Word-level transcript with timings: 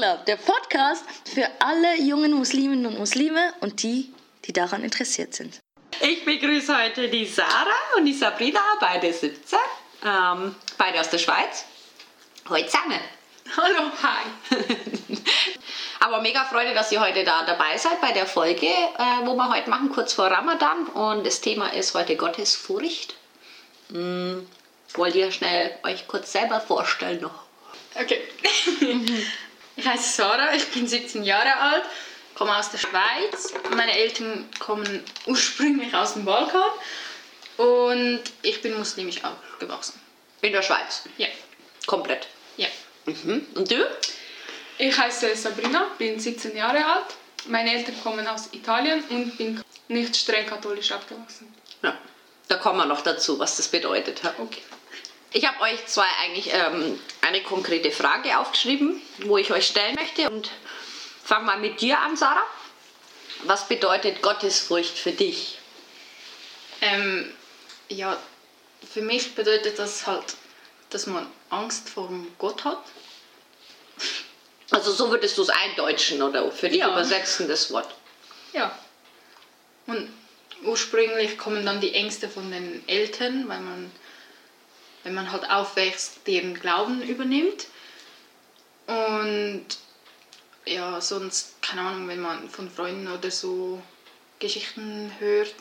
Club, 0.00 0.24
der 0.24 0.36
Podcast 0.36 1.04
für 1.26 1.46
alle 1.58 2.00
jungen 2.00 2.32
Musliminnen 2.32 2.86
und 2.86 2.98
Muslime 2.98 3.52
und 3.60 3.82
die, 3.82 4.10
die 4.46 4.52
daran 4.54 4.82
interessiert 4.82 5.34
sind. 5.34 5.60
Ich 6.00 6.24
begrüße 6.24 6.74
heute 6.74 7.08
die 7.08 7.26
Sarah 7.26 7.96
und 7.98 8.06
die 8.06 8.14
Sabrina, 8.14 8.60
beide 8.80 9.12
17, 9.12 9.58
ähm, 10.06 10.54
beide 10.78 11.00
aus 11.00 11.10
der 11.10 11.18
Schweiz. 11.18 11.66
Heute 12.48 12.66
zusammen. 12.68 12.98
Hallo, 13.54 13.90
hi. 14.02 14.56
Aber 16.00 16.22
mega 16.22 16.46
Freude, 16.46 16.72
dass 16.72 16.90
ihr 16.92 17.00
heute 17.02 17.22
da 17.22 17.44
dabei 17.44 17.76
seid 17.76 18.00
bei 18.00 18.12
der 18.12 18.24
Folge, 18.24 18.68
äh, 18.68 19.26
wo 19.26 19.34
wir 19.34 19.50
heute 19.50 19.68
machen, 19.68 19.92
kurz 19.92 20.14
vor 20.14 20.28
Ramadan. 20.28 20.86
Und 20.86 21.26
das 21.26 21.42
Thema 21.42 21.74
ist 21.74 21.92
heute 21.92 22.16
Gottesfurcht. 22.16 23.16
Hm, 23.90 24.48
wollt 24.94 25.14
ihr 25.14 25.30
schnell 25.30 25.78
euch 25.82 26.08
kurz 26.08 26.32
selber 26.32 26.58
vorstellen 26.58 27.20
noch? 27.20 27.42
Okay. 27.96 28.22
ich 29.76 29.86
heiße 29.86 30.16
Sarah, 30.16 30.54
ich 30.54 30.66
bin 30.68 30.86
17 30.86 31.24
Jahre 31.24 31.56
alt, 31.56 31.84
komme 32.34 32.56
aus 32.56 32.70
der 32.70 32.78
Schweiz. 32.78 33.52
Meine 33.74 33.96
Eltern 33.96 34.48
kommen 34.58 35.04
ursprünglich 35.26 35.94
aus 35.94 36.14
dem 36.14 36.24
Balkan 36.24 36.70
und 37.56 38.20
ich 38.42 38.62
bin 38.62 38.78
muslimisch 38.78 39.20
aufgewachsen. 39.24 40.00
In 40.42 40.52
der 40.52 40.62
Schweiz? 40.62 41.04
Ja. 41.18 41.28
Komplett? 41.86 42.26
Ja. 42.56 42.68
Mhm. 43.06 43.46
Und 43.54 43.70
du? 43.70 43.86
Ich 44.78 44.96
heiße 44.96 45.36
Sabrina, 45.36 45.88
bin 45.98 46.18
17 46.18 46.56
Jahre 46.56 46.84
alt. 46.84 47.06
Meine 47.46 47.74
Eltern 47.74 47.94
kommen 48.02 48.26
aus 48.26 48.48
Italien 48.52 49.02
und 49.10 49.36
bin 49.36 49.62
nicht 49.88 50.16
streng 50.16 50.46
katholisch 50.46 50.92
aufgewachsen. 50.92 51.52
Ja, 51.82 51.98
da 52.48 52.56
kommen 52.56 52.78
wir 52.78 52.86
noch 52.86 53.02
dazu, 53.02 53.38
was 53.38 53.56
das 53.56 53.68
bedeutet. 53.68 54.20
Okay. 54.38 54.62
Ich 55.32 55.46
habe 55.46 55.60
euch 55.60 55.86
zwei 55.86 56.06
eigentlich 56.22 56.50
ähm, 56.52 56.98
eine 57.30 57.42
konkrete 57.42 57.90
Frage 57.92 58.38
aufgeschrieben, 58.38 59.00
wo 59.24 59.38
ich 59.38 59.52
euch 59.52 59.66
stellen 59.66 59.94
möchte. 59.94 60.28
Und 60.30 60.50
fang 61.24 61.44
mal 61.44 61.58
mit 61.58 61.80
dir 61.80 61.98
an, 62.00 62.16
Sarah. 62.16 62.44
Was 63.44 63.68
bedeutet 63.68 64.20
Gottesfurcht 64.20 64.98
für 64.98 65.12
dich? 65.12 65.58
Ähm, 66.80 67.32
ja, 67.88 68.16
für 68.92 69.02
mich 69.02 69.34
bedeutet 69.34 69.78
das 69.78 70.06
halt, 70.06 70.24
dass 70.90 71.06
man 71.06 71.26
Angst 71.50 71.88
vor 71.88 72.10
Gott 72.38 72.64
hat. 72.64 72.82
Also 74.70 74.92
so 74.92 75.10
würdest 75.10 75.36
du 75.38 75.42
es 75.42 75.50
eindeutschen 75.50 76.22
oder 76.22 76.50
für 76.50 76.68
dich 76.68 76.78
Ja. 76.78 76.90
übersetzen, 76.92 77.48
das 77.48 77.72
Wort. 77.72 77.92
Ja. 78.52 78.76
Und 79.86 80.12
ursprünglich 80.64 81.38
kommen 81.38 81.64
dann 81.64 81.80
die 81.80 81.94
Ängste 81.94 82.28
von 82.28 82.50
den 82.50 82.86
Eltern, 82.88 83.48
weil 83.48 83.60
man, 83.60 83.90
wenn 85.04 85.14
man 85.14 85.32
halt 85.32 85.48
aufwächst, 85.50 86.26
deren 86.26 86.54
Glauben 86.54 87.02
übernimmt. 87.02 87.66
Und 88.86 89.66
ja, 90.66 91.00
sonst, 91.00 91.60
keine 91.62 91.82
Ahnung, 91.82 92.08
wenn 92.08 92.20
man 92.20 92.48
von 92.50 92.70
Freunden 92.70 93.08
oder 93.08 93.30
so 93.30 93.80
Geschichten 94.38 95.12
hört 95.18 95.54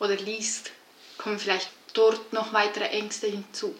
oder 0.00 0.16
liest, 0.16 0.70
kommen 1.18 1.38
vielleicht 1.38 1.68
dort 1.94 2.32
noch 2.32 2.52
weitere 2.52 2.86
Ängste 2.86 3.26
hinzu. 3.26 3.74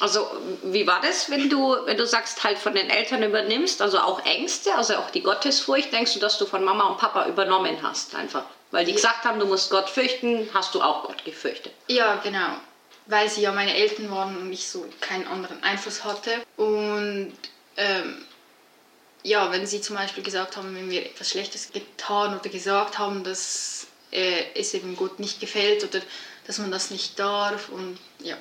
Also 0.00 0.30
wie 0.62 0.86
war 0.86 1.00
das, 1.00 1.28
wenn 1.28 1.50
du, 1.50 1.76
wenn 1.84 1.96
du 1.96 2.06
sagst, 2.06 2.44
halt 2.44 2.58
von 2.58 2.74
den 2.74 2.88
Eltern 2.88 3.22
übernimmst, 3.22 3.82
also 3.82 3.98
auch 3.98 4.24
Ängste, 4.24 4.74
also 4.74 4.94
auch 4.96 5.10
die 5.10 5.22
Gottesfurcht, 5.22 5.92
denkst 5.92 6.14
du, 6.14 6.20
dass 6.20 6.38
du 6.38 6.46
von 6.46 6.62
Mama 6.62 6.84
und 6.84 6.98
Papa 6.98 7.26
übernommen 7.26 7.78
hast 7.82 8.14
einfach? 8.14 8.44
Weil 8.70 8.84
die 8.84 8.92
gesagt 8.92 9.24
haben, 9.24 9.40
du 9.40 9.46
musst 9.46 9.70
Gott 9.70 9.90
fürchten, 9.90 10.48
hast 10.54 10.74
du 10.74 10.82
auch 10.82 11.04
Gott 11.04 11.24
gefürchtet. 11.24 11.72
Ja, 11.88 12.16
genau. 12.16 12.58
Weil 13.08 13.28
sie 13.28 13.42
ja 13.42 13.52
meine 13.52 13.74
Eltern 13.74 14.10
waren 14.10 14.36
und 14.36 14.52
ich 14.52 14.68
so 14.68 14.86
keinen 15.00 15.26
anderen 15.26 15.62
Einfluss 15.62 16.04
hatte. 16.04 16.44
Und 16.56 17.32
ähm, 17.76 18.24
ja, 19.22 19.50
wenn 19.50 19.66
sie 19.66 19.80
zum 19.80 19.96
Beispiel 19.96 20.22
gesagt 20.22 20.56
haben, 20.56 20.74
wenn 20.76 20.90
wir 20.90 21.04
etwas 21.04 21.30
Schlechtes 21.30 21.72
getan 21.72 22.38
oder 22.38 22.48
gesagt 22.48 22.98
haben, 22.98 23.24
dass 23.24 23.86
äh, 24.12 24.44
es 24.54 24.74
eben 24.74 24.96
Gott 24.96 25.18
nicht 25.18 25.40
gefällt 25.40 25.84
oder 25.84 26.00
dass 26.46 26.58
man 26.58 26.70
das 26.70 26.90
nicht 26.90 27.18
darf 27.18 27.68
und 27.68 27.98
ja. 28.20 28.36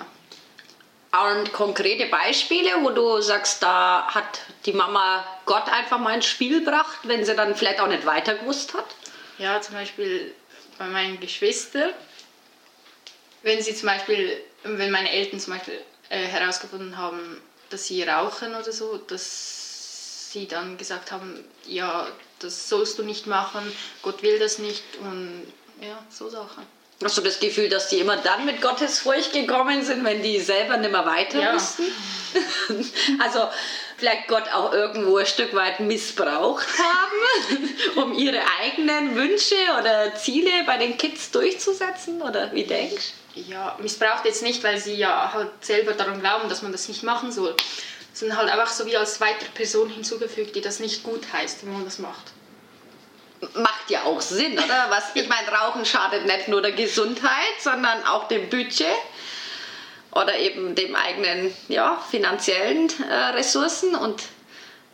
Und 1.12 1.52
konkrete 1.52 2.06
Beispiele, 2.08 2.70
wo 2.82 2.90
du 2.90 3.22
sagst, 3.22 3.64
da 3.64 4.08
hat 4.14 4.42
die 4.66 4.74
Mama 4.74 5.26
Gott 5.46 5.68
einfach 5.70 5.98
mal 6.00 6.16
ins 6.16 6.26
Spiel 6.26 6.64
gebracht, 6.64 7.00
wenn 7.04 7.26
sie 7.26 7.36
dann 7.36 7.56
vielleicht 7.56 7.80
auch 7.80 7.88
nicht 7.88 8.06
weiter 8.06 8.36
gewusst 8.36 8.74
hat? 8.74 8.86
Ja, 9.38 9.60
zum 9.62 9.76
Beispiel 9.76 10.36
bei 10.78 10.86
meinen 10.86 11.20
Geschwistern, 11.20 11.92
wenn 13.42 13.62
sie 13.62 13.74
zum 13.74 13.88
Beispiel, 13.88 14.42
wenn 14.78 14.92
meine 14.92 15.12
Eltern 15.12 15.40
zum 15.40 15.54
Beispiel 15.54 15.80
äh, 16.10 16.20
herausgefunden 16.20 16.98
haben, 16.98 17.42
dass 17.70 17.88
sie 17.88 18.04
rauchen 18.04 18.56
oder 18.56 18.72
so, 18.72 18.98
dass 18.98 20.32
sie 20.32 20.48
dann 20.48 20.78
gesagt 20.78 21.12
haben, 21.12 21.44
ja, 21.66 22.08
das 22.40 22.70
sollst 22.70 23.00
du 23.00 23.04
nicht 23.04 23.28
machen, 23.28 23.74
Gott 24.02 24.22
will 24.22 24.40
das 24.40 24.60
nicht 24.60 24.84
und 25.00 25.52
ja, 25.82 26.04
so 26.10 26.30
Sachen. 26.30 26.66
Hast 27.04 27.16
du 27.16 27.22
das 27.22 27.40
Gefühl, 27.40 27.70
dass 27.70 27.90
die 27.90 28.00
immer 28.00 28.18
dann 28.18 28.46
mit 28.46 28.60
Gottesfurcht 28.60 29.32
gekommen 29.32 29.84
sind, 29.84 30.04
wenn 30.04 30.24
die 30.24 30.40
selber 30.40 30.78
nicht 30.78 30.92
mehr 30.92 31.06
weiter 31.06 31.40
Ja. 31.40 31.54
wussten? 31.54 31.84
also 33.22 33.48
vielleicht 33.98 34.28
Gott 34.28 34.52
auch 34.52 34.74
irgendwo 34.74 35.18
ein 35.18 35.26
Stück 35.28 35.54
weit 35.54 35.80
missbraucht 35.80 36.66
haben, 36.80 37.70
um 37.98 38.18
ihre 38.18 38.42
eigenen 38.62 39.16
Wünsche 39.16 39.56
oder 39.80 40.16
Ziele 40.16 40.50
bei 40.66 40.78
den 40.78 40.98
Kids 40.98 41.30
durchzusetzen? 41.30 42.20
Oder 42.22 42.52
wie 42.54 42.64
denkst 42.64 43.14
Ja, 43.48 43.78
missbraucht 43.80 44.26
jetzt 44.26 44.42
nicht, 44.42 44.64
weil 44.64 44.80
sie 44.80 44.96
ja 44.96 45.32
halt 45.34 45.52
selber 45.62 45.94
daran 45.94 46.20
glauben, 46.20 46.50
dass 46.50 46.62
man 46.62 46.72
das 46.72 46.88
nicht 46.88 47.04
machen 47.04 47.32
soll, 47.32 47.56
sondern 48.14 48.38
halt 48.38 48.50
einfach 48.50 48.72
so 48.72 48.86
wie 48.86 48.98
als 48.98 49.22
weitere 49.22 49.50
Person 49.50 49.90
hinzugefügt, 49.90 50.56
die 50.56 50.62
das 50.62 50.80
nicht 50.80 51.04
gut 51.04 51.22
heißt, 51.32 51.66
wenn 51.66 51.74
man 51.74 51.86
das 51.86 52.00
macht. 52.00 52.32
Macht 53.54 53.90
ja 53.90 54.04
auch 54.04 54.20
Sinn, 54.22 54.54
oder? 54.54 54.88
Was, 54.90 55.16
ich 55.16 55.28
meine, 55.30 55.50
Rauchen 55.50 55.86
schadet 55.86 56.26
nicht 56.26 56.48
nur 56.48 56.62
der 56.62 56.72
Gesundheit, 56.72 57.62
sondern 57.62 58.04
auch 58.06 58.28
dem 58.28 58.50
Budget 58.50 58.88
oder 60.12 60.36
eben 60.38 60.74
dem 60.74 60.96
eigenen 60.96 61.54
ja, 61.68 62.02
finanziellen 62.10 62.92
äh, 63.08 63.14
Ressourcen. 63.14 63.94
Und 63.94 64.24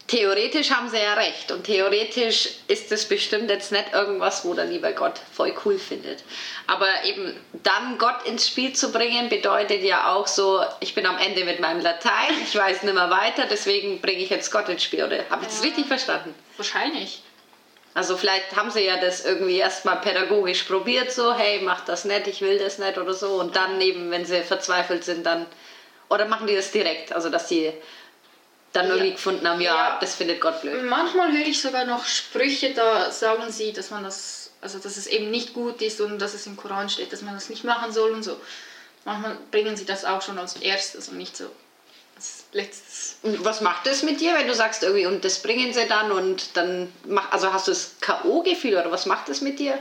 theoretisch 0.08 0.72
haben 0.72 0.90
sie 0.90 0.98
ja 0.98 1.14
recht. 1.14 1.52
Und 1.52 1.64
theoretisch 1.64 2.50
ist 2.68 2.92
es 2.92 3.08
bestimmt 3.08 3.50
jetzt 3.50 3.72
nicht 3.72 3.94
irgendwas, 3.94 4.46
wo 4.46 4.54
der 4.54 4.66
liebe 4.66 4.94
Gott 4.94 5.20
voll 5.32 5.54
cool 5.66 5.80
findet. 5.80 6.24
Aber 6.68 6.88
eben 7.06 7.36
dann 7.64 7.98
Gott 7.98 8.26
ins 8.26 8.48
Spiel 8.48 8.74
zu 8.74 8.92
bringen, 8.92 9.30
bedeutet 9.30 9.82
ja 9.82 10.14
auch 10.14 10.28
so, 10.28 10.64
ich 10.80 10.94
bin 10.96 11.06
am 11.06 11.18
Ende 11.18 11.46
mit 11.46 11.60
meinem 11.60 11.82
Latein, 11.82 12.34
ich 12.44 12.56
weiß 12.56 12.84
nicht 12.84 12.94
mehr 12.94 13.10
weiter, 13.10 13.46
deswegen 13.50 14.02
bringe 14.02 14.24
ich 14.24 14.30
jetzt 14.30 14.52
Gott 14.52 14.70
ins 14.70 14.84
Spiel. 14.84 15.04
Oder 15.04 15.30
habe 15.30 15.44
ich 15.44 15.50
das 15.50 15.64
richtig 15.64 15.88
verstanden? 15.88 16.34
Wahrscheinlich. 16.58 17.22
Also 17.96 18.18
vielleicht 18.18 18.56
haben 18.56 18.72
sie 18.72 18.86
ja 18.86 18.98
das 18.98 19.24
irgendwie 19.24 19.58
erstmal 19.58 19.98
pädagogisch 20.02 20.64
probiert, 20.64 21.12
so, 21.12 21.34
hey, 21.36 21.62
mach 21.62 21.86
das 21.86 22.06
nicht, 22.06 22.28
ich 22.28 22.42
will 22.42 22.58
das 22.58 22.80
nicht 22.80 22.98
oder 22.98 23.14
so. 23.14 23.36
Und 23.36 23.56
dann 23.56 23.80
eben, 23.82 24.10
wenn 24.10 24.26
sie 24.26 24.42
verzweifelt 24.42 25.04
sind, 25.04 25.26
dann. 25.26 25.46
Oder 26.10 26.26
machen 26.26 26.48
die 26.48 26.56
das 26.56 26.72
direkt? 26.72 27.14
Also 27.14 27.30
dass 27.30 27.50
sie 27.50 27.72
dann 28.74 28.88
Ja. 28.88 28.94
irgendwie 28.96 29.14
gefunden 29.14 29.48
haben, 29.48 29.62
ja, 29.62 29.74
Ja. 29.76 29.98
das 30.02 30.16
findet 30.16 30.42
Gott 30.42 30.62
blöd. 30.62 30.84
Manchmal 30.84 31.32
höre 31.32 31.46
ich 31.48 31.62
sogar 31.62 31.86
noch 31.86 32.06
Sprüche, 32.06 32.74
da 32.74 33.12
sagen 33.12 33.52
sie, 33.52 33.72
dass 33.72 33.92
man 33.92 34.04
das, 34.04 34.50
also 34.62 34.80
dass 34.80 34.98
es 34.98 35.08
eben 35.08 35.32
nicht 35.32 35.54
gut 35.54 35.82
ist 35.82 36.02
und 36.02 36.20
dass 36.20 36.34
es 36.34 36.46
im 36.48 36.58
Koran 36.58 36.90
steht, 36.90 37.14
dass 37.14 37.22
man 37.22 37.34
das 37.36 37.50
nicht 37.50 37.64
machen 37.64 37.92
soll 37.94 38.12
und 38.12 38.24
so. 38.24 38.40
Manchmal 39.06 39.38
bringen 39.52 39.76
sie 39.78 39.86
das 39.86 40.06
auch 40.06 40.22
schon 40.22 40.38
als 40.40 40.56
erstes 40.58 41.10
und 41.10 41.18
nicht 41.18 41.36
so 41.38 41.46
als 42.16 42.46
letztes. 42.54 43.18
Und 43.22 43.44
was 43.44 43.62
macht 43.62 43.86
das 43.86 44.02
mit 44.04 44.20
dir, 44.22 44.34
wenn 44.36 44.48
du 44.48 44.54
sagst 44.56 44.84
irgendwie, 44.84 45.06
und 45.06 45.24
das 45.26 45.40
bringen 45.42 45.74
sie 45.74 45.88
dann 45.88 46.12
und 46.12 46.56
dann 46.56 46.92
mach, 47.06 47.32
also 47.32 47.52
hast 47.54 47.68
du 47.68 47.72
das 47.72 47.96
K.O.-Gefühl 48.02 48.80
oder 48.80 48.92
was 48.92 49.06
macht 49.06 49.30
das 49.30 49.42
mit 49.42 49.60
dir? 49.60 49.78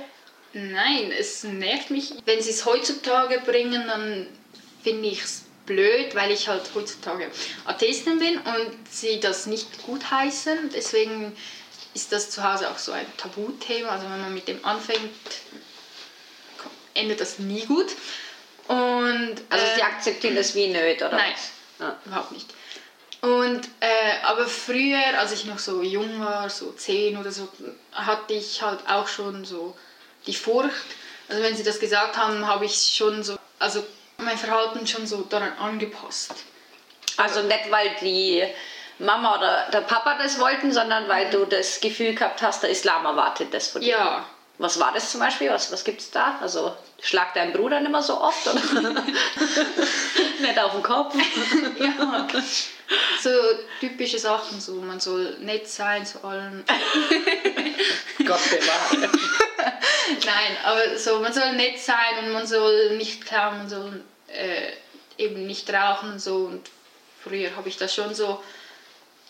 Nein, 0.55 1.13
es 1.17 1.45
nervt 1.45 1.91
mich. 1.91 2.13
Wenn 2.27 2.43
sie 2.43 2.51
es 2.51 2.67
heutzutage 2.67 3.41
bringen, 3.41 3.87
dann 3.87 4.27
finde 4.83 5.09
ich 5.09 5.23
es 5.23 5.43
blöd, 5.73 6.15
weil 6.15 6.31
ich 6.31 6.49
halt 6.49 6.63
heutzutage 6.75 7.31
Atheistin 7.65 8.19
bin 8.19 8.39
und 8.39 8.77
sie 8.91 9.21
das 9.21 9.47
nicht 9.47 9.83
gut 9.83 10.11
heißen. 10.11 10.71
Deswegen 10.75 11.37
ist 11.95 12.13
das 12.13 12.31
zu 12.31 12.43
Hause 12.43 12.71
auch 12.71 12.79
so 12.79 12.93
ein 12.93 13.07
Tabuthema. 13.17 13.91
Also 13.91 14.05
wenn 14.05 14.21
man 14.21 14.35
mit 14.35 14.49
dem 14.49 14.65
anfängt, 14.65 15.11
endet 16.95 17.21
das 17.21 17.39
nie 17.39 17.65
gut. 17.65 17.93
Und, 18.69 19.37
Also 19.51 19.67
äh, 19.67 19.75
sie 19.77 19.83
akzeptieren 19.83 20.37
das 20.37 20.55
wie 20.55 20.69
nöt 20.69 21.03
oder 21.03 21.17
Nein? 21.17 21.35
Ja. 21.79 21.97
überhaupt 22.07 22.33
nicht. 22.33 22.49
Und, 23.21 23.67
äh, 23.81 24.25
aber 24.25 24.47
früher, 24.47 25.19
als 25.19 25.33
ich 25.33 25.45
noch 25.45 25.59
so 25.59 25.83
jung 25.83 26.21
war, 26.21 26.51
so 26.51 26.73
zehn 26.73 27.17
oder 27.17 27.31
so, 27.31 27.49
hatte 27.93 28.35
ich 28.35 28.63
halt 28.63 28.81
auch 28.89 29.07
schon 29.07 29.45
so 29.45 29.77
die 30.27 30.35
Furcht. 30.35 30.73
Also 31.29 31.43
wenn 31.43 31.57
sie 31.57 31.63
das 31.63 31.79
gesagt 31.79 32.17
haben, 32.17 32.47
habe 32.47 32.65
ich 32.65 32.95
schon 32.97 33.23
so, 33.23 33.37
also 33.59 33.85
mein 34.23 34.39
Verhalten 34.39 34.87
schon 34.87 35.07
so 35.07 35.23
daran 35.23 35.53
angepasst. 35.59 36.35
Also 37.17 37.43
nicht, 37.43 37.71
weil 37.71 37.91
die 38.01 38.43
Mama 38.99 39.37
oder 39.37 39.69
der 39.73 39.81
Papa 39.83 40.17
das 40.19 40.39
wollten, 40.39 40.73
sondern 40.73 41.09
weil 41.09 41.31
du 41.31 41.45
das 41.45 41.81
Gefühl 41.81 42.15
gehabt 42.15 42.41
hast, 42.43 42.63
der 42.63 42.71
Islam 42.71 43.05
erwartet 43.05 43.53
das 43.53 43.69
von 43.69 43.81
dir. 43.81 43.89
Ja, 43.91 44.27
Was 44.59 44.79
war 44.79 44.93
das 44.93 45.11
zum 45.11 45.21
Beispiel? 45.21 45.51
Was, 45.51 45.73
was 45.73 45.83
gibt 45.85 46.01
es 46.01 46.11
da? 46.11 46.39
Also 46.41 46.75
schlag 47.03 47.35
deinen 47.35 47.53
Bruder 47.53 47.81
nicht 47.81 47.91
mehr 47.91 48.03
so 48.03 48.21
oft 48.21 48.47
oder 48.47 48.61
nicht 50.41 50.59
auf 50.59 50.73
den 50.73 50.83
Kopf? 50.83 51.15
ja. 51.79 52.29
So 53.21 53.31
typische 53.81 54.19
Sachen, 54.19 54.61
so 54.61 54.75
man 54.75 55.01
soll 55.01 55.37
nett 55.41 55.67
sein 55.69 56.05
zu 56.05 56.23
allen. 56.25 56.63
Gott 58.19 58.41
bewahre. 58.51 59.11
Nein, 60.27 60.57
aber 60.65 60.99
so 60.99 61.19
man 61.21 61.33
soll 61.33 61.53
nett 61.55 61.79
sein 61.79 62.19
und 62.23 62.33
man 62.33 62.47
soll 62.47 62.97
nicht 62.97 63.25
klauen, 63.25 63.59
man 63.59 63.69
soll 63.69 64.05
äh, 64.33 64.73
eben 65.19 65.47
nicht 65.47 65.73
rauchen 65.73 66.13
und 66.13 66.21
so. 66.21 66.37
Und 66.37 66.69
früher 67.23 67.55
habe 67.57 67.69
ich 67.69 67.77
das 67.77 67.95
schon 67.95 68.15
so 68.15 68.43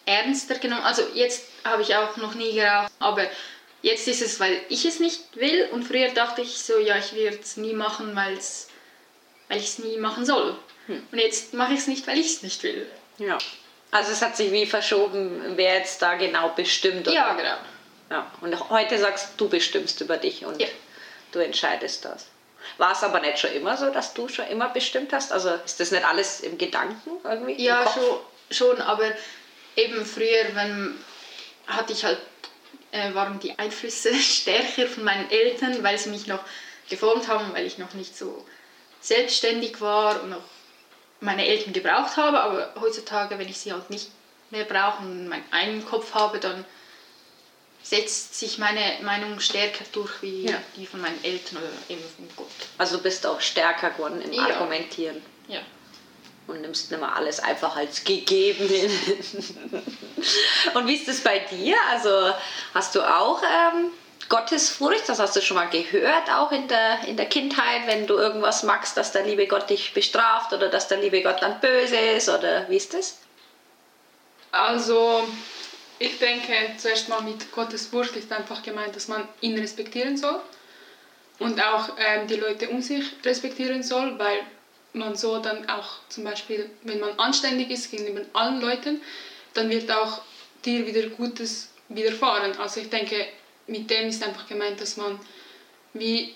ernster 0.06 0.56
genommen. 0.56 0.82
Also 0.82 1.02
jetzt 1.14 1.44
habe 1.64 1.82
ich 1.82 1.94
auch 1.94 2.16
noch 2.16 2.34
nie 2.34 2.54
geraucht, 2.54 2.92
aber 2.98 3.26
jetzt 3.82 4.08
ist 4.08 4.22
es, 4.22 4.40
weil 4.40 4.60
ich 4.68 4.84
es 4.84 5.00
nicht 5.00 5.36
will 5.36 5.68
und 5.72 5.84
früher 5.84 6.10
dachte 6.10 6.42
ich 6.42 6.58
so, 6.58 6.78
ja, 6.78 6.96
ich 6.96 7.14
werde 7.14 7.38
es 7.40 7.56
nie 7.56 7.74
machen, 7.74 8.14
weil's, 8.16 8.68
weil 9.48 9.58
ich 9.58 9.64
es 9.64 9.78
nie 9.78 9.96
machen 9.96 10.24
soll. 10.24 10.56
Hm. 10.86 11.06
Und 11.12 11.18
jetzt 11.18 11.54
mache 11.54 11.74
ich 11.74 11.80
es 11.80 11.86
nicht, 11.86 12.06
weil 12.06 12.18
ich 12.18 12.26
es 12.26 12.42
nicht 12.42 12.62
will. 12.62 12.86
Ja. 13.18 13.38
Also 13.90 14.12
es 14.12 14.22
hat 14.22 14.36
sich 14.36 14.50
wie 14.50 14.66
verschoben, 14.66 15.56
wer 15.56 15.74
jetzt 15.78 16.00
da 16.00 16.14
genau 16.14 16.48
bestimmt. 16.50 17.06
Oder? 17.06 17.14
Ja, 17.14 17.34
genau. 17.34 17.56
Ja. 18.10 18.30
Und 18.40 18.70
heute 18.70 18.98
sagst 18.98 19.34
du, 19.36 19.48
bestimmst 19.48 20.00
über 20.00 20.16
dich 20.16 20.44
und 20.44 20.60
Ja. 20.60 20.68
du 21.32 21.38
entscheidest 21.38 22.04
das. 22.04 22.26
War 22.78 22.92
es 22.92 23.02
aber 23.02 23.20
nicht 23.20 23.38
schon 23.38 23.52
immer 23.52 23.76
so, 23.76 23.90
dass 23.90 24.14
du 24.14 24.28
schon 24.28 24.46
immer 24.46 24.68
bestimmt 24.68 25.12
hast? 25.12 25.32
Also 25.32 25.50
ist 25.64 25.80
das 25.80 25.90
nicht 25.90 26.04
alles 26.04 26.40
im 26.40 26.58
Gedanken 26.58 27.10
irgendwie? 27.24 27.62
Ja, 27.62 27.90
schon, 27.92 28.20
schon, 28.50 28.80
aber 28.80 29.12
eben 29.76 30.04
früher, 30.04 30.54
wenn 30.54 30.98
hatte 31.66 31.92
ich 31.92 32.04
halt, 32.04 32.18
äh, 32.90 33.14
waren 33.14 33.38
die 33.40 33.58
Einflüsse 33.58 34.14
stärker 34.20 34.86
von 34.86 35.04
meinen 35.04 35.30
Eltern, 35.30 35.82
weil 35.82 35.98
sie 35.98 36.10
mich 36.10 36.26
noch 36.26 36.40
geformt 36.88 37.28
haben, 37.28 37.52
weil 37.54 37.66
ich 37.66 37.78
noch 37.78 37.94
nicht 37.94 38.16
so 38.16 38.44
selbstständig 39.00 39.80
war 39.80 40.22
und 40.22 40.30
noch 40.30 40.42
meine 41.20 41.46
Eltern 41.46 41.72
gebraucht 41.72 42.16
habe. 42.16 42.40
Aber 42.40 42.74
heutzutage, 42.80 43.38
wenn 43.38 43.48
ich 43.48 43.58
sie 43.58 43.72
halt 43.72 43.90
nicht 43.90 44.08
mehr 44.50 44.64
brauche 44.64 45.02
und 45.02 45.28
meinen 45.28 45.44
eigenen 45.50 45.84
Kopf 45.84 46.14
habe, 46.14 46.38
dann 46.38 46.64
setzt 47.82 48.38
sich 48.38 48.58
meine 48.58 48.80
Meinung 49.02 49.40
stärker 49.40 49.84
durch 49.92 50.22
wie 50.22 50.46
Ja. 50.50 50.56
die 50.76 50.86
von 50.86 51.00
meinen 51.00 51.22
Eltern 51.24 51.58
oder 51.58 51.68
eben 51.88 52.02
von 52.16 52.28
Gott. 52.36 52.46
Also 52.78 52.96
du 52.96 53.02
bist 53.02 53.26
auch 53.26 53.40
stärker 53.40 53.90
geworden 53.90 54.20
im 54.22 54.32
Ja. 54.32 54.44
Argumentieren 54.44 55.20
Ja. 55.48 55.60
und 56.46 56.60
nimmst 56.60 56.90
nicht 56.90 57.00
mehr 57.00 57.14
alles 57.14 57.40
einfach 57.40 57.76
als 57.76 58.04
gegeben 58.04 58.68
hin. 58.68 58.90
und 60.74 60.86
wie 60.86 60.94
ist 60.94 61.08
das 61.08 61.20
bei 61.20 61.40
dir? 61.40 61.76
Also 61.90 62.32
hast 62.74 62.94
du 62.94 63.02
auch 63.02 63.42
ähm, 63.42 63.90
Gottesfurcht? 64.28 65.08
Das 65.08 65.18
hast 65.18 65.34
du 65.36 65.42
schon 65.42 65.56
mal 65.56 65.68
gehört, 65.68 66.30
auch 66.30 66.52
in 66.52 66.68
der, 66.68 67.00
in 67.06 67.16
der 67.16 67.26
Kindheit, 67.26 67.86
wenn 67.86 68.06
du 68.06 68.14
irgendwas 68.16 68.62
magst, 68.62 68.96
dass 68.96 69.12
der 69.12 69.24
liebe 69.24 69.46
Gott 69.48 69.68
dich 69.68 69.92
bestraft 69.92 70.52
oder 70.52 70.68
dass 70.68 70.88
der 70.88 70.98
liebe 70.98 71.22
Gott 71.22 71.42
dann 71.42 71.60
böse 71.60 71.96
ist 71.96 72.28
oder 72.28 72.68
wie 72.70 72.76
ist 72.76 72.94
das? 72.94 73.18
Also, 74.52 75.26
ich 76.02 76.18
denke, 76.18 76.52
zuerst 76.78 77.08
mal 77.08 77.22
mit 77.22 77.52
Gottes 77.52 77.86
Furcht 77.86 78.16
ist 78.16 78.32
einfach 78.32 78.62
gemeint, 78.62 78.96
dass 78.96 79.06
man 79.06 79.28
ihn 79.40 79.56
respektieren 79.56 80.16
soll 80.16 80.40
und 81.38 81.60
auch 81.62 81.90
ähm, 81.96 82.26
die 82.26 82.34
Leute 82.34 82.68
um 82.70 82.82
sich 82.82 83.04
respektieren 83.24 83.84
soll, 83.84 84.18
weil 84.18 84.40
man 84.94 85.14
so 85.14 85.38
dann 85.38 85.68
auch 85.68 86.00
zum 86.08 86.24
Beispiel, 86.24 86.68
wenn 86.82 86.98
man 86.98 87.16
anständig 87.18 87.70
ist 87.70 87.90
gegenüber 87.90 88.22
allen 88.32 88.60
Leuten, 88.60 89.00
dann 89.54 89.70
wird 89.70 89.90
auch 89.92 90.22
dir 90.64 90.84
wieder 90.86 91.08
Gutes 91.08 91.68
widerfahren. 91.88 92.56
Also 92.58 92.80
ich 92.80 92.90
denke, 92.90 93.26
mit 93.68 93.88
dem 93.88 94.08
ist 94.08 94.24
einfach 94.24 94.48
gemeint, 94.48 94.80
dass 94.80 94.96
man 94.96 95.20
wie 95.92 96.34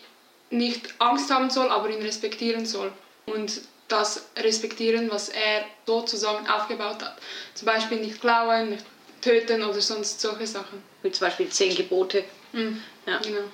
nicht 0.51 0.95
Angst 1.01 1.29
haben 1.31 1.51
soll, 1.51 1.71
aber 1.71 1.91
ihn 1.91 2.03
respektieren 2.03 2.67
soll. 2.67 2.93
Und 3.27 3.63
das 3.89 4.27
respektieren, 4.37 5.11
was 5.11 5.29
er 5.29 5.65
sozusagen 5.87 6.47
aufgebaut 6.47 7.03
hat. 7.03 7.19
Zum 7.55 7.67
Beispiel 7.67 7.99
nicht 7.99 8.21
klauen, 8.21 8.71
nicht 8.71 8.85
töten 9.27 9.65
oder 9.65 9.81
sonst 9.81 10.21
solche 10.21 10.47
Sachen. 10.47 10.83
Wie 11.03 11.11
zum 11.11 11.27
Beispiel 11.27 11.49
zehn 11.49 11.75
Gebote. 11.75 12.25
Mhm. 12.53 12.83
Ja. 13.07 13.19
Genau. 13.19 13.45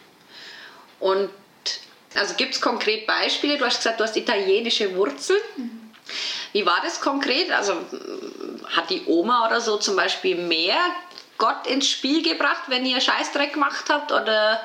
Und 1.01 1.31
also 2.15 2.35
gibt 2.35 2.55
es 2.55 2.61
konkret 2.61 3.07
Beispiele? 3.07 3.57
Du 3.57 3.65
hast 3.65 3.79
gesagt, 3.79 3.99
du 3.99 4.05
hast 4.05 4.17
italienische 4.17 4.95
Wurzeln. 4.95 5.41
Wie 6.53 6.67
war 6.67 6.81
das 6.85 7.01
konkret? 7.01 7.51
Also 7.51 7.75
hat 8.67 8.91
die 8.91 9.03
Oma 9.07 9.47
oder 9.47 9.61
so 9.61 9.79
zum 9.79 9.97
Beispiel 9.97 10.37
mehr 10.37 10.77
Gott 11.39 11.67
ins 11.67 11.89
Spiel 11.89 12.23
gebracht, 12.23 12.65
wenn 12.69 12.85
ihr 12.85 13.01
Scheißdreck 13.01 13.55
gemacht 13.55 13.87
habt? 13.89 14.13
Oder 14.13 14.61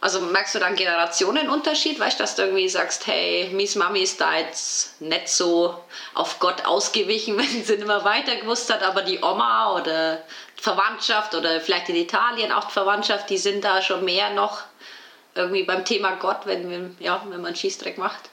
also 0.00 0.20
merkst 0.20 0.54
du 0.54 0.58
dann 0.58 0.76
Generationenunterschied? 0.76 2.00
Weißt 2.00 2.18
du, 2.18 2.22
dass 2.22 2.34
du 2.34 2.42
irgendwie 2.42 2.68
sagst, 2.68 3.06
hey, 3.06 3.50
Miss 3.52 3.76
Mami 3.76 4.00
ist 4.00 4.20
da 4.20 4.36
jetzt 4.36 5.00
nicht 5.00 5.28
so 5.28 5.78
auf 6.14 6.38
Gott 6.38 6.64
ausgewichen, 6.64 7.36
wenn 7.38 7.64
sie 7.64 7.76
nicht 7.76 7.86
mehr 7.86 8.04
weiter 8.04 8.36
gewusst 8.36 8.72
hat, 8.72 8.82
aber 8.82 9.02
die 9.02 9.22
Oma 9.22 9.76
oder 9.76 10.22
Verwandtschaft 10.56 11.34
oder 11.34 11.60
vielleicht 11.60 11.88
in 11.88 11.96
Italien 11.96 12.52
auch 12.52 12.64
die 12.64 12.72
Verwandtschaft, 12.72 13.28
die 13.30 13.38
sind 13.38 13.64
da 13.64 13.82
schon 13.82 14.04
mehr 14.04 14.30
noch 14.30 14.62
irgendwie 15.34 15.62
beim 15.64 15.84
Thema 15.84 16.16
Gott, 16.16 16.40
wenn, 16.44 16.96
ja, 16.98 17.22
wenn 17.28 17.40
man 17.40 17.54
Schießdreck 17.54 17.98
macht. 17.98 18.30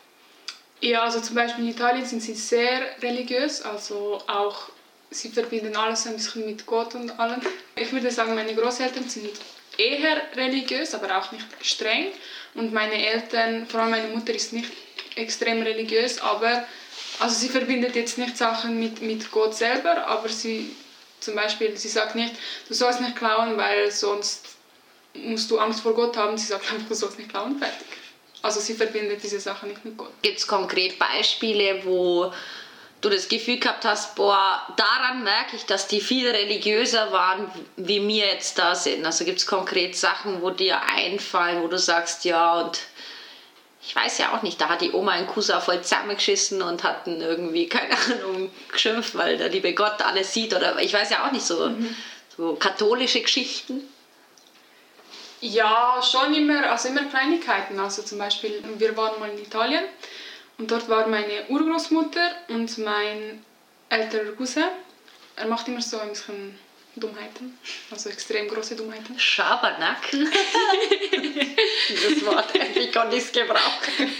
Ja, 0.80 1.04
also 1.04 1.20
zum 1.20 1.36
Beispiel 1.36 1.66
in 1.66 1.72
Italien 1.72 2.06
sind 2.06 2.22
sie 2.22 2.36
sehr 2.36 2.82
religiös, 3.02 3.62
also 3.62 4.22
auch 4.28 4.70
sie 5.10 5.30
verbinden 5.30 5.76
alles 5.76 6.06
ein 6.06 6.16
bisschen 6.16 6.46
mit 6.46 6.66
Gott 6.66 6.96
und 6.96 7.18
allem. 7.20 7.42
Ich 7.76 7.92
würde 7.92 8.12
sagen, 8.12 8.36
meine 8.36 8.54
Großeltern 8.54 9.08
sind 9.10 9.32
eher 9.78 10.22
religiös, 10.36 10.94
aber 10.94 11.18
auch 11.18 11.32
nicht 11.32 11.46
streng. 11.62 12.08
Und 12.54 12.74
meine 12.74 13.06
Eltern, 13.06 13.68
vor 13.68 13.82
allem 13.82 13.92
meine 13.92 14.08
Mutter 14.10 14.34
ist 14.34 14.54
nicht 14.54 14.72
extrem 15.16 15.62
religiös, 15.62 16.20
aber 16.20 16.66
also 17.20 17.36
sie 17.36 17.50
verbindet 17.50 17.96
jetzt 17.96 18.18
nicht 18.18 18.38
Sachen 18.38 18.80
mit, 18.80 19.02
mit 19.02 19.32
Gott 19.32 19.56
selber, 19.56 20.08
aber 20.08 20.30
sie 20.30 20.76
zum 21.20 21.36
Beispiel, 21.36 21.76
sie 21.76 21.88
sagt 21.88 22.16
nicht, 22.16 22.36
du 22.68 22.74
sollst 22.74 23.02
nicht 23.02 23.16
klauen, 23.16 23.58
weil 23.58 23.92
sonst 23.92 24.58
musst 25.14 25.50
du 25.50 25.58
Angst 25.58 25.82
vor 25.82 25.94
Gott 25.94 26.16
haben. 26.16 26.38
Sie 26.38 26.46
sagt 26.46 26.72
einfach, 26.72 26.88
du 26.88 26.94
sollst 26.94 27.18
nicht 27.18 27.30
klauen, 27.30 27.58
fertig. 27.58 27.88
Also 28.44 28.60
sie 28.60 28.76
verbindet 28.76 29.24
diese 29.24 29.40
Sachen 29.40 29.70
nicht 29.70 29.84
mit 29.84 29.98
Gott. 29.98 30.12
Gibt 30.22 30.38
es 30.38 30.46
konkret 30.46 31.00
Beispiele, 31.00 31.82
wo 31.84 32.32
du 33.02 33.10
das 33.10 33.28
Gefühl 33.28 33.60
gehabt 33.60 33.86
hast, 33.86 34.16
boah, 34.16 34.62
daran 34.76 35.24
merke 35.24 35.56
ich, 35.56 35.66
dass 35.66 35.88
die 35.88 36.02
viel 36.02 36.30
religiöser 36.30 37.12
waren, 37.12 37.52
wie 37.76 38.06
wir 38.08 38.28
jetzt 38.28 38.58
da 38.58 38.76
sind? 38.76 39.06
Also 39.06 39.24
gibt 39.24 39.40
es 39.40 39.46
konkret 39.46 39.96
Sachen, 39.96 40.42
wo 40.42 40.50
dir 40.50 40.82
einfallen, 40.82 41.62
wo 41.62 41.68
du 41.68 41.78
sagst, 41.78 42.26
ja, 42.26 42.62
und 42.62 42.80
ich 43.84 43.96
weiß 43.96 44.18
ja 44.18 44.36
auch 44.36 44.42
nicht, 44.42 44.60
da 44.60 44.70
hat 44.70 44.82
die 44.82 44.92
Oma 44.92 45.16
in 45.16 45.28
Kusa 45.28 45.60
voll 45.60 45.82
zusammengeschissen 45.82 46.62
und 46.62 46.84
hat 46.84 47.06
irgendwie, 47.06 47.68
keine 47.68 47.96
Ahnung, 47.98 48.52
geschimpft, 48.72 49.16
weil 49.16 49.38
der 49.38 49.50
liebe 49.50 49.74
Gott 49.74 50.02
alles 50.02 50.34
sieht 50.34 50.54
oder 50.54 50.80
ich 50.80 50.92
weiß 50.92 51.10
ja 51.12 51.26
auch 51.26 51.32
nicht, 51.32 51.46
so, 51.46 51.72
so 52.36 52.56
katholische 52.56 53.22
Geschichten. 53.22 53.88
Ja, 55.40 56.02
schon 56.02 56.34
immer, 56.34 56.70
also 56.70 56.90
immer 56.90 57.04
Kleinigkeiten. 57.04 57.80
Also 57.80 58.02
zum 58.02 58.18
Beispiel, 58.18 58.64
wir 58.78 58.98
waren 58.98 59.20
mal 59.20 59.30
in 59.30 59.44
Italien 59.44 59.84
und 60.58 60.72
dort 60.72 60.90
war 60.90 61.08
meine 61.08 61.48
Urgroßmutter 61.50 62.32
und 62.50 62.78
mein 62.80 63.46
älterer 63.90 64.34
Cousin. 64.34 64.64
Er 65.36 65.48
macht 65.48 65.68
immer 65.68 65.82
so 65.82 66.00
ein 66.00 66.10
bisschen 66.10 66.58
Dummheiten, 66.96 67.60
also 67.92 68.10
extrem 68.10 68.48
große 68.48 68.76
Dummheiten. 68.76 69.20
Schabernack. 69.20 70.02
Dieses 70.12 70.26
Wort, 72.26 72.56
ich 72.56 72.96
es 72.96 73.32
gebrauchen. 73.32 74.12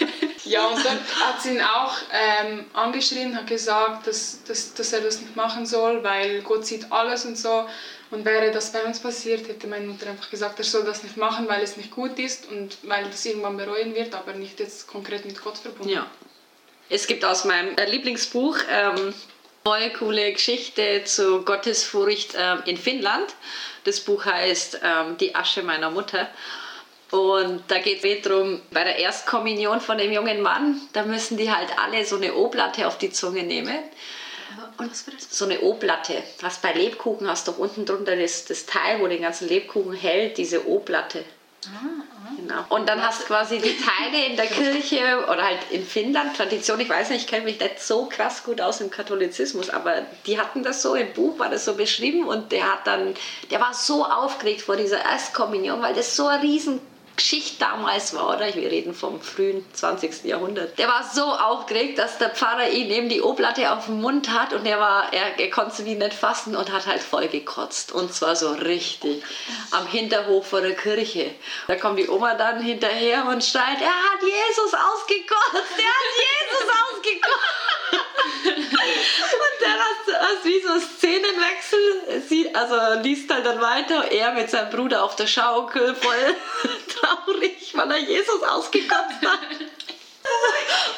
Ja, 0.46 0.68
und 0.68 0.86
dort 0.86 1.02
hat 1.20 1.42
sie 1.42 1.56
ihn 1.56 1.62
auch 1.62 1.96
ähm, 2.12 2.66
angeschrien, 2.74 3.36
hat 3.36 3.48
gesagt, 3.48 4.06
dass, 4.08 4.44
dass, 4.44 4.74
dass 4.74 4.94
er 4.94 5.02
das 5.02 5.22
nicht 5.22 5.36
machen 5.36 5.66
soll, 5.66 6.02
weil 6.04 6.42
Gott 6.42 6.66
sieht 6.66 6.90
alles 6.92 7.26
und 7.26 7.38
so. 7.38 7.68
Und 8.10 8.24
wäre 8.24 8.52
das 8.52 8.72
bei 8.72 8.86
uns 8.86 9.00
passiert, 9.00 9.50
hätte 9.50 9.68
meine 9.68 9.88
Mutter 9.88 10.08
einfach 10.08 10.30
gesagt, 10.30 10.60
er 10.60 10.66
soll 10.66 10.86
das 10.86 11.04
nicht 11.04 11.18
machen, 11.18 11.50
weil 11.50 11.62
es 11.62 11.76
nicht 11.76 11.92
gut 11.92 12.18
ist 12.20 12.50
und 12.50 12.78
weil 12.84 13.04
das 13.06 13.26
irgendwann 13.26 13.58
bereuen 13.58 13.94
wird, 13.94 14.16
aber 14.16 14.32
nicht 14.34 14.62
jetzt 14.62 14.88
konkret 14.88 15.26
mit 15.26 15.42
Gott 15.42 15.58
verbunden. 15.58 15.92
Ja. 15.92 16.10
Es 16.90 17.08
gibt 17.08 17.26
aus 17.26 17.44
meinem 17.44 17.76
äh, 17.78 17.90
Lieblingsbuch 17.90 18.58
ähm, 18.72 19.14
voll 19.64 19.90
coole 20.00 20.32
Geschichte 20.32 21.04
zu 21.04 21.44
Gottesfurcht 21.44 22.36
ähm, 22.38 22.64
in 22.66 22.78
Finnland. 22.78 23.36
Das 23.84 24.00
Buch 24.00 24.26
heißt 24.26 24.80
ähm, 24.84 25.18
Die 25.18 25.36
Asche 25.36 25.64
meiner 25.64 25.90
Mutter. 25.90 26.30
Und 27.12 27.64
da 27.68 27.80
geht 27.80 28.04
es 28.04 28.22
darum, 28.22 28.62
bei 28.72 28.84
der 28.84 28.98
Erstkommunion 28.98 29.80
von 29.80 29.98
dem 29.98 30.12
jungen 30.12 30.42
Mann, 30.42 30.82
da 30.94 31.04
müssen 31.04 31.38
die 31.38 31.52
halt 31.52 31.70
alle 31.78 32.06
so 32.06 32.18
eine 32.18 32.34
O-Platte 32.34 32.88
auf 32.88 32.98
die 32.98 33.12
Zunge 33.12 33.44
nehmen. 33.44 33.78
Und 34.78 34.92
was 34.92 35.08
war 35.08 35.14
das? 35.14 35.38
So 35.38 35.46
eine 35.46 35.62
O-Platte. 35.62 36.24
Hast 36.42 36.62
bei 36.62 36.74
Lebkuchen 36.74 37.30
hast 37.30 37.48
doch 37.48 37.58
unten 37.58 37.86
drunter 37.86 38.16
das, 38.16 38.46
das 38.46 38.66
Teil, 38.66 39.02
wo 39.02 39.08
den 39.08 39.22
ganzen 39.22 39.48
Lebkuchen 39.48 39.94
hält, 39.94 40.38
diese 40.38 40.68
O-Platte. 40.68 41.24
Genau. 42.38 42.64
Und 42.70 42.88
dann 42.88 43.02
hast 43.02 43.22
du 43.22 43.26
quasi 43.26 43.58
die 43.58 43.76
Teile 43.78 44.26
in 44.26 44.36
der 44.36 44.46
Kirche 44.46 45.26
oder 45.26 45.44
halt 45.44 45.60
in 45.72 45.86
Finnland, 45.86 46.36
Tradition, 46.36 46.80
ich 46.80 46.90
weiß 46.90 47.10
nicht, 47.10 47.22
ich 47.22 47.28
kenne 47.28 47.46
mich 47.46 47.60
nicht 47.60 47.82
so 47.82 48.06
krass 48.06 48.44
gut 48.44 48.62
aus 48.62 48.80
im 48.80 48.92
Katholizismus, 48.92 49.70
aber 49.70 50.04
die 50.26 50.40
hatten 50.40 50.64
das 50.64 50.82
so, 50.82 50.96
im 50.96 51.12
Buch 51.14 51.40
war 51.40 51.50
das 51.50 51.66
so 51.66 51.76
beschrieben 51.76 52.28
und 52.28 52.52
der 52.52 52.72
hat 52.72 52.86
dann, 52.86 53.16
der 53.50 53.60
war 53.60 53.74
so 53.74 54.06
aufgeregt 54.06 54.62
vor 54.62 54.76
dieser 54.76 55.04
Erstkommunion, 55.04 55.82
weil 55.82 55.94
das 55.94 56.16
so 56.16 56.28
ein 56.28 56.42
riesen 56.42 56.80
Geschichte 57.18 57.58
damals 57.60 58.14
war, 58.14 58.36
oder? 58.36 58.54
Wir 58.56 58.72
reden 58.72 58.94
vom 58.94 59.20
frühen 59.20 59.66
20. 59.74 60.24
Jahrhundert. 60.24 60.78
Der 60.78 60.88
war 60.88 61.04
so 61.04 61.24
aufgeregt, 61.24 61.98
dass 61.98 62.18
der 62.18 62.30
Pfarrer 62.30 62.70
ihn 62.70 62.90
eben 62.90 63.10
die 63.10 63.22
Oblate 63.22 63.74
auf 63.74 63.88
dem 63.88 64.02
Mund 64.02 64.30
hat 64.30 64.54
und 64.54 64.66
er 64.66 64.80
war, 64.80 65.12
er, 65.12 65.38
er 65.40 65.50
konnte 65.50 65.76
sie 65.76 65.96
nicht 65.96 66.14
fassen 66.14 66.56
und 66.56 66.72
hat 66.72 66.86
halt 66.86 67.02
voll 67.02 67.28
gekotzt. 67.28 67.92
Und 67.92 68.14
zwar 68.14 68.36
so 68.36 68.52
richtig. 68.52 69.24
Am 69.72 69.88
Hinterhof 69.88 70.48
vor 70.48 70.62
der 70.62 70.76
Kirche. 70.76 71.32
Da 71.68 71.76
kommt 71.76 72.00
die 72.00 72.08
Oma 72.08 72.36
dann 72.36 72.62
hinterher 72.62 73.26
und 73.28 73.44
schreit, 73.44 73.82
er 73.82 73.88
hat 73.88 74.22
Jesus 74.22 74.74
ausgekotzt, 74.74 75.76
er 75.78 75.86
hat 75.86 76.14
Jesus 76.24 76.70
ausgekotzt. 76.94 77.68
und 78.98 79.62
der 79.62 79.74
hat, 79.74 80.22
hat 80.22 80.46
wie 80.46 80.62
so 80.62 80.80
Szenenwechsel. 80.80 82.22
Sie, 82.28 82.54
also 82.54 83.02
liest 83.02 83.32
halt 83.32 83.46
dann 83.46 83.62
weiter, 83.62 84.12
er 84.12 84.34
mit 84.34 84.50
seinem 84.50 84.70
Bruder 84.70 85.04
auf 85.04 85.16
der 85.16 85.28
Schaukel 85.28 85.96
voll 85.96 86.36
traurig, 86.88 87.72
weil 87.74 87.92
er 87.92 87.98
Jesus 88.00 88.44
ausgekotzt 88.44 89.22
hat. 89.24 89.40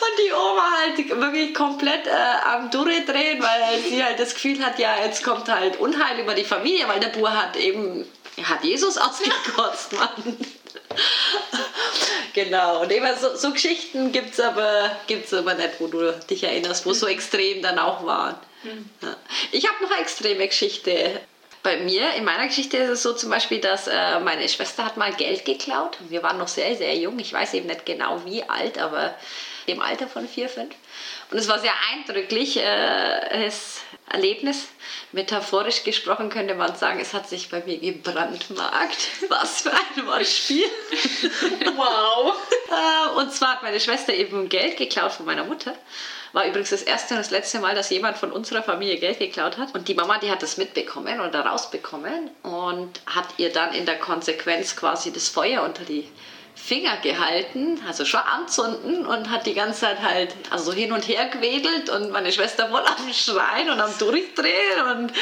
Und 0.02 0.26
die 0.26 0.32
Oma 0.32 0.72
halt 0.82 1.22
wirklich 1.22 1.54
komplett 1.54 2.08
äh, 2.08 2.12
am 2.46 2.72
Durchdrehen, 2.72 3.42
weil 3.42 3.80
sie 3.88 4.04
halt 4.04 4.20
das 4.20 4.34
Gefühl 4.34 4.64
hat, 4.66 4.80
ja, 4.80 5.04
jetzt 5.04 5.24
kommt 5.24 5.48
halt 5.48 5.80
Unheil 5.80 6.20
über 6.20 6.34
die 6.34 6.44
Familie, 6.44 6.88
weil 6.88 7.00
der 7.00 7.10
Bur 7.10 7.32
hat 7.32 7.56
eben, 7.56 8.06
hat 8.44 8.64
Jesus 8.64 8.98
ausgekotzt, 8.98 9.94
Mann. 9.94 10.38
genau, 12.34 12.82
und 12.82 12.92
eben 12.92 13.08
so, 13.20 13.36
so 13.36 13.52
Geschichten 13.52 14.12
gibt 14.12 14.34
es 14.34 14.40
aber, 14.40 14.92
gibt's 15.08 15.34
aber 15.34 15.54
nicht, 15.54 15.80
wo 15.80 15.88
du 15.88 16.12
dich 16.30 16.44
erinnerst, 16.44 16.86
wo 16.86 16.94
so 16.94 17.08
extrem 17.08 17.62
dann 17.62 17.80
auch 17.80 18.06
waren. 18.06 18.36
Hm. 18.64 18.90
Ja. 19.02 19.16
Ich 19.52 19.68
habe 19.68 19.84
noch 19.84 19.92
eine 19.92 20.02
extreme 20.02 20.48
Geschichte 20.48 21.22
bei 21.62 21.78
mir, 21.78 22.14
in 22.14 22.24
meiner 22.24 22.48
Geschichte 22.48 22.78
ist 22.78 22.90
es 22.90 23.04
so 23.04 23.14
zum 23.14 23.30
Beispiel, 23.30 23.60
dass 23.60 23.88
äh, 23.88 24.20
meine 24.22 24.48
Schwester 24.48 24.86
hat 24.86 24.98
mal 24.98 25.14
Geld 25.14 25.44
geklaut. 25.46 25.98
Wir 26.08 26.24
waren 26.24 26.38
noch 26.38 26.48
sehr, 26.48 26.76
sehr 26.76 26.96
jung. 26.96 27.20
Ich 27.20 27.34
weiß 27.34 27.54
eben 27.54 27.68
nicht 27.68 27.86
genau 27.86 28.24
wie 28.26 28.44
alt, 28.44 28.78
aber 28.78 29.14
im 29.66 29.82
Alter 29.82 30.08
von 30.08 30.28
vier, 30.28 30.48
fünf. 30.48 30.74
Und 31.32 31.38
es 31.38 31.48
war 31.48 31.60
sehr 31.60 31.74
eindrücklich, 31.92 32.58
äh, 32.58 33.46
das 33.46 33.82
Erlebnis. 34.10 34.70
Metaphorisch 35.12 35.84
gesprochen 35.84 36.30
könnte 36.30 36.56
man 36.56 36.76
sagen, 36.76 37.00
es 37.00 37.14
hat 37.14 37.30
sich 37.30 37.50
bei 37.50 37.62
mir 37.66 37.78
gebrandmarkt. 37.78 38.98
Was 39.30 39.62
für 39.62 39.72
ein 39.72 40.08
Wortspiel. 40.08 40.66
wow. 41.76 42.36
Äh, 42.70 43.20
und 43.20 43.32
zwar 43.32 43.54
hat 43.54 43.64
meine 43.64 43.80
Schwester 43.80 44.14
eben 44.14 44.50
Geld 44.50 44.78
geklaut 44.78 45.12
von 45.12 45.26
meiner 45.26 45.44
Mutter. 45.44 45.76
War 46.34 46.46
übrigens 46.46 46.70
das 46.70 46.84
erste 46.84 47.16
und 47.16 47.20
das 47.20 47.32
letzte 47.32 47.60
Mal, 47.60 47.74
dass 47.76 47.90
jemand 47.90 48.18
von 48.18 48.32
unserer 48.32 48.62
Familie 48.62 48.98
Geld 48.98 49.20
geklaut 49.20 49.58
hat. 49.58 49.74
Und 49.74 49.88
die 49.88 49.96
Mama, 49.96 50.20
die 50.20 50.30
hat 50.30 50.44
das 50.44 50.58
mitbekommen 50.58 51.20
oder 51.20 51.42
rausbekommen 51.42 52.30
und 52.44 53.02
hat 53.08 53.28
ihr 53.38 53.52
dann 53.52 53.74
in 53.74 53.86
der 53.86 53.98
Konsequenz 53.98 54.76
quasi 54.76 55.12
das 55.12 55.30
Feuer 55.30 55.64
unter 55.64 55.84
die 55.84 56.08
Finger 56.56 56.98
gehalten, 56.98 57.82
also 57.88 58.06
schon 58.06 58.20
anzünden 58.20 59.06
und 59.06 59.30
hat 59.30 59.46
die 59.46 59.54
ganze 59.54 59.82
Zeit 59.82 60.02
halt 60.02 60.36
also 60.50 60.66
so 60.66 60.74
hin 60.74 60.92
und 60.92 61.08
her 61.08 61.28
gewedelt 61.28 61.90
und 61.90 62.12
meine 62.12 62.32
Schwester 62.32 62.72
wohl 62.72 62.82
am 62.82 63.14
Schreien 63.14 63.70
und 63.70 63.80
am 63.80 63.98
Durchdrehen 63.98 64.82
und 64.98 65.14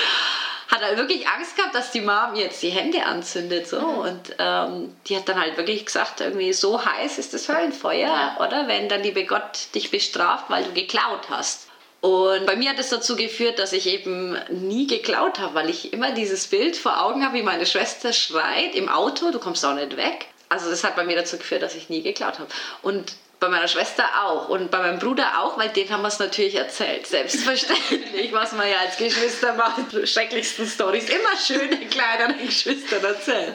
hat 0.67 0.81
halt 0.81 0.97
wirklich 0.97 1.27
Angst 1.27 1.55
gehabt, 1.55 1.75
dass 1.75 1.91
die 1.91 2.01
Mom 2.01 2.35
jetzt 2.35 2.61
die 2.61 2.69
Hände 2.69 3.05
anzündet. 3.05 3.67
So. 3.67 3.79
Mhm. 3.79 3.97
Und 3.99 4.35
ähm, 4.37 4.95
die 5.07 5.15
hat 5.15 5.29
dann 5.29 5.39
halt 5.39 5.57
wirklich 5.57 5.85
gesagt, 5.85 6.19
irgendwie 6.19 6.51
so 6.53 6.83
heiß 6.83 7.17
ist 7.17 7.33
das 7.33 7.47
Höllenfeuer, 7.47 8.35
oder? 8.39 8.67
Wenn 8.67 8.89
der 8.89 8.99
liebe 8.99 9.25
Gott 9.25 9.73
dich 9.75 9.91
bestraft, 9.91 10.49
weil 10.49 10.65
du 10.65 10.73
geklaut 10.73 11.29
hast. 11.29 11.67
Und 12.01 12.45
bei 12.45 12.55
mir 12.55 12.69
hat 12.69 12.79
es 12.79 12.89
dazu 12.89 13.15
geführt, 13.15 13.59
dass 13.59 13.73
ich 13.73 13.87
eben 13.87 14.37
nie 14.49 14.85
geklaut 14.85 15.39
habe, 15.39 15.55
weil 15.55 15.69
ich 15.69 15.93
immer 15.93 16.11
dieses 16.11 16.47
Bild 16.47 16.77
vor 16.77 17.03
Augen 17.03 17.25
habe, 17.25 17.35
wie 17.35 17.43
meine 17.43 17.65
Schwester 17.65 18.13
schreit 18.13 18.75
im 18.75 18.87
Auto, 18.87 19.31
du 19.31 19.39
kommst 19.39 19.65
auch 19.65 19.73
nicht 19.73 19.97
weg. 19.97 20.27
Also 20.49 20.69
das 20.69 20.83
hat 20.83 20.95
bei 20.95 21.03
mir 21.03 21.15
dazu 21.15 21.37
geführt, 21.37 21.61
dass 21.61 21.75
ich 21.75 21.89
nie 21.89 22.01
geklaut 22.01 22.39
habe. 22.39 22.49
Und 22.81 23.13
bei 23.39 23.49
meiner 23.49 23.67
Schwester 23.67 24.03
auch 24.23 24.49
und 24.49 24.71
bei 24.71 24.79
meinem 24.79 24.99
Bruder 24.99 25.39
auch, 25.39 25.57
weil 25.57 25.69
denen 25.69 25.91
haben 25.91 26.01
wir 26.01 26.07
es 26.07 26.19
natürlich 26.19 26.55
erzählt. 26.55 27.05
Selbstverständlich, 27.05 28.31
was 28.33 28.53
man 28.53 28.67
ja 28.67 28.77
als 28.77 28.97
Geschwister 28.97 29.53
macht. 29.53 30.07
Schrecklichsten 30.07 30.65
Stories. 30.65 31.09
Immer 31.09 31.37
schöne 31.37 31.85
kleineren 31.87 32.43
Geschwistern 32.43 33.03
erzählen. 33.03 33.53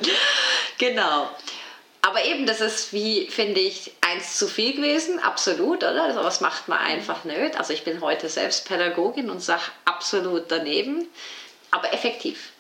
Genau. 0.79 1.29
Aber 2.03 2.25
eben, 2.25 2.47
das 2.47 2.61
ist 2.61 2.93
wie, 2.93 3.29
finde 3.29 3.61
ich, 3.61 3.93
eins 4.01 4.37
zu 4.37 4.49
viel 4.49 4.75
gewesen, 4.75 5.21
absolut, 5.21 5.79
oder? 5.79 6.03
Also 6.03 6.25
was 6.25 6.41
macht 6.41 6.69
man 6.69 6.79
einfach 6.79 7.23
nicht. 7.25 7.57
Also 7.57 7.73
ich 7.73 7.85
bin 7.85 8.01
heute 8.01 8.29
selbst 8.29 8.67
Pädagogin 8.67 9.31
und 9.31 9.41
sage 9.41 9.63
absolut 9.85 10.45
daneben, 10.49 11.09
aber 11.71 11.93
effektiv. 11.93 12.52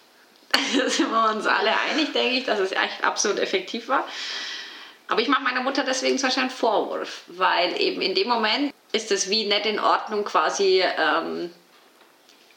Da 0.52 0.58
sind 0.88 1.10
wir 1.10 1.30
uns 1.30 1.46
alle 1.46 1.72
einig, 1.90 2.12
denke 2.12 2.38
ich, 2.38 2.44
dass 2.44 2.58
es 2.58 2.72
echt 2.72 3.02
absolut 3.02 3.38
effektiv 3.38 3.88
war. 3.88 4.06
Aber 5.08 5.20
ich 5.20 5.28
mache 5.28 5.42
meiner 5.42 5.62
Mutter 5.62 5.84
deswegen 5.84 6.18
zum 6.18 6.28
Beispiel 6.28 6.44
einen 6.44 6.50
Vorwurf, 6.50 7.22
weil 7.26 7.78
eben 7.80 8.00
in 8.00 8.14
dem 8.14 8.28
Moment 8.28 8.72
ist 8.92 9.10
es 9.10 9.28
wie 9.28 9.44
nicht 9.44 9.66
in 9.66 9.80
Ordnung 9.80 10.24
quasi, 10.24 10.82
ähm, 10.98 11.52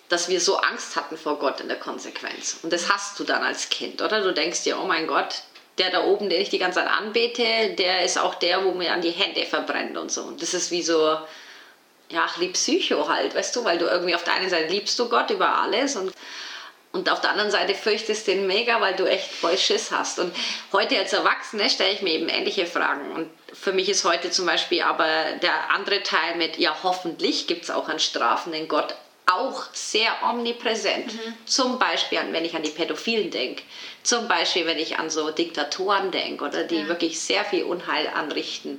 dass 0.09 0.29
wir 0.29 0.39
so 0.39 0.57
Angst 0.57 0.95
hatten 0.95 1.17
vor 1.17 1.39
Gott 1.39 1.59
in 1.59 1.67
der 1.67 1.79
Konsequenz. 1.79 2.59
Und 2.61 2.71
das 2.71 2.91
hast 2.91 3.19
du 3.19 3.23
dann 3.23 3.43
als 3.43 3.69
Kind, 3.69 4.01
oder? 4.01 4.21
Du 4.21 4.33
denkst 4.33 4.63
dir, 4.63 4.79
oh 4.79 4.85
mein 4.85 5.07
Gott, 5.07 5.43
der 5.77 5.89
da 5.89 6.03
oben, 6.05 6.29
den 6.29 6.41
ich 6.41 6.49
die 6.49 6.59
ganze 6.59 6.79
Zeit 6.79 6.89
anbete, 6.89 7.75
der 7.77 8.03
ist 8.03 8.17
auch 8.17 8.35
der, 8.35 8.63
wo 8.63 8.71
mir 8.71 8.93
an 8.93 9.01
die 9.01 9.11
Hände 9.11 9.45
verbrennt 9.45 9.97
und 9.97 10.11
so. 10.11 10.23
Und 10.23 10.41
das 10.41 10.53
ist 10.53 10.71
wie 10.71 10.83
so, 10.83 11.17
ja, 12.09 12.27
lieb 12.37 12.53
Psycho 12.53 13.09
halt, 13.09 13.35
weißt 13.35 13.55
du, 13.55 13.65
weil 13.65 13.77
du 13.77 13.85
irgendwie 13.85 14.15
auf 14.15 14.23
der 14.23 14.35
einen 14.35 14.49
Seite 14.49 14.71
liebst 14.71 14.97
du 14.99 15.09
Gott 15.09 15.29
über 15.31 15.61
alles 15.61 15.95
und 15.95 16.13
und 16.95 17.09
auf 17.09 17.19
der 17.19 17.31
anderen 17.31 17.51
Seite 17.51 17.75
fürchtest 17.75 18.25
du 18.25 18.31
den 18.31 18.47
mega, 18.47 18.79
weil 18.79 18.95
du 18.95 19.05
echt 19.05 19.29
voll 19.29 19.57
Schiss 19.57 19.91
hast. 19.91 20.17
Und 20.17 20.33
heute 20.71 20.97
als 20.97 21.11
Erwachsene 21.11 21.69
stelle 21.69 21.91
ich 21.91 22.01
mir 22.01 22.13
eben 22.13 22.29
ähnliche 22.29 22.65
Fragen. 22.65 23.11
Und 23.11 23.29
für 23.53 23.73
mich 23.73 23.89
ist 23.89 24.05
heute 24.05 24.31
zum 24.31 24.45
Beispiel 24.45 24.81
aber 24.81 25.05
der 25.41 25.71
andere 25.71 26.03
Teil 26.03 26.37
mit, 26.37 26.57
ja, 26.57 26.73
hoffentlich 26.83 27.47
gibt 27.47 27.65
es 27.65 27.69
auch 27.69 27.89
einen 27.89 27.99
strafenden 27.99 28.69
Gott 28.69 28.95
auch 29.25 29.63
sehr 29.73 30.11
omnipräsent. 30.23 31.13
Mhm. 31.13 31.35
Zum 31.45 31.79
Beispiel, 31.79 32.19
wenn 32.29 32.45
ich 32.45 32.55
an 32.55 32.63
die 32.63 32.69
Pädophilen 32.69 33.31
denke, 33.31 33.63
zum 34.03 34.27
Beispiel, 34.27 34.67
wenn 34.67 34.77
ich 34.77 34.99
an 34.99 35.09
so 35.09 35.31
Diktatoren 35.31 36.11
denke 36.11 36.43
oder 36.43 36.63
die 36.63 36.81
ja. 36.81 36.87
wirklich 36.87 37.19
sehr 37.19 37.43
viel 37.43 37.63
Unheil 37.63 38.07
anrichten 38.07 38.77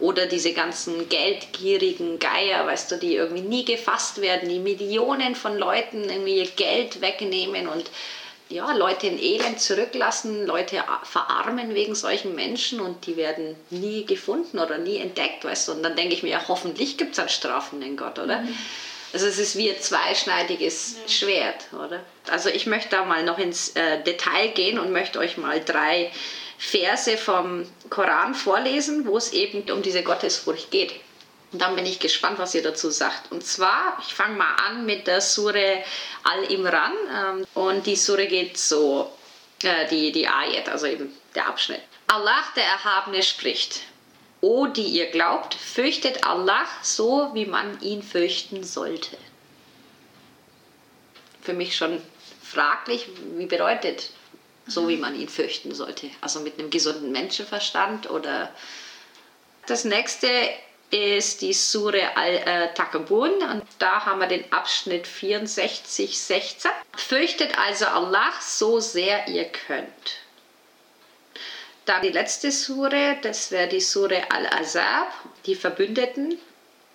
oder 0.00 0.26
diese 0.26 0.52
ganzen 0.52 1.08
geldgierigen 1.08 2.18
Geier, 2.18 2.66
weißt 2.66 2.90
du, 2.90 2.96
die 2.96 3.14
irgendwie 3.14 3.42
nie 3.42 3.64
gefasst 3.64 4.20
werden, 4.20 4.48
die 4.48 4.58
Millionen 4.58 5.36
von 5.36 5.56
Leuten 5.56 6.10
irgendwie 6.10 6.38
ihr 6.38 6.46
Geld 6.46 7.00
wegnehmen 7.00 7.68
und 7.68 7.88
ja, 8.48 8.72
Leute 8.72 9.06
in 9.06 9.18
Elend 9.18 9.60
zurücklassen, 9.60 10.44
Leute 10.46 10.82
verarmen 11.04 11.74
wegen 11.74 11.94
solchen 11.94 12.34
Menschen 12.34 12.80
und 12.80 13.06
die 13.06 13.16
werden 13.16 13.56
nie 13.70 14.04
gefunden 14.04 14.58
oder 14.58 14.76
nie 14.76 14.98
entdeckt, 14.98 15.44
weißt 15.44 15.68
du. 15.68 15.72
Und 15.72 15.82
dann 15.82 15.96
denke 15.96 16.14
ich 16.14 16.22
mir, 16.22 16.30
ja, 16.30 16.42
hoffentlich 16.46 16.96
gibt 16.96 17.12
es 17.12 17.18
einen 17.20 17.30
strafenden 17.30 17.96
Gott, 17.96 18.18
oder? 18.18 18.40
Mhm. 18.40 18.56
Also 19.14 19.28
es 19.28 19.38
ist 19.38 19.56
wie 19.56 19.70
ein 19.70 19.80
zweischneidiges 19.80 20.96
ja. 21.00 21.08
Schwert, 21.08 21.72
oder? 21.72 22.02
Also 22.28 22.48
ich 22.48 22.66
möchte 22.66 22.90
da 22.90 23.04
mal 23.04 23.22
noch 23.22 23.38
ins 23.38 23.68
äh, 23.76 24.02
Detail 24.02 24.48
gehen 24.48 24.76
und 24.76 24.90
möchte 24.90 25.20
euch 25.20 25.36
mal 25.36 25.64
drei 25.64 26.10
Verse 26.58 27.16
vom 27.16 27.64
Koran 27.90 28.34
vorlesen, 28.34 29.06
wo 29.06 29.16
es 29.16 29.32
eben 29.32 29.70
um 29.70 29.82
diese 29.82 30.02
Gottesfurcht 30.02 30.72
geht. 30.72 30.94
Und 31.52 31.62
dann 31.62 31.76
bin 31.76 31.86
ich 31.86 32.00
gespannt, 32.00 32.40
was 32.40 32.56
ihr 32.56 32.64
dazu 32.64 32.90
sagt. 32.90 33.30
Und 33.30 33.46
zwar, 33.46 33.96
ich 34.04 34.12
fange 34.12 34.36
mal 34.36 34.56
an 34.66 34.84
mit 34.84 35.06
der 35.06 35.20
Sure 35.20 35.84
Al-Imran. 36.24 36.92
Ähm, 37.16 37.46
und 37.54 37.86
die 37.86 37.94
Sure 37.94 38.26
geht 38.26 38.58
so, 38.58 39.12
äh, 39.62 39.86
die, 39.90 40.10
die 40.10 40.26
Ayat, 40.26 40.68
also 40.68 40.86
eben 40.86 41.16
der 41.36 41.46
Abschnitt. 41.46 41.82
Allah, 42.08 42.42
der 42.56 42.64
Erhabene, 42.64 43.22
spricht. 43.22 43.82
O, 44.44 44.66
die 44.66 44.82
ihr 44.82 45.06
glaubt, 45.06 45.54
fürchtet 45.54 46.26
Allah 46.26 46.66
so, 46.82 47.30
wie 47.32 47.46
man 47.46 47.80
ihn 47.80 48.02
fürchten 48.02 48.62
sollte. 48.62 49.16
Für 51.40 51.54
mich 51.54 51.74
schon 51.74 52.02
fraglich, 52.42 53.08
wie 53.36 53.46
bedeutet 53.46 54.10
so, 54.66 54.86
wie 54.86 54.98
man 54.98 55.18
ihn 55.18 55.30
fürchten 55.30 55.74
sollte. 55.74 56.10
Also 56.20 56.40
mit 56.40 56.58
einem 56.58 56.68
gesunden 56.68 57.10
Menschenverstand 57.10 58.10
oder. 58.10 58.52
Das 59.66 59.86
nächste 59.86 60.28
ist 60.90 61.40
die 61.40 61.54
Sure 61.54 62.14
Al-Takabun 62.14 63.30
und 63.30 63.62
da 63.78 64.04
haben 64.04 64.20
wir 64.20 64.26
den 64.26 64.52
Abschnitt 64.52 65.06
64, 65.06 66.18
16. 66.18 66.70
Fürchtet 66.94 67.58
also 67.58 67.86
Allah 67.86 68.30
so 68.42 68.78
sehr 68.78 69.26
ihr 69.26 69.46
könnt. 69.46 70.23
Dann 71.84 72.02
die 72.02 72.10
letzte 72.10 72.50
Sure, 72.50 73.18
das 73.22 73.50
wäre 73.50 73.68
die 73.68 73.80
Sure 73.80 74.30
Al-Azab, 74.30 75.12
die 75.46 75.54
Verbündeten, 75.54 76.38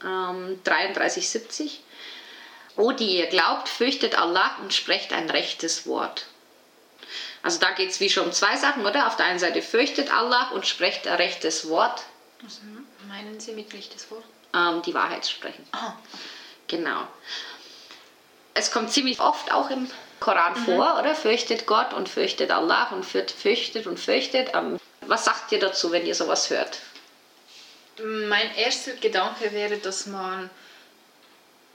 ähm, 0.04 0.60
33, 0.64 1.82
O, 2.76 2.92
die 2.92 3.18
ihr 3.18 3.28
glaubt, 3.28 3.68
fürchtet 3.68 4.18
Allah 4.18 4.56
und 4.62 4.74
sprecht 4.74 5.12
ein 5.12 5.30
rechtes 5.30 5.86
Wort. 5.86 6.28
Also 7.44 7.60
da 7.60 7.72
geht 7.72 7.90
es 7.90 8.00
wie 8.00 8.10
schon 8.10 8.26
um 8.28 8.32
zwei 8.32 8.56
Sachen, 8.58 8.86
oder? 8.86 9.08
Auf 9.08 9.16
der 9.16 9.26
einen 9.26 9.40
Seite 9.40 9.62
fürchtet 9.62 10.12
Allah 10.12 10.52
und 10.52 10.66
spricht 10.66 11.08
ein 11.08 11.16
rechtes 11.16 11.68
Wort. 11.70 12.04
Was 12.42 12.62
meinen 13.08 13.40
Sie 13.40 13.54
mit 13.54 13.74
rechtes 13.74 14.10
Wort? 14.12 14.24
Ähm, 14.54 14.82
die 14.82 14.94
Wahrheit 14.94 15.28
sprechen. 15.28 15.66
Ah. 15.72 15.94
Genau. 16.68 17.08
Es 18.54 18.72
kommt 18.72 18.92
ziemlich 18.92 19.20
oft 19.20 19.52
auch 19.52 19.70
im 19.70 19.90
Koran 20.20 20.60
mhm. 20.60 20.66
vor, 20.66 21.00
oder? 21.00 21.16
Fürchtet 21.16 21.66
Gott 21.66 21.94
und 21.94 22.10
fürchtet 22.10 22.52
Allah 22.52 22.90
und 22.92 23.06
fürchtet 23.06 23.88
und 23.88 24.00
fürchtet. 24.00 24.52
Ähm, 24.54 24.80
was 25.02 25.26
sagt 25.26 25.52
ihr 25.52 25.60
dazu, 25.60 25.92
wenn 25.92 26.06
ihr 26.06 26.16
sowas 26.16 26.50
hört? 26.50 26.80
Mein 28.04 28.56
erster 28.56 28.94
Gedanke 28.94 29.52
wäre, 29.52 29.78
dass 29.78 30.06
man 30.06 30.50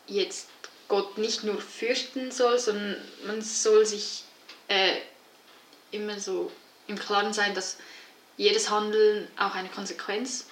jetzt 0.06 0.48
Gott 0.88 1.18
nicht 1.18 1.44
nur 1.44 1.60
fürchten 1.60 2.30
soll, 2.30 2.58
sondern 2.58 2.96
man 3.26 3.42
soll 3.42 3.86
sich 3.86 4.24
äh, 4.68 4.96
immer 5.90 6.18
so 6.20 6.50
im 6.86 6.98
Klaren 6.98 7.32
sein, 7.32 7.54
dass 7.54 7.78
jedes 8.36 8.70
Handeln 8.70 9.28
auch 9.38 9.54
eine 9.54 9.68
Konsequenz 9.68 10.46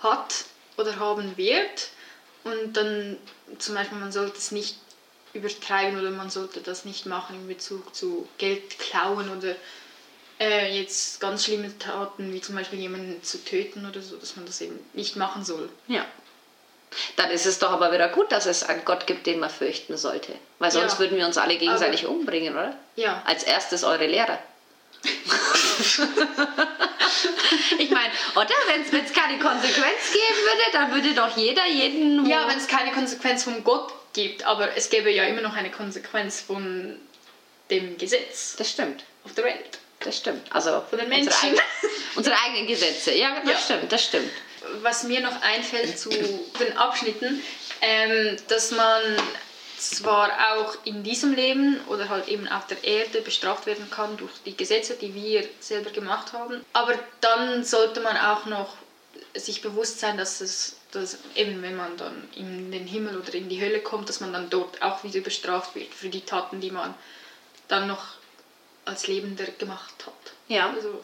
hat 0.00 0.44
oder 0.76 0.98
haben 0.98 1.36
wird. 1.36 1.90
Und 2.44 2.76
dann 2.76 3.18
zum 3.58 3.74
Beispiel, 3.74 3.98
man 3.98 4.12
sollte 4.12 4.38
es 4.38 4.50
nicht 4.50 4.78
übertreiben 5.34 5.98
oder 5.98 6.10
man 6.10 6.30
sollte 6.30 6.60
das 6.60 6.84
nicht 6.84 7.06
machen 7.06 7.36
in 7.36 7.48
Bezug 7.48 7.94
zu 7.94 8.28
Geld 8.38 8.78
klauen 8.78 9.30
oder 9.36 9.54
äh, 10.40 10.76
jetzt 10.78 11.20
ganz 11.20 11.44
schlimme 11.44 11.76
Taten, 11.78 12.32
wie 12.32 12.40
zum 12.40 12.54
Beispiel 12.54 12.78
jemanden 12.80 13.22
zu 13.22 13.42
töten 13.44 13.86
oder 13.88 14.02
so, 14.02 14.16
dass 14.16 14.36
man 14.36 14.44
das 14.46 14.60
eben 14.60 14.78
nicht 14.92 15.16
machen 15.16 15.44
soll. 15.44 15.68
Ja. 15.88 16.04
Dann 17.16 17.30
ist 17.30 17.46
es 17.46 17.58
doch 17.58 17.70
aber 17.70 17.90
wieder 17.92 18.08
gut, 18.10 18.30
dass 18.32 18.44
es 18.44 18.62
einen 18.64 18.84
Gott 18.84 19.06
gibt, 19.06 19.26
den 19.26 19.40
man 19.40 19.48
fürchten 19.48 19.96
sollte. 19.96 20.34
Weil 20.58 20.70
sonst 20.70 20.94
Ja. 20.94 20.98
würden 20.98 21.16
wir 21.16 21.24
uns 21.26 21.38
alle 21.38 21.56
gegenseitig 21.56 22.04
Aber- 22.04 22.12
umbringen, 22.14 22.52
oder? 22.54 22.76
Ja. 22.96 23.22
Als 23.24 23.44
erstes 23.44 23.82
eure 23.84 24.06
Lehrer. 24.06 24.38
ich 27.78 27.90
meine, 27.90 28.12
oder? 28.36 28.54
Wenn 28.66 28.82
es 29.04 29.12
keine 29.12 29.38
Konsequenz 29.38 30.12
geben 30.12 30.40
würde, 30.42 30.72
dann 30.72 30.92
würde 30.92 31.14
doch 31.14 31.36
jeder 31.36 31.66
jeden. 31.66 32.26
Ja, 32.26 32.46
wenn 32.48 32.58
es 32.58 32.66
keine 32.68 32.92
Konsequenz 32.92 33.44
von 33.44 33.64
Gott 33.64 33.92
gibt, 34.12 34.44
aber 34.44 34.76
es 34.76 34.90
gäbe 34.90 35.10
ja 35.10 35.24
immer 35.24 35.40
noch 35.40 35.54
eine 35.54 35.70
Konsequenz 35.70 36.40
von 36.40 36.98
dem 37.70 37.96
Gesetz 37.98 38.56
das 38.56 38.70
stimmt. 38.70 39.04
auf 39.24 39.32
der 39.34 39.44
Welt. 39.44 39.78
Das 40.00 40.16
stimmt. 40.18 40.42
Also 40.52 40.82
Von 40.90 40.98
den 40.98 41.06
Unsere, 41.12 41.24
Menschen. 41.24 41.44
eigenen, 41.44 41.62
unsere 42.16 42.36
eigenen 42.44 42.66
Gesetze. 42.66 43.12
Ja, 43.14 43.40
das 43.44 43.52
Ja. 43.52 43.58
stimmt, 43.76 43.92
das 43.92 44.04
stimmt. 44.04 44.30
Was 44.82 45.04
mir 45.04 45.20
noch 45.20 45.40
einfällt 45.42 45.98
zu 45.98 46.08
den 46.10 46.76
Abschnitten, 46.76 47.42
ähm, 47.80 48.36
dass 48.48 48.70
man 48.72 49.02
zwar 49.78 50.30
auch 50.54 50.76
in 50.84 51.02
diesem 51.02 51.34
Leben 51.34 51.80
oder 51.88 52.08
halt 52.08 52.28
eben 52.28 52.46
auf 52.48 52.66
der 52.68 52.82
Erde 52.84 53.20
bestraft 53.20 53.66
werden 53.66 53.90
kann 53.90 54.16
durch 54.16 54.30
die 54.44 54.56
Gesetze, 54.56 54.94
die 54.94 55.14
wir 55.14 55.48
selber 55.60 55.90
gemacht 55.90 56.32
haben, 56.32 56.64
aber 56.72 56.94
dann 57.20 57.64
sollte 57.64 58.00
man 58.00 58.16
auch 58.16 58.46
noch 58.46 58.76
sich 59.34 59.60
bewusst 59.62 59.98
sein, 60.00 60.16
dass 60.16 60.40
es 60.40 60.76
dass 60.92 61.18
eben 61.34 61.62
wenn 61.62 61.76
man 61.76 61.96
dann 61.96 62.28
in 62.36 62.70
den 62.70 62.86
Himmel 62.86 63.18
oder 63.18 63.34
in 63.34 63.48
die 63.48 63.60
Hölle 63.60 63.80
kommt, 63.80 64.08
dass 64.08 64.20
man 64.20 64.32
dann 64.32 64.50
dort 64.50 64.80
auch 64.82 65.02
wieder 65.04 65.20
bestraft 65.20 65.74
wird 65.74 65.92
für 65.92 66.08
die 66.08 66.20
Taten, 66.20 66.60
die 66.60 66.70
man 66.70 66.94
dann 67.68 67.88
noch 67.88 68.16
als 68.84 69.06
Lebender 69.06 69.46
gemacht 69.58 69.94
hat. 70.06 70.32
Ja. 70.48 70.70
Also, 70.70 71.02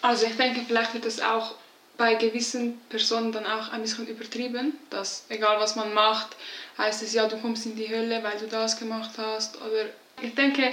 Also 0.00 0.26
ich 0.26 0.36
denke, 0.36 0.62
vielleicht 0.66 0.94
wird 0.94 1.04
das 1.04 1.20
auch 1.20 1.54
bei 1.96 2.14
gewissen 2.14 2.80
Personen 2.88 3.32
dann 3.32 3.46
auch 3.46 3.72
ein 3.72 3.82
bisschen 3.82 4.06
übertrieben, 4.06 4.78
dass 4.88 5.24
egal 5.28 5.58
was 5.58 5.74
man 5.74 5.92
macht, 5.92 6.36
heißt 6.78 7.02
es 7.02 7.12
ja, 7.12 7.26
du 7.26 7.36
kommst 7.38 7.66
in 7.66 7.74
die 7.74 7.88
Hölle, 7.88 8.22
weil 8.22 8.38
du 8.38 8.46
das 8.46 8.78
gemacht 8.78 9.10
hast. 9.18 9.56
Oder 9.56 9.86
ich 10.22 10.34
denke, 10.34 10.72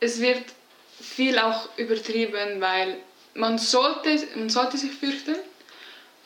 es 0.00 0.20
wird 0.20 0.42
viel 1.00 1.38
auch 1.38 1.68
übertrieben, 1.76 2.60
weil 2.60 2.96
man 3.34 3.58
sollte, 3.58 4.26
man 4.34 4.50
sollte 4.50 4.76
sich 4.76 4.90
fürchten, 4.90 5.36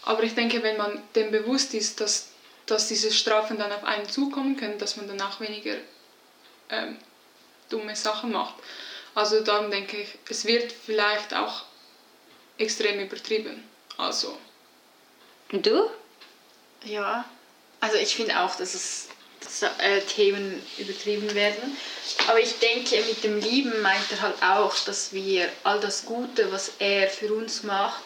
aber 0.09 0.23
ich 0.23 0.35
denke, 0.35 0.63
wenn 0.63 0.79
man 0.79 1.03
dem 1.15 1.31
bewusst 1.31 1.75
ist, 1.75 2.01
dass, 2.01 2.29
dass 2.65 2.89
diese 2.89 3.13
Strafen 3.13 3.59
dann 3.59 3.71
auf 3.71 3.85
einen 3.85 4.09
zukommen 4.09 4.57
können, 4.57 4.79
dass 4.79 4.97
man 4.97 5.07
dann 5.07 5.21
auch 5.21 5.39
weniger 5.39 5.75
ähm, 6.71 6.97
dumme 7.69 7.95
Sachen 7.95 8.33
macht. 8.33 8.55
Also 9.15 9.41
dann 9.43 9.71
denke 9.71 9.99
ich, 9.99 10.09
es 10.31 10.47
wird 10.47 10.73
vielleicht 10.73 11.35
auch 11.35 11.65
extrem 12.57 12.99
übertrieben. 13.01 13.63
Also, 13.99 14.39
Und 15.53 15.67
du? 15.67 15.91
Ja, 16.85 17.27
also 17.81 17.97
ich 17.99 18.17
finde 18.17 18.41
auch, 18.41 18.55
dass 18.55 18.73
es 18.73 19.09
dass, 19.41 19.63
äh, 19.63 20.01
Themen 20.01 20.63
übertrieben 20.79 21.35
werden. 21.35 21.77
Aber 22.29 22.41
ich 22.41 22.59
denke, 22.61 22.97
mit 23.03 23.23
dem 23.23 23.41
Lieben 23.41 23.83
meint 23.83 24.11
er 24.11 24.23
halt 24.23 24.43
auch, 24.43 24.75
dass 24.87 25.13
wir 25.13 25.51
all 25.65 25.81
das 25.81 26.07
Gute, 26.07 26.51
was 26.51 26.73
er 26.79 27.11
für 27.11 27.31
uns 27.35 27.63
macht, 27.63 28.03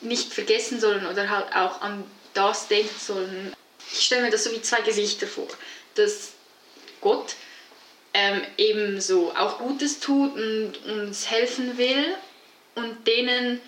nicht 0.00 0.32
vergessen 0.32 0.80
sollen 0.80 1.06
oder 1.06 1.28
halt 1.30 1.54
auch 1.54 1.80
an 1.80 2.04
das 2.34 2.68
denken 2.68 2.98
sollen. 2.98 3.54
Ich 3.92 4.06
stelle 4.06 4.22
mir 4.22 4.30
das 4.30 4.44
so 4.44 4.52
wie 4.52 4.62
zwei 4.62 4.80
Gesichter 4.82 5.26
vor. 5.26 5.48
Dass 5.94 6.32
Gott 7.00 7.34
ähm, 8.12 8.42
eben 8.56 9.00
so 9.00 9.32
auch 9.34 9.58
Gutes 9.58 10.00
tut 10.00 10.34
und 10.34 10.72
uns 10.86 11.30
helfen 11.30 11.78
will 11.78 12.14
und 12.74 13.06
denen, 13.06 13.60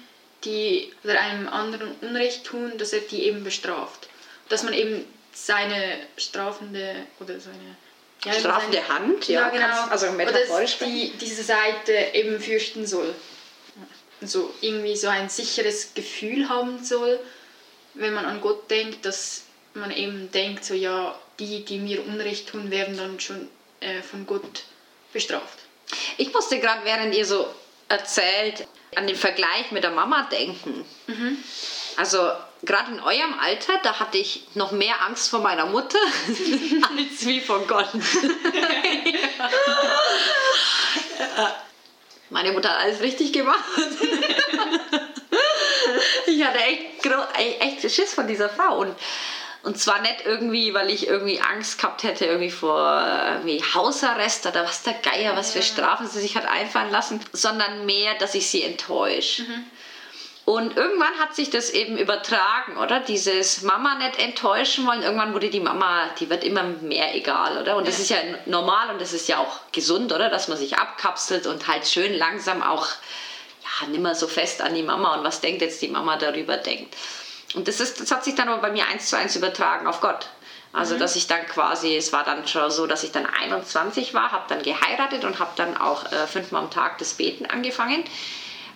die 0.44 0.92
oder 1.02 1.20
einem 1.20 1.48
anderen 1.48 1.92
Unrecht 2.00 2.44
tun, 2.44 2.78
dass 2.78 2.92
er 2.92 3.00
die 3.00 3.24
eben 3.24 3.42
bestraft. 3.44 4.08
Dass 4.48 4.62
man 4.62 4.72
eben 4.72 5.04
seine 5.32 5.96
strafende 6.16 6.94
oder 7.20 7.40
seine 7.40 7.76
ja, 8.24 8.32
Strafende 8.32 8.78
seine- 8.78 8.88
Hand, 8.88 9.28
ja, 9.28 9.40
ja 9.42 9.48
genau, 9.50 9.90
also 9.90 10.10
metaphorisch 10.12 10.76
oder 10.80 10.90
die, 10.90 11.10
diese 11.20 11.42
Seite 11.42 11.92
eben 12.14 12.40
fürchten 12.40 12.86
soll. 12.86 13.14
So 14.20 14.52
irgendwie 14.60 14.96
so 14.96 15.08
ein 15.08 15.28
sicheres 15.28 15.94
Gefühl 15.94 16.48
haben 16.48 16.84
soll, 16.84 17.20
wenn 17.94 18.14
man 18.14 18.24
an 18.24 18.40
Gott 18.40 18.70
denkt, 18.70 19.04
dass 19.04 19.44
man 19.74 19.90
eben 19.90 20.30
denkt, 20.32 20.64
so 20.64 20.74
ja, 20.74 21.18
die, 21.38 21.64
die 21.64 21.78
mir 21.78 22.04
Unrecht 22.04 22.48
tun, 22.48 22.70
werden 22.70 22.96
dann 22.96 23.20
schon 23.20 23.48
äh, 23.80 24.02
von 24.02 24.26
Gott 24.26 24.64
bestraft. 25.12 25.58
Ich 26.16 26.32
musste 26.32 26.58
gerade, 26.58 26.84
während 26.84 27.14
ihr 27.14 27.24
so 27.24 27.46
erzählt, 27.88 28.66
an 28.96 29.06
den 29.06 29.16
Vergleich 29.16 29.70
mit 29.70 29.84
der 29.84 29.90
Mama 29.90 30.28
denken. 30.30 30.84
Also 31.96 32.30
gerade 32.62 32.92
in 32.92 33.00
eurem 33.00 33.38
Alter, 33.40 33.74
da 33.82 33.98
hatte 33.98 34.18
ich 34.18 34.42
noch 34.54 34.72
mehr 34.72 35.02
Angst 35.02 35.30
vor 35.30 35.40
meiner 35.40 35.66
Mutter 35.66 35.98
als 35.98 37.26
wie 37.26 37.40
von 37.40 37.66
Gott. 37.66 37.88
Meine 42.30 42.52
Mutter 42.52 42.70
hat 42.70 42.80
alles 42.80 43.00
richtig 43.00 43.32
gemacht. 43.32 43.64
ich 46.26 46.44
hatte 46.44 46.58
echt, 46.58 47.02
gro- 47.02 47.26
echt 47.34 47.90
Schiss 47.90 48.14
von 48.14 48.26
dieser 48.26 48.48
Frau. 48.48 48.78
Und, 48.80 48.94
und 49.62 49.78
zwar 49.78 50.00
nicht 50.02 50.24
irgendwie, 50.24 50.74
weil 50.74 50.90
ich 50.90 51.06
irgendwie 51.08 51.40
Angst 51.40 51.78
gehabt 51.78 52.02
hätte 52.02 52.26
irgendwie 52.26 52.50
vor 52.50 53.02
irgendwie 53.34 53.62
Hausarrest 53.74 54.46
oder 54.46 54.64
was 54.64 54.82
der 54.82 54.94
Geier, 54.94 55.36
was 55.36 55.52
für 55.52 55.62
Strafen 55.62 56.08
sie 56.08 56.20
sich 56.20 56.36
hat 56.36 56.46
einfallen 56.46 56.90
lassen, 56.90 57.20
sondern 57.32 57.86
mehr, 57.86 58.14
dass 58.14 58.34
ich 58.34 58.48
sie 58.48 58.62
enttäusche. 58.62 59.44
Und 60.48 60.78
irgendwann 60.78 61.18
hat 61.18 61.34
sich 61.34 61.50
das 61.50 61.68
eben 61.68 61.98
übertragen, 61.98 62.78
oder? 62.78 63.00
Dieses 63.00 63.60
Mama 63.60 63.96
nicht 63.96 64.18
enttäuschen 64.18 64.86
wollen. 64.86 65.02
Irgendwann 65.02 65.34
wurde 65.34 65.50
die 65.50 65.60
Mama, 65.60 66.08
die 66.18 66.30
wird 66.30 66.42
immer 66.42 66.62
mehr 66.62 67.14
egal, 67.14 67.58
oder? 67.58 67.76
Und 67.76 67.86
das 67.86 67.98
ist 67.98 68.08
ja 68.08 68.16
normal 68.46 68.88
und 68.88 68.98
das 68.98 69.12
ist 69.12 69.28
ja 69.28 69.36
auch 69.40 69.60
gesund, 69.72 70.10
oder? 70.10 70.30
Dass 70.30 70.48
man 70.48 70.56
sich 70.56 70.78
abkapselt 70.78 71.46
und 71.46 71.68
halt 71.68 71.86
schön 71.86 72.14
langsam 72.14 72.62
auch, 72.62 72.86
ja, 72.86 73.88
nimmer 73.88 74.14
so 74.14 74.26
fest 74.26 74.62
an 74.62 74.72
die 74.74 74.82
Mama 74.82 75.16
und 75.16 75.24
was 75.24 75.42
denkt 75.42 75.60
jetzt 75.60 75.82
die 75.82 75.88
Mama 75.88 76.16
darüber 76.16 76.56
denkt. 76.56 76.96
Und 77.54 77.68
das, 77.68 77.78
ist, 77.80 78.00
das 78.00 78.10
hat 78.10 78.24
sich 78.24 78.34
dann 78.34 78.48
aber 78.48 78.62
bei 78.62 78.72
mir 78.72 78.86
eins 78.86 79.10
zu 79.10 79.18
eins 79.18 79.36
übertragen 79.36 79.86
auf 79.86 80.00
Gott. 80.00 80.28
Also, 80.72 80.96
dass 80.96 81.14
ich 81.14 81.26
dann 81.26 81.46
quasi, 81.46 81.94
es 81.94 82.14
war 82.14 82.24
dann 82.24 82.48
schon 82.48 82.70
so, 82.70 82.86
dass 82.86 83.04
ich 83.04 83.12
dann 83.12 83.26
21 83.26 84.14
war, 84.14 84.32
habe 84.32 84.46
dann 84.48 84.62
geheiratet 84.62 85.24
und 85.24 85.40
habe 85.40 85.50
dann 85.56 85.76
auch 85.76 86.10
äh, 86.10 86.26
fünfmal 86.26 86.62
am 86.62 86.70
Tag 86.70 86.96
das 86.96 87.12
Beten 87.12 87.44
angefangen 87.44 88.02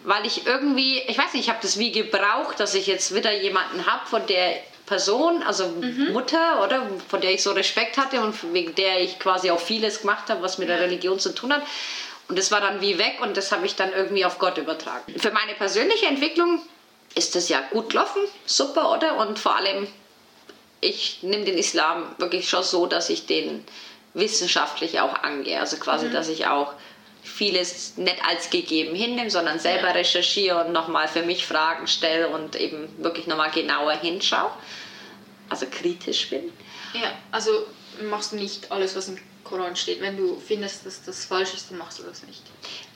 weil 0.05 0.27
ich 0.27 0.47
irgendwie, 0.47 1.01
ich 1.07 1.19
weiß 1.19 1.35
nicht, 1.35 1.45
ich 1.45 1.49
habe 1.49 1.61
das 1.63 1.79
wie 1.79 1.93
gebraucht, 1.93 2.59
dass 2.59 2.75
ich 2.75 2.87
jetzt 2.87 3.15
wieder 3.15 3.33
jemanden 3.33 3.87
habe 3.87 4.07
von 4.07 4.27
der 4.27 4.57
Person, 4.87 5.43
also 5.43 5.73
Mutter, 6.13 6.65
oder 6.65 6.87
von 7.09 7.21
der 7.21 7.33
ich 7.33 7.43
so 7.43 7.53
Respekt 7.53 7.97
hatte 7.97 8.21
und 8.21 8.35
wegen 8.53 8.75
der 8.75 9.01
ich 9.01 9.19
quasi 9.19 9.51
auch 9.51 9.61
vieles 9.61 10.01
gemacht 10.01 10.29
habe, 10.29 10.43
was 10.43 10.59
mit 10.59 10.69
der 10.69 10.81
Religion 10.81 11.19
zu 11.19 11.35
tun 11.35 11.53
hat. 11.53 11.63
Und 12.29 12.39
das 12.39 12.51
war 12.51 12.61
dann 12.61 12.81
wie 12.81 12.99
weg 12.99 13.19
und 13.23 13.37
das 13.37 13.53
habe 13.53 13.65
ich 13.67 13.77
dann 13.77 13.93
irgendwie 13.93 14.25
auf 14.25 14.39
Gott 14.39 14.59
übertragen. 14.59 15.19
Für 15.19 15.31
meine 15.31 15.55
persönliche 15.55 16.07
Entwicklung 16.07 16.61
ist 17.15 17.35
das 17.35 17.49
ja 17.49 17.61
gut 17.71 17.91
gelaufen, 17.91 18.23
super, 18.47 18.91
oder? 18.93 19.17
Und 19.19 19.39
vor 19.39 19.57
allem, 19.57 19.87
ich 20.81 21.19
nehme 21.23 21.45
den 21.45 21.59
Islam 21.59 22.05
wirklich 22.19 22.49
schon 22.49 22.63
so, 22.63 22.87
dass 22.87 23.09
ich 23.09 23.27
den 23.27 23.65
wissenschaftlich 24.15 25.01
auch 25.01 25.23
angehe. 25.23 25.61
Also 25.61 25.77
quasi, 25.77 26.11
dass 26.11 26.29
ich 26.29 26.47
auch 26.47 26.73
vieles 27.33 27.97
nicht 27.97 28.23
als 28.27 28.51
gegeben 28.51 28.95
hinnehme, 28.95 29.31
sondern 29.31 29.59
selber 29.59 29.95
recherchiere 29.95 30.65
und 30.65 30.73
nochmal 30.73 31.09
für 31.09 31.23
mich 31.23 31.47
Fragen 31.47 31.87
stelle 31.87 32.29
und 32.29 32.57
eben 32.57 32.89
wirklich 33.03 33.27
nochmal 33.27 33.51
genauer 33.51 33.93
hinschaue. 33.93 34.51
Also 35.49 35.67
kritisch 35.71 36.29
bin. 36.31 36.53
Ja, 36.95 37.13
also 37.31 37.67
machst 38.11 38.33
du 38.33 38.37
nicht 38.37 38.71
alles, 38.71 38.95
was 38.97 39.09
im 39.09 39.19
Koran 39.45 39.77
steht. 39.77 40.01
Wenn 40.01 40.17
du 40.17 40.41
findest, 40.41 40.87
dass 40.87 41.03
das 41.05 41.25
falsch 41.25 41.55
ist, 41.55 41.71
dann 41.71 41.79
machst 41.79 41.99
du 41.99 42.03
das 42.03 42.23
nicht. 42.23 42.43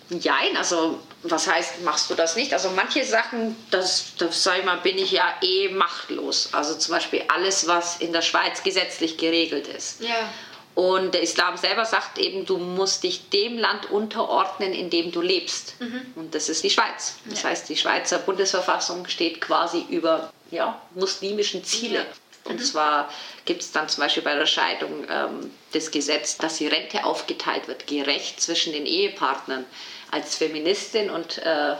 Jein, 0.08 0.56
also 0.56 1.00
was 1.24 1.48
heißt, 1.48 1.82
machst 1.82 2.10
du 2.10 2.14
das 2.14 2.36
nicht? 2.36 2.52
Also 2.52 2.70
manche 2.70 3.04
Sachen, 3.04 3.56
das, 3.70 4.12
das 4.18 4.42
sag 4.42 4.58
ich 4.58 4.64
mal, 4.64 4.76
bin 4.76 4.98
ich 4.98 5.10
ja 5.10 5.34
eh 5.42 5.68
machtlos. 5.70 6.50
Also 6.52 6.76
zum 6.76 6.94
Beispiel 6.94 7.24
alles, 7.28 7.66
was 7.66 7.98
in 7.98 8.12
der 8.12 8.22
Schweiz 8.22 8.62
gesetzlich 8.62 9.16
geregelt 9.16 9.66
ist. 9.66 10.00
Ja. 10.02 10.30
Und 10.76 11.14
der 11.14 11.22
Islam 11.22 11.56
selber 11.56 11.86
sagt 11.86 12.18
eben, 12.18 12.44
du 12.44 12.58
musst 12.58 13.02
dich 13.02 13.30
dem 13.30 13.56
Land 13.56 13.90
unterordnen, 13.90 14.74
in 14.74 14.90
dem 14.90 15.10
du 15.10 15.22
lebst. 15.22 15.74
Und 16.14 16.34
das 16.34 16.50
ist 16.50 16.62
die 16.62 16.68
Schweiz. 16.70 17.16
Das 17.24 17.42
Ja. 17.42 17.48
heißt, 17.48 17.68
die 17.70 17.76
Schweizer 17.78 18.18
Bundesverfassung 18.18 19.08
steht 19.08 19.40
quasi 19.40 19.86
über 19.88 20.30
ja, 20.50 20.78
muslimischen 20.94 21.64
Ziele. 21.64 22.00
Ja. 22.00 22.50
Und 22.50 22.64
zwar 22.64 23.10
gibt 23.46 23.62
es 23.62 23.72
dann 23.72 23.88
zum 23.88 24.02
Beispiel 24.04 24.22
bei 24.22 24.34
der 24.36 24.44
Scheidung 24.44 25.06
ähm, 25.10 25.50
das 25.72 25.90
Gesetz, 25.90 26.36
dass 26.36 26.58
die 26.58 26.66
Rente 26.68 27.04
aufgeteilt 27.06 27.68
wird, 27.68 27.86
gerecht 27.86 28.40
zwischen 28.42 28.74
den 28.74 28.84
Ehepartnern. 28.84 29.64
Als 30.10 30.36
Feministin 30.36 31.10
und 31.10 31.38
äh, 31.38 31.74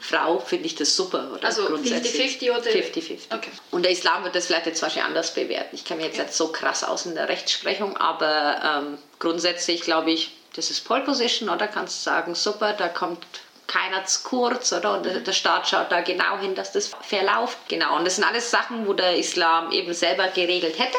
Frau 0.00 0.38
finde 0.38 0.66
ich 0.66 0.74
das 0.76 0.94
super. 0.94 1.30
Oder? 1.32 1.38
Mhm. 1.38 1.44
Also 1.44 1.64
Grundsätzlich. 1.66 2.38
50-50 2.40 2.50
oder? 2.50 2.70
50-50. 2.70 3.18
Okay. 3.34 3.50
Und 3.70 3.82
der 3.82 3.92
Islam 3.92 4.22
wird 4.24 4.34
das 4.34 4.46
vielleicht 4.46 4.66
jetzt 4.66 4.80
Beispiel 4.80 5.02
anders 5.02 5.34
bewerten. 5.34 5.74
Ich 5.74 5.84
kenne 5.84 6.02
mich 6.02 6.08
jetzt 6.12 6.18
nicht 6.18 6.34
so 6.34 6.48
krass 6.48 6.84
aus 6.84 7.06
in 7.06 7.14
der 7.14 7.28
Rechtsprechung, 7.28 7.96
aber 7.96 8.82
ähm, 8.86 8.98
grundsätzlich 9.18 9.80
glaube 9.82 10.12
ich, 10.12 10.30
das 10.54 10.70
ist 10.70 10.84
Pole 10.84 11.02
Position, 11.02 11.48
oder? 11.48 11.66
Kannst 11.66 11.98
du 11.98 12.10
sagen, 12.10 12.34
super, 12.34 12.72
da 12.72 12.88
kommt 12.88 13.26
keiner 13.66 14.04
zu 14.04 14.22
kurz, 14.24 14.72
oder? 14.72 14.94
Und 14.98 15.06
der, 15.06 15.20
der 15.20 15.32
Staat 15.32 15.68
schaut 15.68 15.90
da 15.90 16.02
genau 16.02 16.38
hin, 16.38 16.54
dass 16.54 16.72
das 16.72 16.90
verläuft. 17.00 17.56
Genau. 17.68 17.96
Und 17.96 18.04
das 18.04 18.16
sind 18.16 18.24
alles 18.24 18.50
Sachen, 18.50 18.86
wo 18.86 18.92
der 18.92 19.16
Islam 19.16 19.72
eben 19.72 19.94
selber 19.94 20.28
geregelt 20.28 20.78
hätte. 20.78 20.98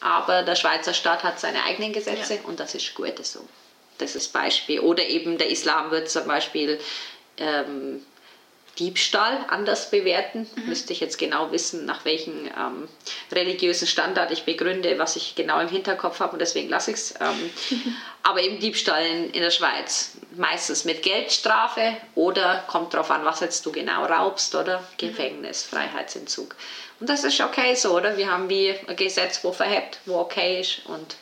Aber 0.00 0.42
der 0.42 0.56
Schweizer 0.56 0.94
Staat 0.94 1.24
hat 1.24 1.40
seine 1.40 1.64
eigenen 1.64 1.92
Gesetze 1.92 2.34
Ja. 2.34 2.40
und 2.44 2.58
das 2.58 2.74
ist 2.74 2.94
gut 2.94 3.24
so. 3.24 3.46
Das 4.02 4.16
ist 4.16 4.32
Beispiel. 4.32 4.80
Oder 4.80 5.06
eben 5.06 5.38
der 5.38 5.50
Islam 5.50 5.90
wird 5.90 6.10
zum 6.10 6.26
Beispiel 6.26 6.80
ähm, 7.38 8.02
Diebstahl 8.78 9.44
anders 9.48 9.90
bewerten. 9.90 10.48
Müsste 10.66 10.92
ich 10.92 11.00
jetzt 11.00 11.18
genau 11.18 11.52
wissen, 11.52 11.84
nach 11.84 12.04
welchem 12.04 12.46
ähm, 12.46 12.88
religiösen 13.30 13.86
Standard 13.86 14.30
ich 14.30 14.44
begründe, 14.44 14.98
was 14.98 15.16
ich 15.16 15.34
genau 15.34 15.60
im 15.60 15.68
Hinterkopf 15.68 16.20
habe 16.20 16.32
und 16.32 16.38
deswegen 16.38 16.70
lasse 16.70 16.90
ich 16.90 16.96
es. 16.96 17.14
Ähm, 17.20 17.50
aber 18.22 18.40
eben 18.40 18.60
Diebstahl 18.60 19.04
in, 19.04 19.30
in 19.30 19.42
der 19.42 19.50
Schweiz. 19.50 20.12
Meistens 20.36 20.84
mit 20.84 21.02
Geldstrafe 21.02 21.96
oder 22.14 22.64
kommt 22.66 22.94
darauf 22.94 23.10
an, 23.10 23.24
was 23.24 23.40
jetzt 23.40 23.66
du 23.66 23.72
genau 23.72 24.04
raubst 24.04 24.54
oder 24.54 24.82
Gefängnis, 24.96 25.64
Freiheitsentzug. 25.64 26.56
Und 26.98 27.08
das 27.08 27.24
ist 27.24 27.40
okay 27.40 27.74
so, 27.74 27.96
oder? 27.96 28.16
Wir 28.16 28.30
haben 28.30 28.48
wie 28.48 28.74
ein 28.86 28.96
Gesetz, 28.96 29.44
wo 29.44 29.52
verhebt, 29.52 29.98
wo 30.06 30.18
okay 30.18 30.60
ist 30.60 30.86
und. 30.86 31.16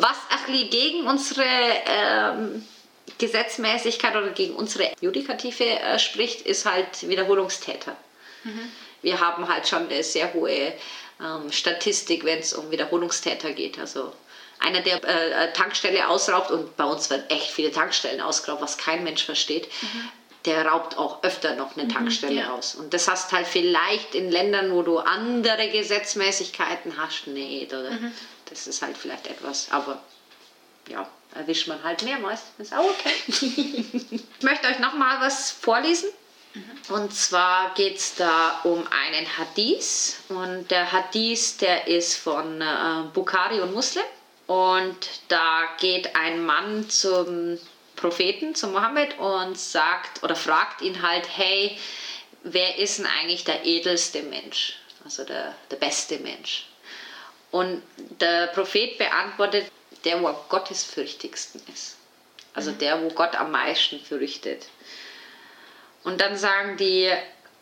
Was 0.00 0.16
bisschen 0.46 0.70
gegen 0.70 1.06
unsere 1.06 1.44
ähm, 1.86 2.64
Gesetzmäßigkeit 3.18 4.14
oder 4.16 4.30
gegen 4.30 4.54
unsere 4.54 4.92
Judikative 5.00 5.64
äh, 5.64 5.98
spricht, 5.98 6.42
ist 6.42 6.66
halt 6.66 7.08
Wiederholungstäter. 7.08 7.96
Wir 9.02 9.20
haben 9.20 9.48
halt 9.48 9.68
schon 9.68 9.88
eine 9.88 10.02
sehr 10.02 10.32
hohe 10.34 10.72
ähm, 11.20 11.50
Statistik, 11.50 12.24
wenn 12.24 12.40
es 12.40 12.52
um 12.52 12.70
Wiederholungstäter 12.70 13.52
geht. 13.52 13.78
Also 13.78 14.12
einer, 14.58 14.80
der 14.80 15.02
äh, 15.04 15.52
Tankstelle 15.52 16.08
ausraubt, 16.08 16.50
und 16.50 16.76
bei 16.76 16.84
uns 16.84 17.10
werden 17.10 17.24
echt 17.28 17.50
viele 17.50 17.70
Tankstellen 17.70 18.20
ausgeraubt, 18.20 18.62
was 18.62 18.78
kein 18.78 19.04
Mensch 19.04 19.24
versteht, 19.24 19.68
der 20.44 20.66
raubt 20.66 20.98
auch 20.98 21.22
öfter 21.22 21.54
noch 21.56 21.76
eine 21.76 21.88
Tankstelle 21.88 22.40
ja. 22.40 22.52
aus. 22.52 22.74
Und 22.74 22.92
das 22.92 23.08
hast 23.08 23.32
halt 23.32 23.46
vielleicht 23.46 24.14
in 24.14 24.30
Ländern, 24.30 24.72
wo 24.72 24.82
du 24.82 24.98
andere 24.98 25.70
Gesetzmäßigkeiten 25.70 26.98
hast, 26.98 27.26
nicht, 27.26 27.72
oder? 27.72 27.90
Das 28.46 28.66
ist 28.66 28.82
halt 28.82 28.96
vielleicht 28.96 29.26
etwas, 29.26 29.70
aber 29.70 30.02
ja, 30.88 31.08
erwischt 31.34 31.68
man 31.68 31.82
halt 31.82 32.02
mehrmals. 32.02 32.42
Ist 32.58 32.74
auch 32.74 32.84
okay. 32.84 33.12
ich 34.10 34.42
möchte 34.42 34.68
euch 34.68 34.78
noch 34.78 34.94
mal 34.94 35.20
was 35.20 35.50
vorlesen. 35.50 36.10
Und 36.88 37.12
zwar 37.12 37.74
geht 37.74 37.96
es 37.96 38.14
da 38.14 38.60
um 38.62 38.86
einen 38.86 39.38
Hadith. 39.38 40.18
Und 40.28 40.70
der 40.70 40.92
Hadith, 40.92 41.58
der 41.58 41.88
ist 41.88 42.16
von 42.16 42.60
äh, 42.60 43.04
Bukhari 43.12 43.60
und 43.60 43.74
Muslim. 43.74 44.04
Und 44.46 45.08
da 45.28 45.62
geht 45.80 46.14
ein 46.14 46.44
Mann 46.44 46.88
zum 46.88 47.58
Propheten, 47.96 48.54
zu 48.54 48.68
Mohammed, 48.68 49.18
und 49.18 49.58
sagt 49.58 50.22
oder 50.22 50.36
fragt 50.36 50.82
ihn 50.82 51.02
halt, 51.02 51.26
hey, 51.34 51.78
wer 52.42 52.78
ist 52.78 52.98
denn 52.98 53.06
eigentlich 53.06 53.44
der 53.44 53.64
edelste 53.64 54.22
Mensch? 54.22 54.76
Also 55.04 55.24
der, 55.24 55.54
der 55.70 55.76
beste 55.76 56.18
Mensch. 56.18 56.66
Und 57.54 57.82
der 58.20 58.48
Prophet 58.48 58.98
beantwortet, 58.98 59.70
der, 60.04 60.20
wo 60.20 60.26
am 60.26 60.34
gottesfürchtigsten 60.48 61.62
ist. 61.72 61.96
Also 62.52 62.72
der, 62.72 63.00
wo 63.00 63.10
Gott 63.10 63.36
am 63.36 63.52
meisten 63.52 64.00
fürchtet. 64.00 64.66
Und 66.02 66.20
dann 66.20 66.36
sagen 66.36 66.76
die, 66.76 67.12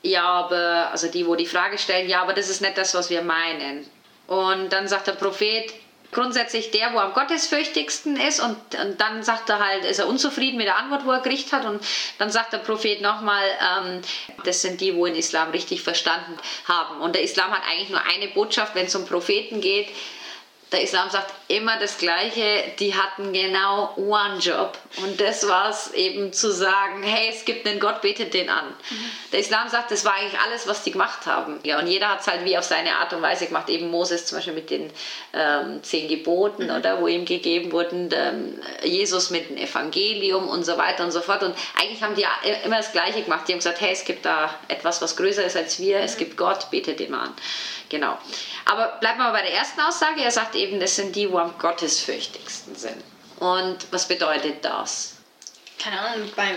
ja, 0.00 0.24
aber, 0.24 0.88
also 0.90 1.08
die, 1.08 1.26
wo 1.26 1.34
die 1.34 1.44
Frage 1.44 1.76
stellen, 1.76 2.08
ja, 2.08 2.22
aber 2.22 2.32
das 2.32 2.48
ist 2.48 2.62
nicht 2.62 2.78
das, 2.78 2.94
was 2.94 3.10
wir 3.10 3.20
meinen. 3.20 3.86
Und 4.28 4.70
dann 4.70 4.88
sagt 4.88 5.08
der 5.08 5.12
Prophet, 5.12 5.74
grundsätzlich 6.12 6.70
der, 6.70 6.92
wo 6.92 6.98
am 6.98 7.14
gottesfürchtigsten 7.14 8.16
ist. 8.16 8.38
Und, 8.38 8.56
und 8.80 9.00
dann 9.00 9.22
sagt 9.22 9.48
er 9.48 9.58
halt, 9.58 9.84
ist 9.84 9.98
er 9.98 10.06
unzufrieden 10.06 10.58
mit 10.58 10.66
der 10.66 10.76
Antwort, 10.76 11.04
wo 11.04 11.10
er 11.10 11.20
gekriegt 11.20 11.52
hat. 11.52 11.64
Und 11.64 11.82
dann 12.18 12.30
sagt 12.30 12.52
der 12.52 12.58
Prophet 12.58 13.00
nochmal, 13.00 13.44
ähm, 13.60 14.02
das 14.44 14.62
sind 14.62 14.80
die, 14.80 14.94
wo 14.94 15.06
den 15.06 15.16
Islam 15.16 15.50
richtig 15.50 15.82
verstanden 15.82 16.36
haben. 16.68 17.00
Und 17.00 17.14
der 17.14 17.22
Islam 17.22 17.50
hat 17.50 17.62
eigentlich 17.68 17.88
nur 17.88 18.02
eine 18.04 18.28
Botschaft, 18.28 18.74
wenn 18.74 18.86
es 18.86 18.94
um 18.94 19.06
Propheten 19.06 19.60
geht, 19.60 19.88
der 20.72 20.82
Islam 20.82 21.10
sagt 21.10 21.32
immer 21.48 21.78
das 21.78 21.98
Gleiche, 21.98 22.64
die 22.78 22.94
hatten 22.94 23.32
genau 23.32 23.94
one 23.96 24.38
Job. 24.38 24.78
Und 24.96 25.20
das 25.20 25.46
war 25.46 25.68
es 25.68 25.92
eben 25.92 26.32
zu 26.32 26.50
sagen, 26.50 27.02
hey, 27.02 27.28
es 27.30 27.44
gibt 27.44 27.66
einen 27.66 27.78
Gott, 27.78 28.00
betet 28.00 28.32
den 28.32 28.48
an. 28.48 28.64
Der 29.32 29.40
Islam 29.40 29.68
sagt, 29.68 29.90
das 29.90 30.04
war 30.04 30.14
eigentlich 30.14 30.40
alles, 30.40 30.66
was 30.66 30.82
die 30.82 30.92
gemacht 30.92 31.26
haben. 31.26 31.60
Ja, 31.62 31.78
und 31.78 31.86
jeder 31.86 32.08
hat 32.08 32.20
es 32.20 32.26
halt 32.26 32.44
wie 32.44 32.56
auf 32.56 32.64
seine 32.64 32.96
Art 32.96 33.12
und 33.12 33.22
Weise 33.22 33.46
gemacht. 33.46 33.68
Eben 33.68 33.90
Moses 33.90 34.26
zum 34.26 34.38
Beispiel 34.38 34.54
mit 34.54 34.70
den 34.70 34.90
ähm, 35.34 35.82
zehn 35.82 36.08
Geboten, 36.08 36.70
oder, 36.70 37.00
wo 37.00 37.06
ihm 37.06 37.24
gegeben 37.24 37.70
wurden, 37.72 38.10
ähm, 38.12 38.60
Jesus 38.82 39.30
mit 39.30 39.50
dem 39.50 39.58
Evangelium 39.58 40.48
und 40.48 40.64
so 40.64 40.78
weiter 40.78 41.04
und 41.04 41.12
so 41.12 41.20
fort. 41.20 41.42
Und 41.42 41.54
eigentlich 41.78 42.02
haben 42.02 42.14
die 42.14 42.24
immer 42.64 42.78
das 42.78 42.92
Gleiche 42.92 43.22
gemacht. 43.22 43.46
Die 43.46 43.52
haben 43.52 43.58
gesagt, 43.58 43.80
hey, 43.80 43.92
es 43.92 44.04
gibt 44.04 44.24
da 44.24 44.54
etwas, 44.68 45.02
was 45.02 45.16
größer 45.16 45.44
ist 45.44 45.56
als 45.56 45.78
wir. 45.78 46.00
Es 46.00 46.16
gibt 46.16 46.36
Gott, 46.36 46.70
betet 46.70 47.00
den 47.00 47.14
an. 47.14 47.34
Genau. 47.92 48.16
Aber 48.64 48.96
bleiben 49.00 49.18
wir 49.18 49.24
mal 49.24 49.32
bei 49.32 49.42
der 49.42 49.52
ersten 49.52 49.78
Aussage. 49.82 50.22
Er 50.22 50.30
sagt 50.30 50.54
eben, 50.54 50.80
das 50.80 50.96
sind 50.96 51.14
die, 51.14 51.30
wo 51.30 51.36
am 51.36 51.58
gottesfürchtigsten 51.58 52.74
sind. 52.74 53.04
Und 53.38 53.86
was 53.90 54.08
bedeutet 54.08 54.64
das? 54.64 55.16
Keine 55.78 56.00
Ahnung, 56.00 56.30
beim, 56.34 56.56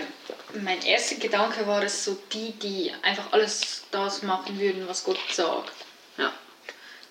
mein 0.62 0.82
erster 0.82 1.16
Gedanke 1.16 1.66
war 1.66 1.82
es 1.82 2.06
so 2.06 2.16
die, 2.32 2.52
die 2.52 2.90
einfach 3.02 3.32
alles 3.32 3.82
das 3.90 4.22
machen 4.22 4.58
würden, 4.58 4.88
was 4.88 5.04
Gott 5.04 5.18
sagt. 5.30 5.72
Ja. 6.16 6.32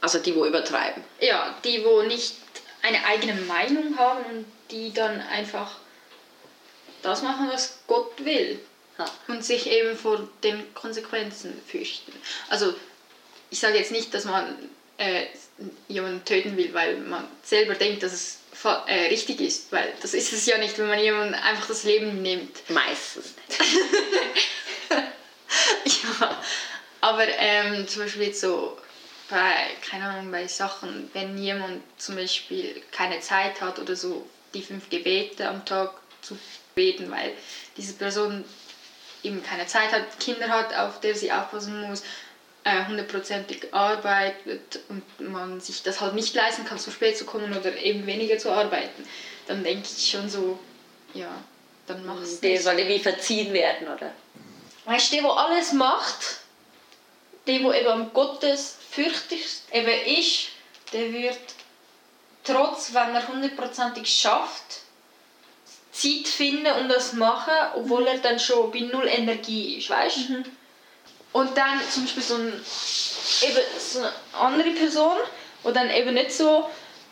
Also 0.01 0.17
die, 0.17 0.35
wo 0.35 0.47
übertreiben. 0.47 1.03
Ja, 1.19 1.53
die, 1.63 1.85
wo 1.85 2.01
nicht 2.01 2.33
eine 2.81 3.05
eigene 3.05 3.35
Meinung 3.41 3.95
haben 3.99 4.25
und 4.25 4.45
die 4.71 4.91
dann 4.91 5.21
einfach 5.21 5.69
das 7.03 7.21
machen, 7.21 7.47
was 7.51 7.77
Gott 7.85 8.25
will. 8.25 8.59
Ja. 8.97 9.05
Und 9.27 9.45
sich 9.45 9.67
eben 9.67 9.95
vor 9.95 10.27
den 10.41 10.73
Konsequenzen 10.73 11.61
fürchten. 11.67 12.11
Also, 12.49 12.73
ich 13.55 13.61
sage 13.61 13.77
jetzt 13.77 13.93
nicht, 13.93 14.13
dass 14.13 14.25
man 14.25 14.53
äh, 14.97 15.27
jemanden 15.87 16.25
töten 16.25 16.57
will, 16.57 16.73
weil 16.73 16.97
man 16.97 17.25
selber 17.41 17.73
denkt, 17.75 18.03
dass 18.03 18.11
es 18.11 18.39
äh, 18.85 19.07
richtig 19.07 19.39
ist, 19.39 19.71
weil 19.71 19.93
das 20.01 20.13
ist 20.13 20.33
es 20.33 20.45
ja 20.45 20.57
nicht, 20.57 20.77
wenn 20.77 20.89
man 20.89 20.99
jemandem 20.99 21.39
einfach 21.41 21.65
das 21.65 21.85
Leben 21.85 22.21
nimmt. 22.21 22.69
Meistens 22.69 23.33
nicht. 23.47 23.61
Ja, 26.19 26.41
aber 26.99 27.27
ähm, 27.27 27.87
zum 27.87 28.03
Beispiel 28.03 28.23
jetzt 28.23 28.41
so 28.41 28.77
bei, 29.29 29.67
keine 29.89 30.05
Ahnung, 30.05 30.31
bei 30.31 30.47
Sachen, 30.47 31.09
wenn 31.13 31.37
jemand 31.37 31.81
zum 31.97 32.15
Beispiel 32.15 32.83
keine 32.91 33.21
Zeit 33.21 33.61
hat 33.61 33.79
oder 33.79 33.95
so, 33.95 34.27
die 34.53 34.61
fünf 34.61 34.89
Gebete 34.89 35.47
am 35.47 35.63
Tag 35.63 35.93
zu 36.21 36.37
beten, 36.75 37.09
weil 37.09 37.31
diese 37.77 37.93
Person 37.93 38.43
eben 39.23 39.43
keine 39.43 39.65
Zeit 39.65 39.91
hat, 39.91 40.19
Kinder 40.19 40.49
hat, 40.49 40.73
auf 40.75 40.99
der 40.99 41.15
sie 41.15 41.31
aufpassen 41.31 41.81
muss, 41.81 42.03
äh, 42.65 42.85
hundertprozentig 42.87 43.73
arbeitet 43.73 44.79
und 44.89 45.03
man 45.19 45.61
sich 45.61 45.83
das 45.83 46.01
halt 46.01 46.15
nicht 46.15 46.33
leisten 46.33 46.65
kann, 46.65 46.79
zu 46.79 46.89
spät 46.91 47.15
zu 47.15 47.23
kommen 47.23 47.55
oder 47.55 47.77
eben 47.77 48.05
weniger 48.07 48.37
zu 48.39 48.51
arbeiten, 48.51 49.07
dann 49.47 49.63
denke 49.63 49.87
ich 49.95 50.09
schon 50.09 50.27
so, 50.27 50.57
ja, 51.13 51.29
dann 51.85 52.03
mach's 52.05 52.39
Der 52.39 52.53
nicht. 52.53 52.63
soll 52.63 52.79
irgendwie 52.79 52.99
verziehen 52.99 53.53
werden, 53.53 53.87
oder? 53.87 54.11
Weißt 54.85 55.11
du, 55.11 55.15
der, 55.17 55.23
der 55.23 55.31
alles 55.37 55.73
macht, 55.73 56.37
der, 57.45 57.59
der 57.59 57.81
eben 57.81 57.87
am 57.89 58.13
gottesfürchtigst 58.13 59.65
eben 59.71 60.19
ist, 60.19 60.47
der 60.91 61.13
wird 61.13 61.37
trotz, 62.43 62.93
wenn 62.95 63.13
er 63.13 63.27
hundertprozentig 63.27 64.09
schafft, 64.11 64.81
Zeit 65.91 66.27
finden 66.27 66.73
und 66.81 66.89
das 66.89 67.13
machen, 67.13 67.53
obwohl 67.75 68.07
er 68.07 68.17
dann 68.17 68.39
schon 68.39 68.71
bei 68.71 68.79
null 68.79 69.07
Energie 69.07 69.77
ist, 69.77 69.89
weißt 69.89 70.29
du? 70.29 70.43
Und 71.35 71.57
dann 71.57 71.81
zum 71.91 72.03
Beispiel 72.03 72.23
so, 72.23 72.35
ein, 72.35 72.47
eben 72.47 73.59
so 73.77 73.99
eine 73.99 74.11
andere 74.31 74.69
Person, 74.69 75.17
die 75.67 75.73
dann 75.73 75.89
eben 75.89 76.13
nicht 76.13 76.31
so 76.31 76.69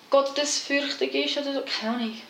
gottesfürchtig 0.10 1.14
ist 1.14 1.38
oder 1.40 1.56
so, 1.56 1.62
keine 1.66 1.96
Ahnung. 1.96 2.22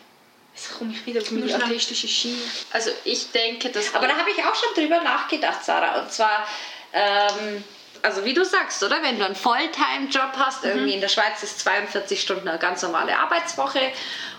Jetzt 0.56 0.76
komme 0.76 0.92
ich 0.92 1.06
wieder 1.06 1.22
auf 1.22 1.30
meine 1.30 1.54
atheistische 1.54 2.08
Schiene. 2.08 2.42
Also 2.72 2.90
ich 3.04 3.30
denke, 3.30 3.70
dass... 3.70 3.94
Aber 3.94 4.08
da 4.08 4.16
habe 4.16 4.28
ich 4.28 4.44
auch 4.44 4.56
schon 4.56 4.74
drüber 4.74 5.02
nachgedacht, 5.02 5.64
Sarah. 5.64 6.00
Und 6.00 6.10
zwar, 6.10 6.44
ähm, 6.92 7.62
also 8.04 8.24
wie 8.24 8.34
du 8.34 8.44
sagst, 8.44 8.82
oder? 8.82 9.02
Wenn 9.02 9.18
du 9.18 9.24
einen 9.24 9.34
Volltime-Job 9.34 10.32
hast, 10.36 10.64
irgendwie 10.64 10.92
in 10.92 11.00
der 11.00 11.08
Schweiz 11.08 11.42
ist 11.42 11.60
42 11.60 12.20
Stunden 12.20 12.46
eine 12.46 12.58
ganz 12.58 12.82
normale 12.82 13.18
Arbeitswoche 13.18 13.80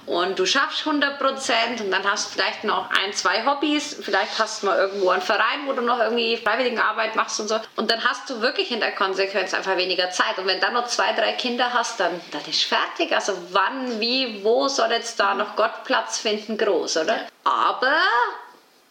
und 0.06 0.38
du 0.38 0.46
schaffst 0.46 0.86
100 0.86 1.18
Prozent 1.18 1.82
und 1.82 1.90
dann 1.90 2.04
hast 2.04 2.28
du 2.28 2.34
vielleicht 2.34 2.64
noch 2.64 2.92
ein, 2.92 3.12
zwei 3.14 3.44
Hobbys, 3.44 3.98
vielleicht 4.02 4.38
hast 4.38 4.62
du 4.62 4.68
mal 4.68 4.78
irgendwo 4.78 5.10
einen 5.10 5.24
Verein, 5.24 5.66
wo 5.66 5.74
du 5.74 5.82
noch 5.82 6.00
irgendwie 6.00 6.38
Freiwilligenarbeit 6.38 7.16
machst 7.16 7.40
und 7.40 7.48
so 7.48 7.60
und 7.76 7.90
dann 7.90 8.04
hast 8.04 8.30
du 8.30 8.40
wirklich 8.42 8.72
in 8.72 8.80
der 8.80 8.92
Konsequenz 8.92 9.54
einfach 9.56 9.78
weniger 9.78 10.12
Zeit 10.12 10.38
und 10.38 10.46
wenn 10.46 10.60
dann 10.60 10.74
noch 10.74 10.86
zwei, 10.86 11.14
drei 11.14 11.32
Kinder 11.34 11.74
hast, 11.74 12.00
dann, 12.00 12.22
dann 12.32 12.46
ist 12.46 12.64
fertig. 12.64 13.14
Also 13.14 13.34
wann, 13.52 14.00
wie, 14.00 14.44
wo 14.44 14.68
soll 14.68 14.92
jetzt 14.92 15.20
da 15.20 15.34
noch 15.34 15.56
Gott 15.56 15.84
Platz 15.86 16.20
finden, 16.20 16.58
groß, 16.58 16.98
oder? 16.98 17.28
Aber 17.44 17.98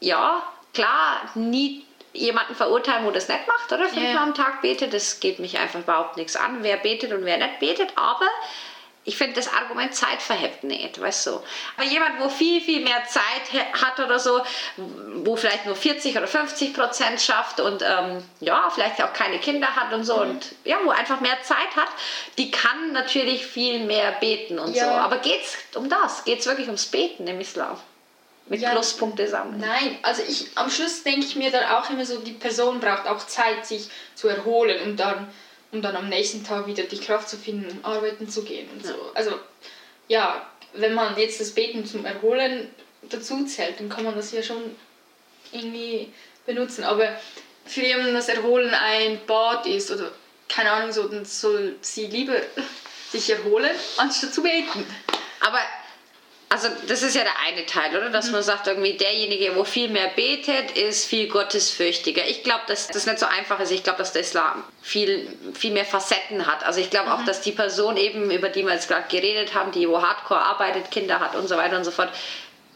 ja, 0.01 0.43
klar, 0.73 1.21
nie 1.37 1.84
jemanden 2.15 2.55
verurteilen, 2.55 3.05
wo 3.05 3.11
das 3.11 3.29
nicht 3.29 3.47
macht, 3.47 3.71
oder? 3.73 3.85
Fünfmal 3.89 4.13
Ja. 4.15 4.23
am 4.23 4.35
Tag 4.35 4.63
betet, 4.63 4.95
das 4.95 5.21
geht 5.21 5.39
mich 5.41 5.59
einfach 5.59 5.81
überhaupt 5.81 6.17
nichts 6.17 6.37
an, 6.37 6.63
wer 6.63 6.77
betet 6.79 7.13
und 7.13 7.25
wer 7.25 7.37
nicht 7.37 7.59
betet, 7.59 7.93
aber 7.97 8.29
ich 9.07 9.19
finde 9.19 9.35
das 9.35 9.53
Argument 9.53 9.95
Zeit 9.95 10.23
verhebt 10.23 10.65
nicht, 10.65 10.99
weißt 10.99 11.27
du. 11.27 11.33
Aber 11.77 11.87
jemand, 11.87 12.21
wo 12.21 12.31
viel, 12.31 12.63
viel 12.63 12.83
mehr 12.83 13.05
Zeit 13.05 13.53
hat 13.75 14.01
oder 14.01 14.19
so, 14.19 14.41
wo 14.79 15.37
vielleicht 15.37 15.67
nur 15.67 15.77
40 15.77 16.17
oder 16.17 16.27
50 16.27 16.73
Prozent 16.73 17.21
schafft 17.21 17.61
und 17.61 17.83
ähm, 17.87 18.25
ja, 18.41 18.71
vielleicht 18.75 19.03
auch 19.05 19.13
keine 19.13 19.39
Kinder 19.39 19.77
hat 19.77 19.93
und 19.93 20.05
so 20.05 20.15
und 20.23 20.55
ja, 20.65 20.79
wo 20.85 20.91
einfach 20.91 21.21
mehr 21.21 21.37
Zeit 21.43 21.77
hat, 21.77 21.89
die 22.39 22.51
kann 22.51 22.93
natürlich 22.93 23.45
viel 23.45 23.81
mehr 23.81 24.13
beten 24.13 24.59
und 24.59 24.75
Ja. 24.75 24.85
so. 24.87 24.91
Aber 24.93 25.19
geht's 25.19 25.59
um 25.75 25.91
das? 25.91 26.25
Geht's 26.25 26.47
wirklich 26.47 26.69
ums 26.69 26.87
Beten 26.87 27.27
im 27.27 27.41
Islam? 27.41 27.79
Mit 28.47 28.61
Ja. 28.61 28.71
Pluspunkte 28.73 29.27
sammeln? 29.27 29.61
Nein, 29.61 29.99
also 30.03 30.23
ich 30.29 30.49
am 30.55 30.71
Schluss 30.71 31.03
denke 31.03 31.25
ich 31.27 31.35
mir 31.35 31.51
dann 31.51 31.65
auch 31.65 31.89
immer 31.89 32.05
so, 32.05 32.19
die 32.19 32.33
Person 32.33 32.79
braucht 32.79 33.07
auch 33.07 33.27
Zeit, 33.27 33.65
sich 33.65 33.89
zu 34.15 34.29
erholen 34.29 34.83
und 34.83 34.97
dann, 35.01 35.33
um 35.73 35.81
dann 35.81 35.97
am 35.97 36.09
nächsten 36.11 36.45
Tag 36.45 36.67
wieder 36.67 36.83
die 36.83 36.99
Kraft 36.99 37.29
zu 37.29 37.39
finden, 37.39 37.71
um 37.71 37.85
arbeiten 37.85 38.29
zu 38.29 38.43
gehen 38.45 38.69
und 38.71 38.85
so. 38.85 38.95
Also 39.15 39.39
ja, 40.09 40.47
wenn 40.75 40.93
man 40.93 41.17
jetzt 41.19 41.41
das 41.41 41.53
Beten 41.53 41.87
zum 41.87 42.05
Erholen 42.05 42.69
dazu 43.09 43.45
zählt, 43.47 43.81
dann 43.81 43.89
kann 43.89 44.05
man 44.05 44.15
das 44.15 44.33
ja 44.33 44.43
schon 44.43 44.77
irgendwie 45.53 46.13
benutzen. 46.45 46.85
Aber 46.85 47.17
für 47.65 47.83
jemanden 47.83 48.15
das 48.15 48.29
Erholen 48.29 48.75
ein 48.75 49.21
Bad 49.27 49.67
ist 49.67 49.91
oder 49.91 50.13
keine 50.49 50.71
Ahnung 50.71 50.93
so, 50.93 51.09
dann 51.09 51.25
soll 51.25 51.77
sie 51.81 52.07
lieber 52.07 52.37
sich 53.11 53.31
erholen, 53.31 53.71
anstatt 53.97 54.35
zu 54.35 54.43
beten. 54.43 54.85
Aber 55.41 55.61
also 56.49 56.69
das 56.87 57.03
ist 57.03 57.17
ja 57.17 57.23
der 57.23 57.33
eine 57.47 57.67
Teil, 57.67 57.97
oder? 57.97 58.11
Dass 58.11 58.31
man 58.31 58.43
sagt, 58.43 58.67
irgendwie 58.67 58.95
derjenige, 58.95 59.57
wo 59.57 59.65
viel 59.65 59.89
mehr 59.89 60.09
betet, 60.09 60.77
ist 60.77 61.07
viel 61.07 61.29
gottesfürchtiger. 61.29 62.27
Ich 62.27 62.45
glaube, 62.45 62.63
dass 62.69 62.89
das 62.89 63.07
nicht 63.07 63.19
so 63.19 63.27
einfach 63.27 63.59
ist. 63.61 63.73
Ich 63.73 63.83
glaube, 63.83 63.99
dass 63.99 64.13
der 64.13 64.23
Islam 64.23 64.63
viel, 64.81 65.29
viel 65.55 65.73
mehr 65.73 65.85
Facetten 65.85 66.47
hat. 66.47 66.65
Also 66.65 66.81
ich 66.81 66.91
glaube 66.91 67.13
auch, 67.13 67.25
dass 67.25 67.41
die 67.41 67.53
Person 67.53 67.97
eben, 67.97 68.31
über 68.31 68.51
die 68.51 68.65
wir 68.65 68.73
jetzt 68.73 68.89
gerade 68.89 69.09
geredet 69.09 69.55
haben, 69.55 69.73
die 69.73 69.89
wo 69.89 70.01
Hardcore 70.01 70.41
arbeitet, 70.41 70.91
Kinder 70.91 71.19
hat 71.19 71.35
und 71.35 71.49
so 71.49 71.57
weiter 71.57 71.77
und 71.77 71.85
so 71.85 71.91
fort, 71.91 72.11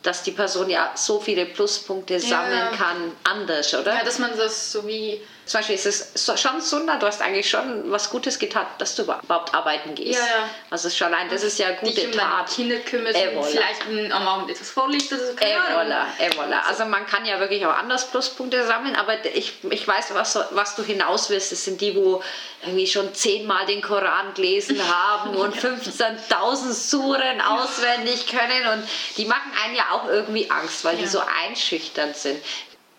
dass 0.03 0.23
die 0.23 0.33
Person 0.33 0.71
ja 0.71 0.93
so 0.95 1.21
viele 1.21 1.47
Pluspunkte 1.47 2.21
sammeln 2.21 2.69
kann, 2.77 3.13
anders, 3.25 3.75
oder? 3.75 3.95
Ja, 3.95 4.05
dass 4.05 4.19
man 4.19 4.37
das 4.37 4.73
so 4.73 4.87
wie 4.87 5.21
Zum 5.49 5.61
Beispiel 5.61 5.77
ist 5.77 5.87
es 6.15 6.41
schon 6.41 6.61
Sunnah, 6.61 6.99
du 6.99 7.07
hast 7.07 7.23
eigentlich 7.23 7.49
schon 7.49 7.91
was 7.91 8.11
Gutes 8.11 8.39
getan, 8.39 8.67
dass 8.79 8.95
du 8.95 9.03
überhaupt 9.03 9.55
arbeiten 9.55 9.95
gehst. 9.95 10.21
Ja, 10.21 10.27
ja. 10.27 10.49
Also 10.71 10.91
schon 10.91 11.07
allein, 11.13 11.29
das 11.31 11.43
ist 11.43 11.59
ja 11.59 11.71
dich 11.71 11.81
gute 11.81 12.07
um 12.07 12.13
deine 12.13 12.31
Tat. 12.31 12.51
Kinder 12.51 12.77
kümmerst 12.81 13.17
Eh, 13.19 13.35
und 13.35 13.43
voilà. 13.43 13.47
vielleicht 13.51 14.13
am 14.13 14.29
Abend 14.29 14.51
etwas 14.51 14.69
vorliest 14.71 15.11
oder 15.13 15.21
so. 15.27 15.33
Ahnung. 15.33 15.93
voilà, 15.93 16.03
eh 16.21 16.29
voilà. 16.39 16.61
Also 16.69 16.85
man 16.85 17.07
kann 17.07 17.25
ja 17.25 17.41
wirklich 17.41 17.65
auch 17.67 17.73
anders 17.77 18.11
Pluspunkte 18.11 18.67
sammeln, 18.67 18.95
aber 18.95 19.25
ich, 19.25 19.55
ich 19.71 19.89
weiß, 19.89 20.13
was, 20.15 20.39
was 20.51 20.77
du 20.77 20.83
hinaus 20.85 21.31
willst. 21.31 21.51
Das 21.51 21.65
sind 21.65 21.81
die, 21.81 21.97
wo 21.97 22.23
irgendwie 22.63 22.87
schon 22.87 23.15
zehnmal 23.15 23.65
den 23.67 23.81
Koran 23.81 24.35
gelesen 24.35 24.79
haben 24.93 25.35
und 25.35 25.57
15.000 25.57 26.73
Suren 26.73 27.41
auswendig 27.41 28.27
können 28.27 28.67
und 28.81 28.89
die 29.17 29.25
machen 29.25 29.51
einen 29.65 29.75
ja 29.75 29.85
auch 29.93 30.09
irgendwie 30.09 30.51
Angst, 30.51 30.85
weil 30.85 30.97
die 30.97 31.05
Ja. 31.05 31.09
so 31.09 31.23
einschüchternd 31.47 32.17
sind. 32.17 32.43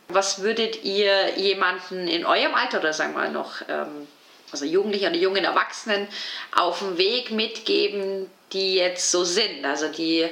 Was 0.09 0.41
würdet 0.41 0.83
ihr 0.83 1.37
jemanden 1.37 2.07
in 2.07 2.25
eurem 2.25 2.55
Alter 2.55 2.79
oder 2.79 2.93
sagen 2.93 3.13
wir 3.13 3.19
mal 3.19 3.31
noch, 3.31 3.61
ähm, 3.67 4.07
also 4.51 4.65
Jugendliche 4.65 5.07
oder 5.07 5.17
jungen 5.17 5.43
Erwachsenen 5.43 6.07
auf 6.55 6.79
dem 6.79 6.97
Weg 6.97 7.31
mitgeben, 7.31 8.29
die 8.51 8.75
jetzt 8.75 9.11
so 9.11 9.23
sind, 9.23 9.63
also 9.65 9.87
die 9.87 10.27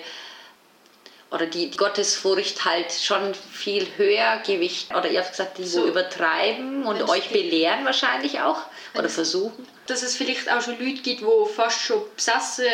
oder 1.30 1.46
die 1.46 1.72
Gottesfurcht 1.72 2.64
halt 2.64 2.92
schon 2.92 3.34
viel 3.34 3.86
höher 3.98 4.42
Gewicht 4.46 4.96
oder 4.96 5.10
ihr 5.10 5.20
habt 5.20 5.32
gesagt, 5.32 5.58
die 5.58 5.66
so, 5.68 5.82
So. 5.82 5.88
übertreiben 5.88 6.86
und 6.86 7.08
euch 7.10 7.30
belehren 7.30 7.86
wahrscheinlich 7.86 8.40
auch 8.40 8.62
oder 8.98 9.10
versuchen. 9.10 9.68
Dass 9.88 10.04
es 10.04 10.16
vielleicht 10.16 10.52
auch 10.52 10.62
schon 10.62 10.80
Leute 10.80 11.02
gibt, 11.02 11.22
die 11.22 11.26
fast 11.54 11.82
schon 11.82 12.02
besessen 12.16 12.66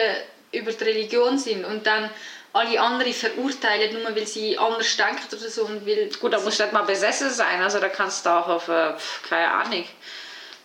über 0.52 0.72
die 0.72 0.84
Religion 0.84 1.38
sind 1.40 1.66
und 1.66 1.88
dann 1.88 2.10
alle 2.54 2.80
anderen 2.80 3.14
verurteilen, 3.14 4.02
nur 4.02 4.16
weil 4.16 4.28
sie 4.28 4.58
anders 4.58 4.96
denken 4.96 5.24
oder 5.32 5.50
so. 5.50 5.66
Und 5.66 5.86
weil 5.88 6.10
Gut, 6.20 6.34
da 6.34 6.40
muss 6.40 6.60
nicht 6.60 6.72
mal 6.72 6.84
besessen 6.84 7.30
sein, 7.32 7.62
also 7.62 7.80
da 7.80 7.90
kannst 7.90 8.26
du 8.26 8.30
auch 8.30 8.48
auf, 8.48 8.68
äh, 8.68 8.94
keine 9.28 9.52
Ahnung, 9.52 9.86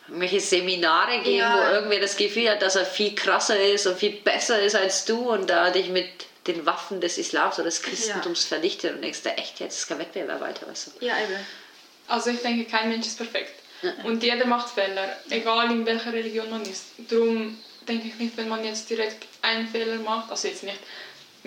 irgendwelche 0.07 0.41
Seminare 0.41 1.21
gehen, 1.21 1.39
Ja. 1.39 1.55
wo 1.57 1.73
irgendwer 1.75 2.01
das 2.01 2.17
Gefühl 2.17 2.51
hat, 2.51 2.63
dass 2.63 2.77
er 2.77 2.85
viel 2.85 3.15
krasser 3.15 3.59
ist 3.61 3.87
und 3.87 3.99
viel 3.99 4.13
besser 4.13 4.61
ist 4.61 4.75
als 4.75 5.05
du 5.07 5.33
und 5.33 5.49
da 5.49 5.71
dich 5.71 5.89
mit 5.89 6.09
den 6.47 6.65
Waffen 6.65 7.01
des 7.01 7.19
Islams 7.19 7.57
oder 7.57 7.65
des 7.65 7.83
Christentums 7.83 8.45
vernichtet 8.45 8.95
und 8.95 9.03
denkst, 9.03 9.23
du, 9.23 9.31
echt, 9.31 9.61
jetzt 9.61 9.79
ist 9.79 9.89
kein 9.89 9.99
Wettbewerb 9.99 10.41
weiter, 10.41 10.67
weißt 10.69 10.93
du. 10.99 11.05
Ja, 11.05 11.15
eben. 11.19 11.37
Also 12.07 12.31
ich 12.31 12.41
denke, 12.41 12.65
kein 12.71 12.89
Mensch 12.89 13.07
ist 13.07 13.19
perfekt. 13.19 13.53
Und 14.03 14.23
jeder 14.23 14.47
macht 14.47 14.71
Fehler, 14.71 15.17
egal 15.31 15.71
in 15.71 15.87
welcher 15.87 16.13
Religion 16.13 16.51
man 16.51 16.63
ist. 16.63 16.85
Darum 17.11 17.57
denke 17.87 18.09
ich 18.09 18.15
nicht, 18.15 18.37
wenn 18.37 18.49
man 18.49 18.65
jetzt 18.65 18.89
direkt 18.91 19.27
einen 19.43 19.69
Fehler 19.69 19.97
macht, 19.97 20.31
also 20.31 20.49
jetzt 20.49 20.63
nicht 20.65 20.79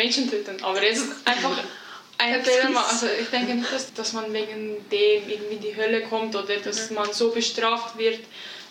Menschen 0.02 0.30
töten, 0.30 0.62
aber 0.64 0.82
jetzt 0.84 1.04
einfach 1.26 1.50
macht. 1.50 2.92
ist- 2.94 3.04
Also 3.04 3.08
ich 3.22 3.28
denke 3.30 3.54
nicht, 3.56 3.72
dass, 3.72 3.94
dass 3.94 4.14
man 4.14 4.32
wegen 4.34 4.88
dem 4.90 5.30
irgendwie 5.30 5.56
in 5.56 5.62
die 5.62 5.76
Hölle 5.76 6.02
kommt 6.04 6.36
oder 6.36 6.56
dass 6.58 6.90
man 6.92 7.12
so 7.14 7.30
bestraft 7.32 7.98
wird. 7.98 8.20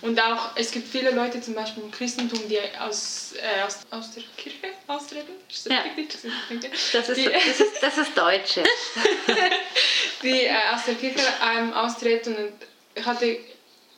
Und 0.02 0.18
auch, 0.18 0.52
es 0.54 0.70
gibt 0.70 0.88
viele 0.88 1.10
Leute, 1.10 1.42
zum 1.42 1.54
Beispiel 1.54 1.82
im 1.82 1.90
Christentum, 1.90 2.48
die 2.48 2.58
aus, 2.78 3.32
äh, 3.36 3.62
aus, 3.66 3.80
aus 3.90 4.12
der 4.12 4.22
Kirche 4.34 4.68
austreten. 4.86 5.32
Ist 5.50 5.66
das 5.66 5.72
Ja. 5.74 5.80
richtig? 5.82 6.08
Das 6.08 6.24
ist, 6.24 6.32
denke, 6.48 6.70
Das 6.92 7.08
ist, 7.10 7.16
die, 7.18 7.24
das 7.24 7.60
ist, 7.60 7.82
das 7.82 7.98
ist 7.98 8.16
Deutsche. 8.16 8.62
die 10.22 10.44
äh, 10.46 10.54
aus 10.74 10.84
der 10.86 10.94
Kirche 10.94 11.20
ähm, 11.54 11.72
austreten. 11.74 12.34
Und 12.34 12.52
ich 12.94 13.04
hatte 13.04 13.38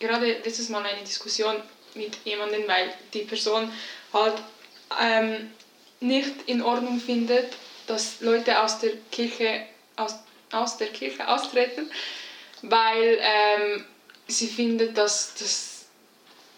gerade 0.01 0.27
letztes 0.45 0.69
Mal 0.71 0.85
eine 0.85 1.03
Diskussion 1.05 1.57
mit 1.95 2.17
jemandem, 2.25 2.67
weil 2.67 2.93
die 3.15 3.21
Person 3.21 3.71
halt 4.13 4.35
ähm, 5.01 5.53
nicht 6.03 6.33
in 6.47 6.63
Ordnung 6.63 7.01
findet, 7.01 7.53
dass 7.87 8.21
Leute 8.21 8.61
aus 8.61 8.79
der 8.79 8.93
Kirche, 9.11 9.67
aus, 9.97 10.17
aus 10.51 10.77
der 10.77 10.89
Kirche 10.89 11.27
austreten, 11.27 11.91
weil 12.63 13.19
ähm, 13.21 13.85
sie 14.29 14.49
findet, 14.49 14.97
dass 14.97 15.35
das 15.35 15.85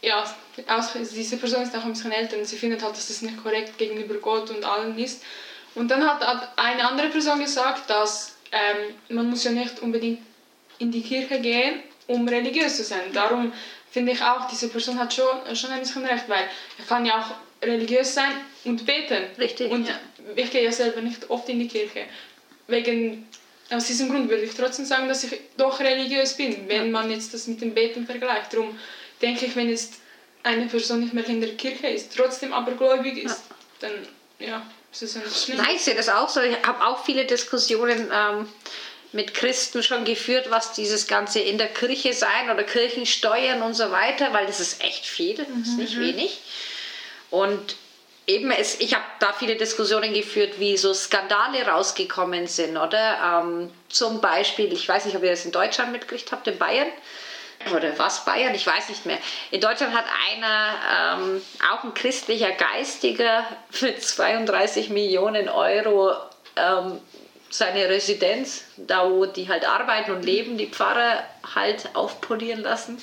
ja, 0.03 0.23
auch, 0.69 0.85
diese 0.95 1.37
Person 1.39 1.63
ist 1.63 1.75
auch 1.75 1.85
ein 1.85 1.93
bisschen 1.93 2.13
älter 2.13 2.37
und 2.37 2.45
sie 2.45 2.57
findet 2.57 2.83
halt, 2.83 2.97
dass 2.97 3.09
das 3.09 3.23
nicht 3.23 3.43
korrekt 3.43 3.79
gegenüber 3.79 4.15
Gott 4.17 4.51
und 4.51 4.65
allen 4.65 4.99
ist. 4.99 5.23
Und 5.75 5.91
dann 5.91 6.07
hat 6.07 6.21
hat 6.25 6.53
eine 6.57 6.87
andere 6.87 7.09
Person 7.09 7.41
gesagt, 7.41 7.89
dass 7.89 8.37
ähm, 8.53 8.95
man 9.09 9.31
muss 9.31 9.45
ja 9.45 9.51
nicht 9.51 9.81
unbedingt 9.81 10.21
in 10.79 10.93
die 10.93 11.03
Kirche 11.03 11.41
gehen, 11.41 11.83
um 12.07 12.29
religiös 12.29 12.77
zu 12.77 12.85
sein. 12.85 13.13
Darum 13.13 13.53
finde 13.91 14.13
ich 14.13 14.23
auch, 14.23 14.47
diese 14.49 14.69
Person 14.69 14.99
hat 14.99 15.15
schon, 15.15 15.57
schon 15.57 15.71
ein 15.71 15.81
bisschen 15.81 16.05
recht, 16.05 16.29
weil 16.29 16.49
er 16.79 16.85
kann 16.85 17.07
ja 17.07 17.21
auch 17.21 17.54
religiös 17.65 18.15
sein 18.15 18.33
und 18.65 18.85
beten. 18.87 19.25
Richtig, 19.39 19.71
Und 19.71 19.89
ja. 19.89 19.99
ich 20.37 20.51
gehe 20.51 20.65
ja 20.65 20.73
selber 20.73 21.01
nicht 21.01 21.31
oft 21.31 21.49
in 21.49 21.59
die 21.59 21.69
Kirche. 21.69 22.05
Wegen, 22.67 23.29
aus 23.71 23.87
diesem 23.87 24.11
Grund 24.11 24.29
würde 24.29 24.45
ich 24.45 24.55
trotzdem 24.55 24.85
sagen, 24.85 25.09
dass 25.09 25.25
ich 25.25 25.39
doch 25.57 25.81
religiös 25.81 26.35
bin, 26.35 26.69
wenn 26.69 26.91
man 26.91 27.11
jetzt 27.11 27.35
das 27.35 27.47
mit 27.47 27.61
dem 27.61 27.75
Beten 27.75 28.07
vergleicht. 28.07 28.53
Darum 28.53 28.79
denke 29.21 29.47
ich, 29.47 29.57
wenn 29.57 29.69
jetzt 29.69 29.95
eine 30.43 30.67
Person 30.67 31.01
nicht 31.01 31.15
mehr 31.15 31.27
in 31.27 31.41
der 31.41 31.55
Kirche 31.57 31.89
ist, 31.89 32.15
trotzdem 32.17 32.53
aber 32.53 32.73
gläubig 32.73 33.19
ist, 33.19 33.43
dann 33.81 33.93
ja, 34.39 34.67
ist 34.93 35.03
es 35.03 35.15
ja 35.15 35.21
nicht 35.21 35.45
schlimm. 35.45 35.57
Nein, 35.59 35.77
ich 35.77 35.83
sehe 35.83 35.95
das 35.95 36.09
auch 36.09 36.29
so. 36.29 36.41
Ich 36.41 36.57
habe 36.65 36.87
auch 36.87 37.05
viele 37.05 37.25
Diskussionen 37.25 38.11
ähm, 38.13 38.49
mit 39.13 39.33
Christen 39.33 39.83
schon 39.83 40.05
geführt, 40.05 40.47
was 40.51 40.73
dieses 40.73 41.07
ganze 41.07 41.39
in 41.41 41.57
der 41.57 41.69
Kirche 41.69 42.13
sein 42.13 42.51
oder 42.51 42.65
Kirchensteuern 42.65 43.63
und 43.63 43.75
so 43.75 43.91
weiter, 43.91 44.33
weil 44.33 44.47
das 44.47 44.61
ist 44.61 44.83
echt 44.83 45.07
viel, 45.07 45.37
das 45.37 45.47
ist 45.49 45.79
nicht 45.79 45.99
wenig. 45.99 46.41
Und 47.35 47.75
eben, 48.29 48.53
es, 48.53 48.81
ich 48.81 48.95
habe 48.95 49.05
da 49.19 49.33
viele 49.33 49.57
Diskussionen 49.57 50.15
geführt, 50.15 50.61
wie 50.61 50.77
so 50.77 50.95
Skandale 50.95 51.67
rausgekommen 51.67 52.47
sind, 52.47 52.77
oder? 52.77 53.43
Ähm, 53.43 53.73
zum 53.89 54.21
Beispiel, 54.21 54.73
ich 54.73 54.89
weiß 54.89 55.05
nicht, 55.07 55.17
ob 55.17 55.25
ihr 55.25 55.31
das 55.31 55.45
in 55.45 55.51
Deutschland 55.51 55.91
mitgekriegt 55.91 56.31
habt, 56.31 56.47
in 56.47 56.59
Bayern. 56.59 56.87
Oder 57.75 57.99
was 57.99 58.25
Bayern? 58.25 58.55
Ich 58.55 58.65
weiß 58.65 58.89
nicht 58.89 59.05
mehr. 59.05 59.19
In 59.51 59.61
Deutschland 59.61 59.97
hat 59.97 60.05
einer, 60.31 60.75
ähm, 61.19 61.43
auch 61.73 61.83
ein 61.83 61.93
christlicher 61.95 62.53
Geistiger, 62.53 63.45
für 63.71 63.97
32 63.97 64.91
Millionen 64.91 65.49
Euro 65.49 66.13
ähm, 66.55 67.01
seine 67.51 67.89
Residenz, 67.89 68.65
da 68.77 69.11
wo 69.11 69.27
die 69.27 69.49
halt 69.49 69.67
arbeiten 69.67 70.13
und 70.13 70.25
leben, 70.25 70.57
die 70.57 70.69
Pfarrer 70.69 71.25
halt 71.55 71.89
aufpolieren 71.95 72.63
lassen. 72.63 73.01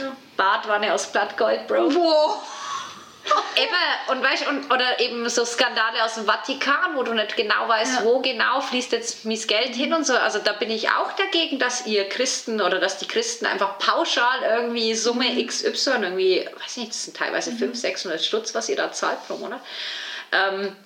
Ja. 0.00 0.16
Badwanne 0.36 0.92
aus 0.92 1.12
Blattgold, 1.12 1.68
Bro. 1.68 1.92
Eben, 3.56 4.16
und 4.18 4.22
weißt, 4.22 4.46
und, 4.46 4.72
oder 4.72 5.00
eben 5.00 5.28
so 5.28 5.44
Skandale 5.44 6.04
aus 6.04 6.14
dem 6.14 6.26
Vatikan, 6.26 6.94
wo 6.94 7.02
du 7.02 7.12
nicht 7.12 7.36
genau 7.36 7.66
weißt, 7.68 8.00
Ja. 8.00 8.04
wo 8.04 8.20
genau 8.20 8.60
fließt 8.60 8.92
jetzt 8.92 9.24
mein 9.24 9.38
Geld 9.40 9.74
hin 9.74 9.92
und 9.92 10.06
so. 10.06 10.14
Also 10.16 10.38
da 10.38 10.52
bin 10.52 10.70
ich 10.70 10.88
auch 10.90 11.12
dagegen, 11.12 11.58
dass 11.58 11.86
ihr 11.86 12.08
Christen 12.08 12.60
oder 12.60 12.78
dass 12.78 12.98
die 12.98 13.06
Christen 13.08 13.46
einfach 13.46 13.78
pauschal 13.78 14.42
irgendwie 14.42 14.94
Summe 14.94 15.44
XY, 15.44 15.90
irgendwie, 16.02 16.48
weiß 16.64 16.76
nicht, 16.76 16.90
das 16.90 17.04
sind 17.04 17.16
teilweise 17.16 17.50
500, 17.50 17.76
600 17.76 18.24
Stutz, 18.24 18.54
was 18.54 18.68
ihr 18.68 18.76
da 18.76 18.92
zahlt 18.92 19.26
pro 19.26 19.36
Monat. 19.36 19.60
Ähm, 20.32 20.76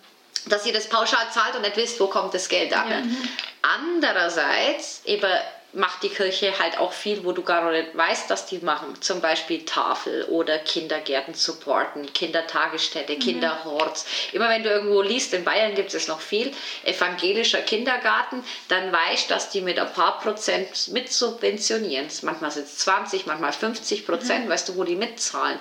dass 0.46 0.66
ihr 0.66 0.72
das 0.72 0.88
pauschal 0.88 1.30
zahlt 1.32 1.54
und 1.54 1.62
nicht 1.62 1.76
wisst, 1.76 2.00
wo 2.00 2.06
kommt 2.08 2.34
das 2.34 2.48
Geld 2.48 2.72
an. 2.72 3.16
Andererseits 3.62 5.02
eben 5.04 5.30
macht 5.74 6.02
die 6.02 6.10
Kirche 6.10 6.58
halt 6.58 6.78
auch 6.78 6.92
viel, 6.92 7.24
wo 7.24 7.32
du 7.32 7.42
gar 7.42 7.64
noch 7.64 7.70
nicht 7.70 7.96
weißt, 7.96 8.30
dass 8.30 8.46
die 8.46 8.58
machen. 8.58 9.00
Zum 9.00 9.20
Beispiel 9.20 9.64
Tafel 9.64 10.24
oder 10.24 10.58
Kindergärten 10.58 11.34
supporten, 11.34 12.12
Kindertagesstätte, 12.12 13.16
Kinderhorts. 13.16 14.04
Immer 14.32 14.50
wenn 14.50 14.62
du 14.62 14.70
irgendwo 14.70 15.00
liest, 15.00 15.32
in 15.32 15.44
Bayern 15.44 15.74
gibt 15.74 15.94
es 15.94 16.08
noch 16.08 16.20
viel, 16.20 16.52
evangelischer 16.84 17.62
Kindergarten, 17.62 18.44
dann 18.68 18.92
weißt 18.92 19.30
dass 19.30 19.50
die 19.50 19.62
mit 19.62 19.78
ein 19.78 19.92
paar 19.92 20.20
Prozent 20.20 20.88
mit 20.88 21.10
subventionieren. 21.10 22.06
Manchmal 22.22 22.50
sind 22.50 22.66
es 22.66 22.78
20, 22.78 23.26
manchmal 23.26 23.52
50 23.52 24.06
Prozent, 24.06 24.48
weißt 24.48 24.68
du, 24.68 24.76
wo 24.76 24.84
die 24.84 24.96
mitzahlen. 24.96 25.58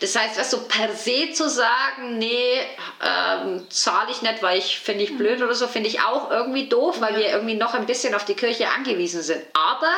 Das 0.00 0.16
heißt, 0.16 0.38
weißt 0.38 0.52
du, 0.54 0.58
per 0.68 0.94
se 0.94 1.32
zu 1.32 1.48
sagen, 1.48 2.18
nee, 2.18 2.60
ähm, 3.04 3.66
zahle 3.68 4.10
ich 4.10 4.22
nicht, 4.22 4.42
weil 4.42 4.58
ich 4.58 4.78
finde 4.78 5.04
ich 5.04 5.16
blöd 5.16 5.42
oder 5.42 5.54
so, 5.54 5.66
finde 5.66 5.88
ich 5.88 6.00
auch 6.00 6.30
irgendwie 6.30 6.68
doof, 6.68 7.00
weil 7.00 7.16
wir 7.16 7.28
irgendwie 7.28 7.54
noch 7.54 7.74
ein 7.74 7.86
bisschen 7.86 8.14
auf 8.14 8.24
die 8.24 8.34
Kirche 8.34 8.68
angewiesen 8.68 9.22
sind. 9.22 9.49
Aber 9.52 9.92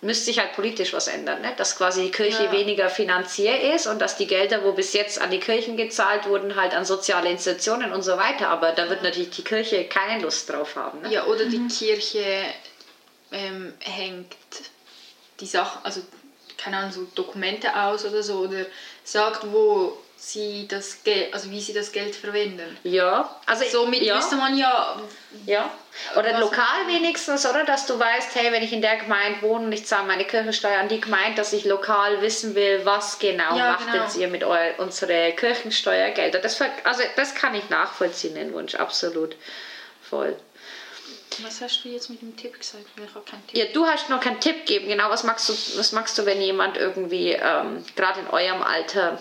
müsste 0.00 0.26
sich 0.26 0.38
halt 0.38 0.52
politisch 0.54 0.92
was 0.92 1.08
ändern, 1.08 1.40
ne? 1.40 1.52
dass 1.56 1.76
quasi 1.76 2.02
die 2.02 2.10
Kirche 2.10 2.44
Ja. 2.44 2.52
weniger 2.52 2.90
finanziell 2.90 3.74
ist 3.74 3.86
und 3.86 3.98
dass 3.98 4.16
die 4.16 4.26
Gelder, 4.26 4.62
wo 4.62 4.72
bis 4.72 4.92
jetzt 4.92 5.20
an 5.20 5.30
die 5.30 5.40
Kirchen 5.40 5.76
gezahlt 5.76 6.26
wurden, 6.26 6.54
halt 6.54 6.74
an 6.74 6.84
soziale 6.84 7.30
Institutionen 7.30 7.92
und 7.92 8.02
so 8.02 8.16
weiter. 8.16 8.48
Aber 8.48 8.72
da 8.72 8.88
wird 8.88 9.02
natürlich 9.02 9.30
die 9.30 9.42
Kirche 9.42 9.84
keine 9.84 10.22
Lust 10.22 10.50
drauf 10.50 10.76
haben. 10.76 11.02
Ne? 11.02 11.10
Ja, 11.12 11.24
oder 11.24 11.46
die 11.46 11.66
Kirche 11.68 12.46
ähm, 13.32 13.74
hängt 13.80 14.34
die 15.40 15.46
Sachen, 15.46 15.80
also 15.82 16.00
keine 16.56 16.78
Ahnung, 16.78 16.92
so 16.92 17.06
Dokumente 17.14 17.74
aus 17.76 18.04
oder 18.04 18.22
so, 18.22 18.38
oder 18.38 18.66
sagt, 19.04 19.50
wo 19.50 19.98
sie 20.32 20.66
das 20.66 21.04
Geld, 21.04 21.32
also 21.32 21.50
wie 21.50 21.60
sie 21.60 21.72
das 21.72 21.92
Geld 21.92 22.16
verwenden. 22.16 22.76
Ja, 22.82 23.30
also 23.46 23.64
Somit 23.64 24.02
ja. 24.02 24.18
wüsste 24.18 24.36
man 24.36 24.56
ja, 24.56 25.00
Ja. 25.46 25.70
Oder 26.16 26.32
Was- 26.34 26.40
lokal 26.40 26.86
wenigstens, 26.88 27.46
oder? 27.46 27.64
Dass 27.64 27.86
du 27.86 27.98
weißt, 27.98 28.34
hey, 28.34 28.50
wenn 28.52 28.62
ich 28.62 28.72
in 28.72 28.82
der 28.82 28.96
Gemeinde 28.96 29.40
wohne 29.42 29.66
und 29.66 29.72
ich 29.72 29.86
zahle 29.86 30.06
meine 30.06 30.24
Kirchensteuer 30.24 30.80
an 30.80 30.88
die 30.88 31.00
Gemeinde, 31.00 31.36
dass 31.36 31.52
ich 31.52 31.64
lokal 31.64 32.20
wissen 32.22 32.54
will, 32.54 32.80
was 32.84 33.18
genau 33.18 33.56
Ja, 33.56 33.72
macht 33.72 33.90
genau. 33.90 34.02
jetzt 34.04 34.16
ihr 34.16 34.28
mit 34.28 34.42
eu 34.44 34.72
unsere 34.78 35.32
Kirchensteuergelder. 35.32 36.40
Das, 36.40 36.60
also 36.84 37.02
das 37.16 37.34
kann 37.34 37.54
ich 37.54 37.68
nachvollziehen, 37.70 38.34
den 38.34 38.52
Wunsch, 38.52 38.74
absolut. 38.74 39.36
Voll. 40.02 40.36
was 41.42 41.60
hast 41.60 41.82
du 41.84 41.88
jetzt 41.88 42.10
mit 42.10 42.20
dem 42.20 42.36
Tipp 42.36 42.58
gesagt? 42.58 42.84
Ich 42.96 43.14
habe 43.14 43.24
keinen 43.24 43.46
Tipp. 43.46 43.56
Ja, 43.58 43.64
du 43.72 43.86
hast 43.86 44.08
noch 44.10 44.20
keinen 44.20 44.40
Tipp 44.40 44.66
geben. 44.66 44.88
Genau, 44.88 45.08
was 45.10 45.22
magst 45.24 45.48
du, 45.48 45.52
was 45.78 45.92
magst 45.92 46.18
du, 46.18 46.26
wenn 46.26 46.40
jemand 46.40 46.76
irgendwie 46.76 47.32
ähm, 47.32 47.84
gerade 47.94 48.20
in 48.20 48.26
eurem 48.28 48.62
Alter 48.62 49.18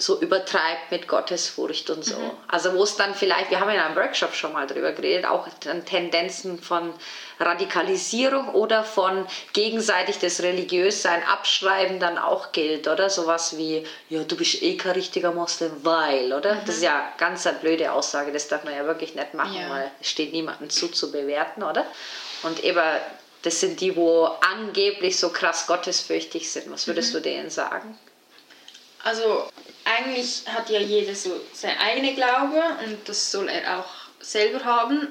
so 0.00 0.20
übertreibt 0.20 0.90
mit 0.90 1.06
Gottesfurcht 1.06 1.90
und 1.90 2.04
so? 2.04 2.16
Also 2.48 2.74
wo 2.74 2.82
es 2.82 2.96
dann 2.96 3.14
vielleicht, 3.14 3.50
wir 3.50 3.60
haben 3.60 3.70
in 3.70 3.78
einem 3.78 3.96
Workshop 3.96 4.34
schon 4.34 4.52
mal 4.52 4.66
drüber 4.66 4.92
geredet, 4.92 5.26
auch 5.26 5.46
Tendenzen 5.86 6.60
von 6.62 6.92
Radikalisierung 7.38 8.48
oder 8.54 8.84
von 8.84 9.26
gegenseitig 9.52 10.18
das 10.18 10.40
Religiössein 10.42 11.22
abschreiben 11.24 12.00
dann 12.00 12.18
auch 12.18 12.52
gilt, 12.52 12.88
oder? 12.88 13.10
Sowas 13.10 13.56
wie, 13.56 13.86
ja, 14.08 14.22
du 14.24 14.36
bist 14.36 14.62
eh 14.62 14.76
kein 14.76 14.92
richtiger 14.92 15.32
Moslem, 15.32 15.72
weil, 15.82 16.32
oder? 16.32 16.56
Das 16.66 16.76
ist 16.76 16.82
ja 16.82 17.12
ganz 17.18 17.46
eine 17.46 17.58
blöde 17.58 17.92
Aussage, 17.92 18.32
das 18.32 18.48
darf 18.48 18.64
man 18.64 18.74
ja 18.74 18.84
wirklich 18.84 19.14
nicht 19.14 19.34
machen, 19.34 19.54
Ja. 19.60 19.70
weil 19.70 19.90
es 20.00 20.10
steht 20.10 20.32
niemandem 20.32 20.70
zu, 20.70 20.88
zu 20.88 21.10
bewerten, 21.12 21.62
oder? 21.62 21.84
Und 22.42 22.62
eben, 22.64 22.82
das 23.42 23.60
sind 23.60 23.80
die, 23.80 23.96
wo 23.96 24.24
angeblich 24.24 25.18
so 25.18 25.30
krass 25.30 25.66
gottesfürchtig 25.66 26.50
sind. 26.50 26.70
Was 26.70 26.86
würdest 26.86 27.14
du 27.14 27.20
denen 27.20 27.50
sagen? 27.50 27.98
Also 29.02 29.48
eigentlich 29.84 30.44
hat 30.46 30.68
ja 30.70 30.80
jeder 30.80 31.14
so 31.14 31.40
seine 31.52 31.80
eigene 31.80 32.14
Glaube 32.14 32.62
und 32.84 33.08
das 33.08 33.30
soll 33.30 33.48
er 33.48 33.80
auch 33.80 33.90
selber 34.20 34.64
haben 34.64 35.08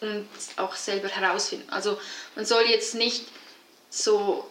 und 0.00 0.28
auch 0.56 0.74
selber 0.74 1.08
herausfinden. 1.08 1.68
Also 1.70 1.98
man 2.34 2.44
soll 2.44 2.64
jetzt 2.64 2.94
nicht 2.94 3.26
so, 3.88 4.48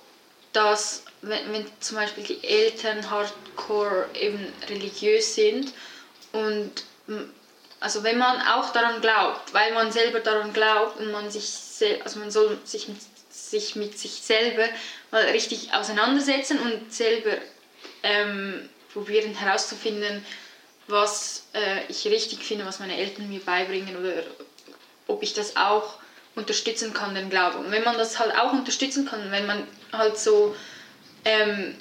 dass 0.54 1.04
wenn, 1.21 1.54
wenn 1.54 1.65
zum 1.80 1.97
Beispiel 1.97 2.23
die 2.23 2.43
Eltern 2.43 3.10
hardcore 3.10 4.08
eben 4.13 4.52
religiös 4.69 5.36
sind 5.36 5.73
und 6.32 6.84
also 7.80 8.04
wenn 8.04 8.17
man 8.17 8.41
auch 8.41 8.71
daran 8.71 9.02
glaubt, 9.02 9.54
weil 9.54 9.73
man 9.73 9.91
selber 9.91 10.19
daran 10.19 10.54
glaubt 10.54 10.99
und 10.99 11.12
man 11.12 11.30
sich 11.32 11.47
also 12.04 12.19
man 12.19 12.32
soll 12.32 12.58
sich 12.65 12.88
mit, 12.88 12.97
sich 13.30 13.75
mit 13.75 13.97
sich 13.97 14.12
selber 14.21 14.67
mal 15.12 15.23
richtig 15.23 15.73
auseinandersetzen 15.73 16.60
und 16.60 16.93
selber 16.93 17.38
ähm, 18.04 18.69
probieren 18.93 19.36
herauszufinden, 19.36 20.25
was 20.88 21.43
äh, 21.54 21.86
ich 21.88 22.06
richtig 22.08 22.43
finde, 22.43 22.65
was 22.65 22.80
meine 22.80 22.97
Eltern 22.97 23.30
mir 23.30 23.39
beibringen 23.39 23.95
oder 23.97 24.23
ob 25.08 25.23
ich 25.23 25.34
das 25.34 25.56
auch 25.56 25.95
unterstützen 26.36 26.93
kann, 26.93 27.15
den 27.15 27.30
Glauben. 27.30 27.65
Und 27.65 27.71
wenn 27.71 27.84
man 27.84 27.97
das 27.97 28.19
halt 28.19 28.36
auch 28.36 28.54
unterstützen 28.54 29.06
kann, 29.06 29.32
wenn 29.32 29.45
man 29.45 29.67
halt 29.91 30.17
so 30.17 30.56
ähm, 31.25 31.75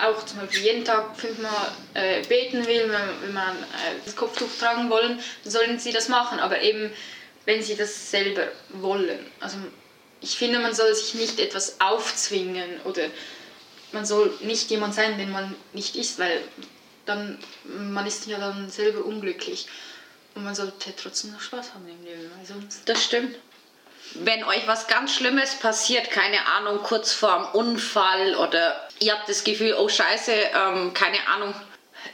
auch 0.00 0.24
zum 0.24 0.40
Beispiel 0.40 0.62
jeden 0.62 0.84
Tag 0.84 1.16
fünfmal 1.16 1.72
äh, 1.94 2.22
beten 2.22 2.66
will, 2.66 2.88
wenn, 2.88 3.22
wenn 3.22 3.32
man 3.32 3.56
äh, 3.56 3.94
das 4.04 4.16
Kopftuch 4.16 4.48
tragen 4.58 4.90
wollen, 4.90 5.20
dann 5.44 5.52
sollen 5.52 5.78
sie 5.78 5.92
das 5.92 6.08
machen. 6.08 6.38
Aber 6.38 6.60
eben, 6.60 6.92
wenn 7.44 7.62
sie 7.62 7.76
das 7.76 8.10
selber 8.10 8.48
wollen. 8.70 9.18
Also 9.40 9.56
ich 10.20 10.36
finde, 10.36 10.60
man 10.60 10.74
soll 10.74 10.94
sich 10.94 11.14
nicht 11.14 11.40
etwas 11.40 11.80
aufzwingen 11.80 12.80
oder 12.84 13.06
man 13.92 14.06
soll 14.06 14.32
nicht 14.40 14.70
jemand 14.70 14.94
sein, 14.94 15.18
den 15.18 15.30
man 15.30 15.54
nicht 15.72 15.96
ist, 15.96 16.18
weil 16.18 16.42
dann 17.06 17.38
man 17.64 18.06
ist 18.06 18.26
ja 18.26 18.38
dann 18.38 18.70
selber 18.70 19.04
unglücklich. 19.04 19.66
Und 20.34 20.44
man 20.44 20.54
sollte 20.54 20.94
trotzdem 20.96 21.32
noch 21.32 21.40
Spaß 21.40 21.74
haben 21.74 21.86
im 21.88 22.04
Leben, 22.04 22.30
sonst... 22.44 22.88
Das 22.88 23.04
stimmt. 23.04 23.36
Wenn 24.14 24.44
euch 24.44 24.66
was 24.66 24.88
ganz 24.88 25.14
Schlimmes 25.14 25.54
passiert, 25.56 26.10
keine 26.10 26.46
Ahnung, 26.46 26.80
kurz 26.82 27.12
vorm 27.12 27.46
Unfall 27.52 28.36
oder 28.36 28.88
ihr 29.00 29.12
habt 29.12 29.28
das 29.28 29.44
Gefühl, 29.44 29.74
oh 29.78 29.88
Scheiße, 29.88 30.32
ähm, 30.32 30.94
keine 30.94 31.26
Ahnung, 31.28 31.54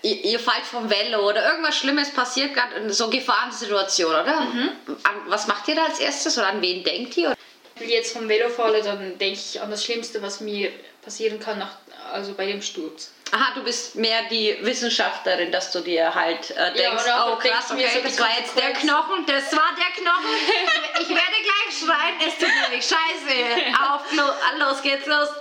ihr, 0.03 0.25
ihr 0.25 0.41
fallt 0.41 0.65
vom 0.65 0.91
Velo 0.91 1.29
oder 1.29 1.49
irgendwas 1.49 1.77
Schlimmes 1.77 2.11
passiert, 2.11 2.55
gerade 2.55 2.75
in 2.77 2.93
so 2.93 3.09
Gefahrensituation, 3.09 4.11
oder? 4.11 4.37
An, 4.37 5.15
was 5.27 5.47
macht 5.47 5.69
ihr 5.69 5.77
da 5.77 5.87
als 5.87 5.99
erstes 5.99 6.39
oder 6.39 6.49
an 6.49 6.63
wen 6.63 6.85
denkt 6.85 7.17
ihr? 7.17 7.35
Wenn 7.77 7.89
ich 7.89 7.95
jetzt 7.95 8.13
vom 8.13 8.29
Velo 8.29 8.49
falle, 8.49 8.83
dann 8.83 9.19
denke 9.19 9.39
ich 9.39 9.61
an 9.61 9.71
das 9.71 9.85
Schlimmste, 9.85 10.21
was 10.23 10.41
mir 10.41 10.71
passieren 11.09 11.41
kann, 11.41 11.59
nach, 11.59 11.77
also 12.13 12.35
bei 12.35 12.45
dem 12.45 12.61
Sturz. 12.61 13.11
Aha, 13.31 13.55
du 13.55 13.63
bist 13.63 13.95
mehr 13.95 14.25
die 14.31 14.59
Wissenschaftlerin, 14.61 15.51
dass 15.51 15.73
du 15.73 15.81
dir 15.81 16.15
halt 16.15 16.51
äh, 16.51 16.73
denkst, 16.75 17.03
oder 17.03 17.33
oh 17.33 17.37
krass, 17.37 17.71
okay, 17.71 17.89
so 17.95 18.03
das 18.03 18.21
war 18.21 18.29
jetzt 18.39 18.55
der. 18.57 18.73
Knochen, 18.73 19.25
das 19.27 19.51
war 19.57 19.71
der 19.77 20.03
Knochen. 20.03 20.35
ich 21.01 21.09
werde 21.09 21.39
gleich 21.49 21.79
schreien, 21.79 22.17
es 22.27 22.35
tut 22.39 22.49
mir 22.49 22.77
nicht 22.77 22.89
scheiße. 22.89 23.35
Auf, 23.83 24.13
lo, 24.13 24.25
los 24.59 24.83
geht's, 24.83 25.07
los. 25.07 25.29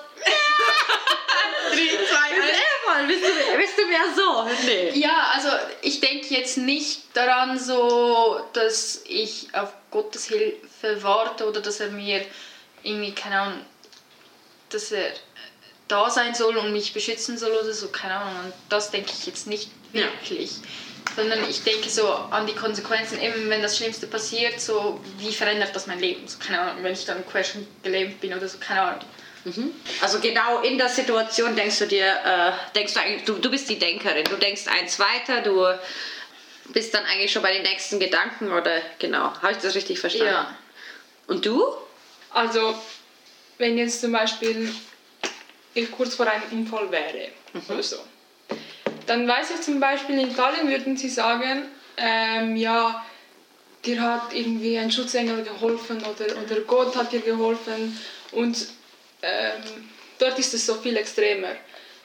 Drei, 1.70 1.76
zwei, 1.76 2.28
voll. 2.86 3.08
Bist 3.08 3.24
du, 3.24 3.58
bist 3.58 3.78
du 3.78 3.86
mehr 3.88 4.06
so? 4.16 4.50
Nee. 4.66 4.92
Ja, 4.98 5.32
also 5.34 5.50
ich 5.82 6.00
denke 6.00 6.34
jetzt 6.34 6.58
nicht 6.58 7.04
daran 7.14 7.60
so, 7.60 8.42
dass 8.54 9.02
ich 9.06 9.50
auf 9.54 9.74
Gottes 9.92 10.28
Hilfe 10.28 11.04
warte 11.04 11.48
oder 11.48 11.62
dass 11.62 11.82
er 11.82 11.90
mir 11.90 12.26
irgendwie, 12.84 13.14
keine 13.14 13.42
Ahnung, 13.42 13.66
dass 14.70 14.92
er 14.92 15.12
da 15.88 16.10
sein 16.10 16.36
soll 16.36 16.58
und 16.58 16.74
mich 16.74 16.94
beschützen 16.94 17.38
soll 17.38 17.52
oder 17.52 17.74
so, 17.74 17.88
keine 17.90 18.16
Ahnung. 18.16 18.46
Und 18.46 18.54
das 18.70 18.92
denke 18.92 19.12
ich 19.18 19.26
jetzt 19.26 19.48
nicht 19.48 19.70
Ja. 19.94 20.04
wirklich. 20.04 20.52
Sondern 21.16 21.50
ich 21.50 21.64
denke 21.64 21.90
so 21.90 22.08
an 22.10 22.46
die 22.46 22.54
Konsequenzen, 22.54 23.20
eben 23.22 23.50
wenn 23.50 23.62
das 23.62 23.78
Schlimmste 23.78 24.06
passiert, 24.08 24.60
so 24.60 25.00
wie 25.18 25.34
verändert 25.34 25.76
das 25.76 25.88
mein 25.88 26.00
Leben? 26.00 26.28
So, 26.28 26.38
keine 26.38 26.60
Ahnung, 26.60 26.84
wenn 26.84 26.94
ich 26.94 27.06
dann 27.06 27.26
querschnitt 27.28 27.68
gelähmt 27.84 28.20
bin 28.22 28.34
oder 28.34 28.48
so, 28.48 28.58
keine 28.60 28.82
Ahnung. 28.82 29.02
Also 30.02 30.20
genau 30.20 30.60
in 30.60 30.78
der 30.78 30.90
Situation 30.90 31.56
denkst 31.56 31.80
du 31.80 31.88
dir, 31.88 32.06
äh, 32.06 32.52
denkst 32.76 32.94
du 32.94 33.00
eigentlich, 33.00 33.24
du, 33.24 33.34
du 33.36 33.50
bist 33.50 33.70
die 33.70 33.80
Denkerin, 33.80 34.26
du 34.26 34.36
denkst 34.36 34.64
eins 34.68 35.00
weiter, 35.00 35.42
du 35.42 35.66
bist 36.74 36.94
dann 36.94 37.06
eigentlich 37.06 37.32
schon 37.32 37.42
bei 37.44 37.54
den 37.54 37.64
nächsten 37.64 37.98
Gedanken 37.98 38.52
oder 38.52 38.82
genau, 39.00 39.32
habe 39.42 39.54
ich 39.54 39.60
das 39.60 39.74
richtig 39.74 40.00
verstanden? 40.00 40.34
Ja. 40.34 40.54
Und 41.28 41.46
du? 41.46 41.66
Also, 42.32 42.76
wenn 43.58 43.78
jetzt 43.78 44.02
zum 44.02 44.12
Beispiel 44.12 44.70
ich 45.78 45.92
kurz 45.92 46.16
vor 46.16 46.28
einem 46.28 46.44
Unfall 46.52 46.92
wäre 46.92 47.30
oder 47.70 47.84
so, 47.84 47.98
dann 49.06 49.28
weiß 49.28 49.52
ich 49.52 49.62
zum 49.62 49.80
Beispiel, 49.80 50.20
in 50.20 50.32
Italien 50.32 50.70
würden 50.70 50.98
sie 50.98 51.10
sagen, 51.10 51.64
ähm, 51.98 52.56
ja, 52.56 53.06
dir 53.86 54.02
hat 54.02 54.34
irgendwie 54.34 54.78
ein 54.78 54.92
Schutzengel 54.92 55.44
geholfen 55.44 55.98
oder, 56.00 56.42
oder 56.42 56.62
Gott 56.62 56.96
hat 56.96 57.12
dir 57.12 57.22
geholfen 57.22 57.98
und 58.32 58.68
ähm, 59.22 59.90
dort 60.20 60.38
ist 60.38 60.54
es 60.54 60.66
so 60.66 60.76
viel 60.76 60.98
extremer. 60.98 61.56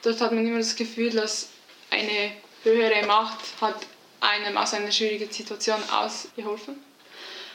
Dort 0.01 0.19
hat 0.21 0.31
man 0.31 0.45
immer 0.45 0.57
das 0.57 0.75
Gefühl, 0.75 1.11
dass 1.11 1.49
eine 1.89 2.31
höhere 2.63 3.05
Macht 3.05 3.39
hat 3.61 3.75
einem 4.19 4.57
aus 4.57 4.73
einer 4.73 4.91
schwierigen 4.91 5.31
Situation 5.31 5.81
ausgeholfen. 5.91 6.81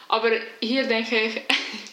Aber 0.08 0.30
hier 0.60 0.84
denke 0.84 1.18
ich, 1.18 1.34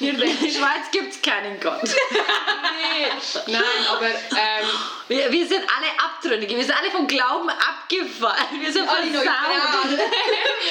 In 0.00 0.18
der 0.18 0.26
Schweiz 0.26 0.90
gibt 0.90 1.12
es 1.12 1.22
keinen 1.22 1.60
Gott. 1.60 1.82
nee, 1.82 3.52
nein, 3.52 3.62
aber 3.88 4.08
ähm, 4.08 4.66
Wir, 5.08 5.30
wir 5.30 5.46
sind 5.46 5.62
alle 5.62 5.86
Abtrünnige, 6.04 6.56
wir 6.56 6.64
sind 6.64 6.76
alle 6.76 6.90
vom 6.90 7.06
Glauben 7.06 7.48
abgefallen. 7.48 8.60
Wir 8.60 8.72
sind 8.72 8.88
Alle 8.88 9.10
neutral. 9.10 9.34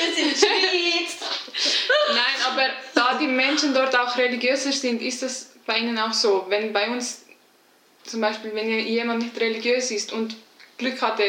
Wir 0.05 0.13
sind 0.15 0.37
Schweiz. 0.37 1.17
Nein, 2.09 2.51
aber 2.51 2.69
da 2.93 3.17
die 3.17 3.27
Menschen 3.27 3.73
dort 3.73 3.95
auch 3.95 4.17
religiöser 4.17 4.71
sind, 4.71 5.01
ist 5.01 5.21
das 5.21 5.51
bei 5.65 5.77
ihnen 5.77 5.97
auch 5.97 6.13
so. 6.13 6.45
Wenn 6.49 6.73
bei 6.73 6.89
uns 6.89 7.25
zum 8.03 8.21
Beispiel, 8.21 8.53
wenn 8.53 8.69
jemand 8.69 9.23
nicht 9.23 9.39
religiös 9.39 9.91
ist 9.91 10.11
und 10.11 10.35
Glück 10.77 11.01
hatte 11.01 11.23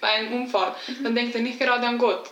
bei 0.00 0.08
einem 0.08 0.42
Unfall, 0.42 0.74
dann 1.02 1.14
denkt 1.14 1.34
er 1.34 1.40
nicht 1.40 1.58
gerade 1.58 1.86
an 1.86 1.98
Gott. 1.98 2.30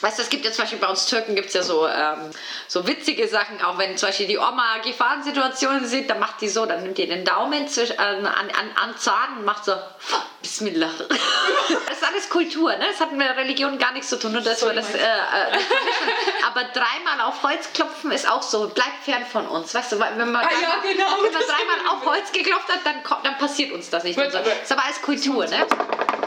Weißt 0.00 0.18
du, 0.18 0.22
es 0.22 0.28
gibt 0.28 0.44
ja 0.44 0.50
zum 0.52 0.64
Beispiel 0.64 0.80
bei 0.80 0.88
uns 0.88 1.06
Türken 1.06 1.34
gibt 1.34 1.48
es 1.48 1.54
ja 1.54 1.62
so, 1.62 1.86
ähm, 1.88 2.30
so 2.68 2.86
witzige 2.86 3.26
Sachen, 3.28 3.62
auch 3.62 3.78
wenn 3.78 3.96
zum 3.96 4.08
Beispiel 4.08 4.26
die 4.26 4.36
Oma 4.36 4.78
Gefahrensituationen 4.82 5.86
sieht, 5.86 6.10
dann 6.10 6.18
macht 6.18 6.40
die 6.42 6.48
so, 6.48 6.66
dann 6.66 6.82
nimmt 6.82 6.98
die 6.98 7.06
den 7.06 7.24
Daumen 7.24 7.68
zwischen, 7.68 7.94
äh, 7.96 8.02
an, 8.02 8.26
an, 8.26 8.50
an 8.82 8.98
Zahn 8.98 9.38
und 9.38 9.44
macht 9.44 9.64
so, 9.64 9.74
Bismillah. 10.42 10.90
Das 11.88 11.96
ist 11.98 12.04
alles 12.06 12.28
Kultur, 12.28 12.76
ne? 12.76 12.86
das 12.90 13.00
hat 13.00 13.12
mit 13.12 13.26
Religion 13.26 13.78
gar 13.78 13.92
nichts 13.92 14.10
zu 14.10 14.18
tun, 14.18 14.32
nur 14.32 14.42
dass 14.42 14.62
wir 14.62 14.74
das, 14.74 14.92
äh, 14.94 14.98
äh, 14.98 15.58
aber 16.46 16.64
dreimal 16.64 17.22
auf 17.26 17.42
Holz 17.42 17.72
klopfen 17.72 18.10
ist 18.12 18.28
auch 18.28 18.42
so, 18.42 18.68
bleibt 18.68 19.02
fern 19.04 19.24
von 19.24 19.46
uns, 19.46 19.74
weißt 19.74 19.92
du, 19.92 20.00
wenn 20.00 20.30
man, 20.30 20.44
Ah 20.44 20.50
ja, 20.50 20.68
dreimal- 20.68 20.92
genau, 20.92 21.06
wenn 21.22 21.32
man 21.32 21.42
dreimal 21.42 21.94
auf 21.96 22.04
Holz 22.04 22.30
geklopft 22.32 22.68
hat, 22.68 22.80
dann, 22.84 23.02
kommt- 23.02 23.24
dann 23.24 23.38
passiert 23.38 23.72
uns 23.72 23.88
das 23.88 24.04
nicht. 24.04 24.16
So. 24.18 24.24
Das 24.28 24.46
ist 24.62 24.72
aber 24.72 24.84
alles 24.84 25.00
Kultur, 25.00 25.46
ne? 25.46 25.66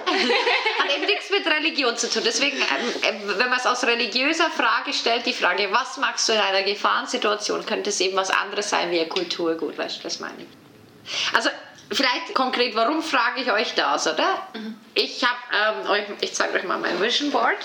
Hat 0.79 0.95
eben 0.95 1.05
nichts 1.05 1.29
mit 1.29 1.45
Religion 1.45 1.97
zu 1.97 2.09
tun. 2.09 2.23
Deswegen, 2.25 2.57
ähm, 2.57 3.01
äh, 3.01 3.37
wenn 3.37 3.49
man 3.49 3.59
es 3.59 3.65
aus 3.65 3.83
religiöser 3.83 4.49
Frage 4.49 4.93
stellt, 4.93 5.25
die 5.25 5.33
Frage, 5.33 5.69
was 5.71 5.97
magst 5.97 6.27
du 6.29 6.33
in 6.33 6.39
einer 6.39 6.63
Gefahrensituation, 6.63 7.65
könnte 7.65 7.89
es 7.89 7.99
eben 7.99 8.15
was 8.15 8.29
anderes 8.29 8.69
sein 8.69 8.91
wie 8.91 8.99
ein 8.99 9.09
Kulturgut, 9.09 9.77
weißt 9.77 9.99
du, 9.99 10.03
das 10.03 10.19
meine 10.19 10.37
ich. 10.39 11.35
Also, 11.35 11.49
vielleicht 11.91 12.33
konkret, 12.33 12.75
warum 12.75 13.01
frage 13.01 13.41
ich 13.41 13.51
euch 13.51 13.73
das, 13.75 14.07
oder? 14.07 14.47
Ich 14.93 15.23
habe, 15.23 15.87
ähm, 15.97 16.17
ich 16.21 16.33
zeige 16.33 16.57
euch 16.57 16.63
mal 16.63 16.77
mein 16.77 17.01
Vision 17.01 17.31
Board. 17.31 17.57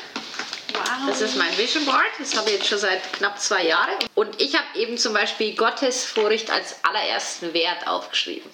Das 1.07 1.21
ist 1.21 1.37
mein 1.37 1.57
Vision 1.59 1.85
Board, 1.85 2.01
das 2.19 2.37
habe 2.37 2.49
ich 2.49 2.57
jetzt 2.57 2.69
schon 2.69 2.79
seit 2.79 3.13
knapp 3.13 3.39
zwei 3.39 3.65
Jahren. 3.65 3.95
Und 4.15 4.41
ich 4.41 4.55
habe 4.55 4.67
eben 4.75 4.97
zum 4.97 5.13
Beispiel 5.13 5.55
Gottesfurcht 5.55 6.51
als 6.51 6.77
allerersten 6.83 7.53
Wert 7.53 7.87
aufgeschrieben. 7.87 8.51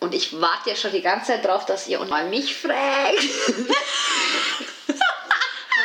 Und 0.00 0.14
ich 0.14 0.40
warte 0.40 0.70
ja 0.70 0.76
schon 0.76 0.92
die 0.92 1.02
ganze 1.02 1.32
Zeit 1.32 1.44
drauf, 1.44 1.66
dass 1.66 1.88
ihr 1.88 1.98
mal 2.04 2.28
mich 2.28 2.54
fragt. 2.56 3.18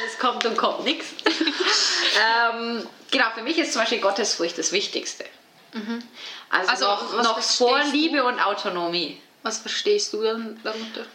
es 0.06 0.20
kommt 0.20 0.46
und 0.46 0.58
kommt 0.58 0.84
nichts. 0.84 1.08
Ähm, 2.16 2.88
genau, 3.10 3.26
für 3.34 3.42
mich 3.42 3.58
ist 3.58 3.74
zum 3.74 3.82
Beispiel 3.82 4.00
Gottesfurcht 4.00 4.56
das 4.60 4.72
Wichtigste. 4.72 5.26
Also, 6.52 6.70
Also, 6.70 6.86
noch, 6.86 7.24
noch 7.24 7.42
vor 7.42 7.80
verstehst 7.80 7.94
du? 7.94 7.98
Liebe 7.98 8.24
und 8.24 8.40
Autonomie. 8.40 9.20
Was 9.42 9.58
verstehst 9.58 10.14
du 10.14 10.22
dann 10.22 10.60
darunter? 10.64 11.06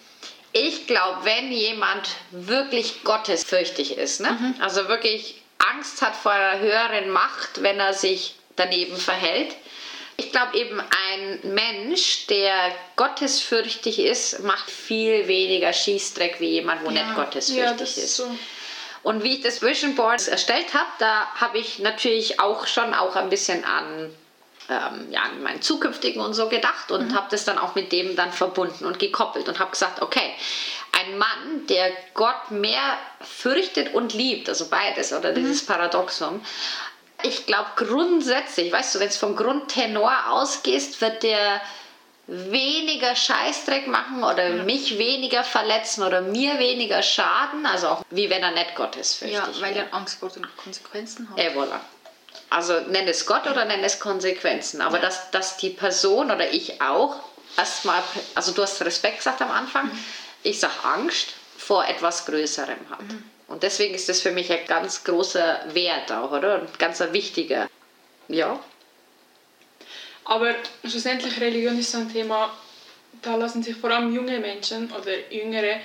Ich 0.53 0.87
glaube, 0.87 1.25
wenn 1.25 1.53
jemand 1.53 2.09
wirklich 2.31 3.05
gottesfürchtig 3.05 3.97
ist, 3.97 4.21
ne? 4.21 4.55
also 4.61 4.89
wirklich 4.89 5.41
Angst 5.59 6.03
hat 6.03 6.17
vor 6.17 6.33
einer 6.33 6.59
höheren 6.61 7.11
Macht, 7.11 7.63
wenn 7.63 7.79
er 7.79 7.95
sich 7.95 8.35
daneben 8.57 8.97
verhält. 8.97 9.55
Ich 10.21 10.33
glaube 10.33 10.57
eben, 10.59 10.81
ein 10.81 11.39
Mensch, 11.55 12.27
der 12.27 12.73
gottesfürchtig 12.97 14.01
ist, 14.01 14.41
macht 14.41 14.69
viel 14.69 15.29
weniger 15.29 15.73
Schießdreck 15.73 16.41
wie 16.41 16.51
jemand, 16.51 16.85
wo 16.85 16.91
nicht 16.91 17.15
gottesfürchtig 17.15 17.97
Ja, 17.97 18.03
ist. 18.03 18.17
so. 18.17 18.29
Und 19.05 19.23
wie 19.23 19.35
ich 19.35 19.43
das 19.43 19.63
Vision 19.63 19.95
Board 19.95 20.27
erstellt 20.27 20.75
habe, 20.75 20.89
da 20.99 21.27
habe 21.37 21.59
ich 21.59 21.79
natürlich 21.79 22.41
auch 22.41 22.67
schon 22.67 22.95
auch 22.95 23.15
ein 23.15 23.31
bisschen 23.31 23.65
an, 23.65 24.11
ähm, 24.69 25.07
ja, 25.13 25.23
an 25.23 25.41
meinen 25.41 25.63
zukünftigen 25.63 26.21
und 26.21 26.35
so 26.35 26.49
gedacht 26.49 26.91
und 26.91 27.15
habe 27.15 27.29
das 27.31 27.45
dann 27.45 27.57
auch 27.57 27.77
mit 27.77 27.93
dem 27.93 28.17
dann 28.17 28.33
verbunden 28.33 28.87
und 28.87 28.99
gekoppelt 28.99 29.49
und 29.49 29.61
habe 29.61 29.71
gesagt, 29.71 30.03
okay, 30.03 30.33
ein 31.01 31.17
Mann, 31.17 31.67
der 31.69 31.93
Gott 32.15 32.51
mehr 32.51 32.99
fürchtet 33.21 33.95
und 33.95 34.15
liebt, 34.15 34.49
also 34.49 34.69
beides 34.69 35.13
oder 35.13 35.33
dieses 35.33 35.65
Paradoxum, 35.65 36.45
ich 37.23 37.47
glaube 37.47 37.71
grundsätzlich, 37.77 38.73
weißt 38.73 38.95
du, 38.95 39.01
wenn 39.01 39.09
es 39.09 39.17
vom 39.17 39.37
Grundtenor 39.37 40.13
ausgehst, 40.29 41.01
wird 41.01 41.23
der 41.23 41.61
weniger 42.27 43.17
Scheißdreck 43.17 43.87
machen 43.87 44.23
oder 44.23 44.51
mich 44.51 44.99
weniger 44.99 45.43
verletzen 45.45 46.03
oder 46.03 46.21
mir 46.21 46.59
weniger 46.59 47.03
schaden, 47.03 47.65
also 47.65 47.89
auch 47.89 48.05
wie 48.11 48.29
wenn 48.29 48.43
er 48.43 48.51
nicht 48.51 48.75
gottesfürchtig 48.75 49.39
Ja, 49.39 49.49
weil 49.61 49.75
wäre. 49.75 49.87
er 49.87 49.95
Angst 49.95 50.21
vor 50.21 50.29
den 50.29 50.47
Konsequenzen 50.57 51.29
hat. 51.31 51.39
Eh, 51.39 51.51
voilà. 51.57 51.81
Also 52.51 52.81
nenn 52.81 53.09
es 53.09 53.25
Gott 53.27 53.47
oder 53.47 53.65
nenn 53.65 53.83
es 53.83 53.99
Konsequenzen, 53.99 54.81
aber 54.83 54.99
dass, 54.99 55.31
dass 55.31 55.57
die 55.57 55.71
Person 55.71 56.31
oder 56.31 56.51
ich 56.51 56.81
auch 56.83 57.17
erstmal, 57.57 58.03
also 58.35 58.53
du 58.53 58.63
hast 58.63 58.81
Respekt 58.83 59.19
gesagt 59.19 59.41
am 59.43 59.51
Anfang, 59.51 59.91
ich 60.43 60.61
sag 60.61 60.71
Angst 60.85 61.29
vor 61.57 61.87
etwas 61.87 62.27
Größerem 62.27 62.79
hat. 62.91 63.01
Und 63.49 63.63
deswegen 63.63 63.95
ist 63.95 64.09
das 64.09 64.21
für 64.21 64.31
mich 64.31 64.51
ein 64.53 64.67
ganz 64.67 65.03
großer 65.05 65.61
Wert 65.73 66.13
auch, 66.13 66.31
oder? 66.33 66.61
Und 66.61 66.79
ganz 66.79 67.01
ein 67.01 67.13
wichtiger. 67.13 67.69
Ja. 68.29 68.61
Aber 70.25 70.55
schlussendlich 70.87 71.41
Religion 71.41 71.79
ist 71.79 71.91
so 71.93 71.99
ein 71.99 72.13
Thema, 72.13 72.51
da 73.23 73.37
lassen 73.37 73.63
sich 73.63 73.77
vor 73.77 73.91
allem 73.91 74.15
junge 74.15 74.39
Menschen 74.39 74.93
oder 74.93 75.13
Jüngere 75.31 75.81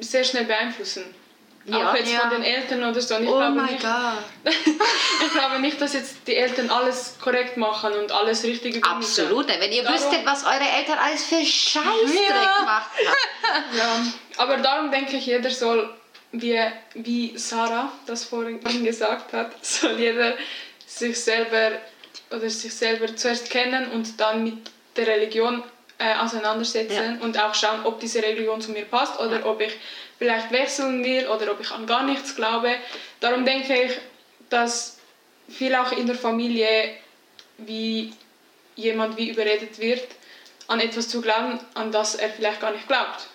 sehr 0.00 0.22
schnell 0.24 0.44
beeinflussen. 0.44 1.14
Ja. 1.64 1.90
auch 1.90 1.94
jetzt 1.94 2.10
Ja. 2.10 2.20
von 2.20 2.30
den 2.30 2.44
Eltern 2.44 2.82
oder 2.82 2.98
so. 3.00 3.14
Und 3.16 3.24
ich 3.24 3.28
Oh 3.28 3.36
glaube 3.36 3.54
mein 3.56 3.66
nicht, 3.72 3.82
Gott. 3.82 4.24
ich 5.26 5.32
glaube 5.32 5.58
nicht, 5.60 5.78
dass 5.78 5.92
jetzt 5.92 6.16
die 6.26 6.34
Eltern 6.36 6.70
alles 6.70 7.16
korrekt 7.20 7.58
machen 7.58 7.92
und 7.92 8.10
alles 8.10 8.42
richtig 8.44 8.76
übermitteln. 8.76 9.02
Absolut. 9.02 9.46
nicht. 9.48 9.60
Wenn 9.60 9.72
ihr 9.72 9.82
Darum- 9.82 9.98
wüsstet, 9.98 10.24
was 10.24 10.44
eure 10.44 10.66
Eltern 10.78 10.98
alles 10.98 11.24
für 11.24 11.44
Scheißdreck 11.44 12.30
Ja. 12.30 12.58
gemacht 12.60 12.90
haben. 12.92 13.64
Ja, 13.76 14.02
aber 14.38 14.56
darum 14.58 14.90
denke 14.90 15.16
ich, 15.16 15.26
jeder 15.26 15.50
soll, 15.50 15.90
wie, 16.32 16.60
wie 16.94 17.38
Sarah 17.38 17.92
das 18.06 18.24
vorhin 18.24 18.60
gesagt 18.84 19.32
hat, 19.32 19.64
soll 19.64 19.98
jeder 19.98 20.34
sich 20.86 21.18
selber 21.18 21.72
oder 22.30 22.50
sich 22.50 22.74
selber 22.74 23.14
zuerst 23.16 23.50
kennen 23.50 23.90
und 23.92 24.20
dann 24.20 24.44
mit 24.44 24.70
der 24.96 25.06
Religion 25.06 25.62
äh, 25.98 26.14
auseinandersetzen 26.14 27.20
und 27.20 27.38
auch 27.38 27.54
schauen, 27.54 27.84
ob 27.84 28.00
diese 28.00 28.22
Religion 28.22 28.60
zu 28.60 28.72
mir 28.72 28.84
passt 28.84 29.18
oder 29.18 29.44
ob 29.46 29.60
ich 29.60 29.72
vielleicht 30.18 30.50
wechseln 30.52 31.04
will 31.04 31.26
oder 31.28 31.52
ob 31.52 31.60
ich 31.60 31.70
an 31.70 31.86
gar 31.86 32.04
nichts 32.04 32.36
glaube. 32.36 32.74
Darum 33.20 33.44
denke 33.44 33.82
ich, 33.82 33.92
dass 34.50 34.98
viel 35.48 35.74
auch 35.74 35.92
in 35.92 36.06
der 36.06 36.16
Familie 36.16 36.94
wie 37.58 38.12
jemand 38.76 39.16
wie 39.16 39.30
überredet 39.30 39.78
wird, 39.78 40.06
an 40.68 40.80
etwas 40.80 41.08
zu 41.08 41.20
glauben, 41.20 41.58
an 41.74 41.90
das 41.90 42.14
er 42.14 42.28
vielleicht 42.28 42.60
gar 42.60 42.70
nicht 42.70 42.86
glaubt. 42.86 43.26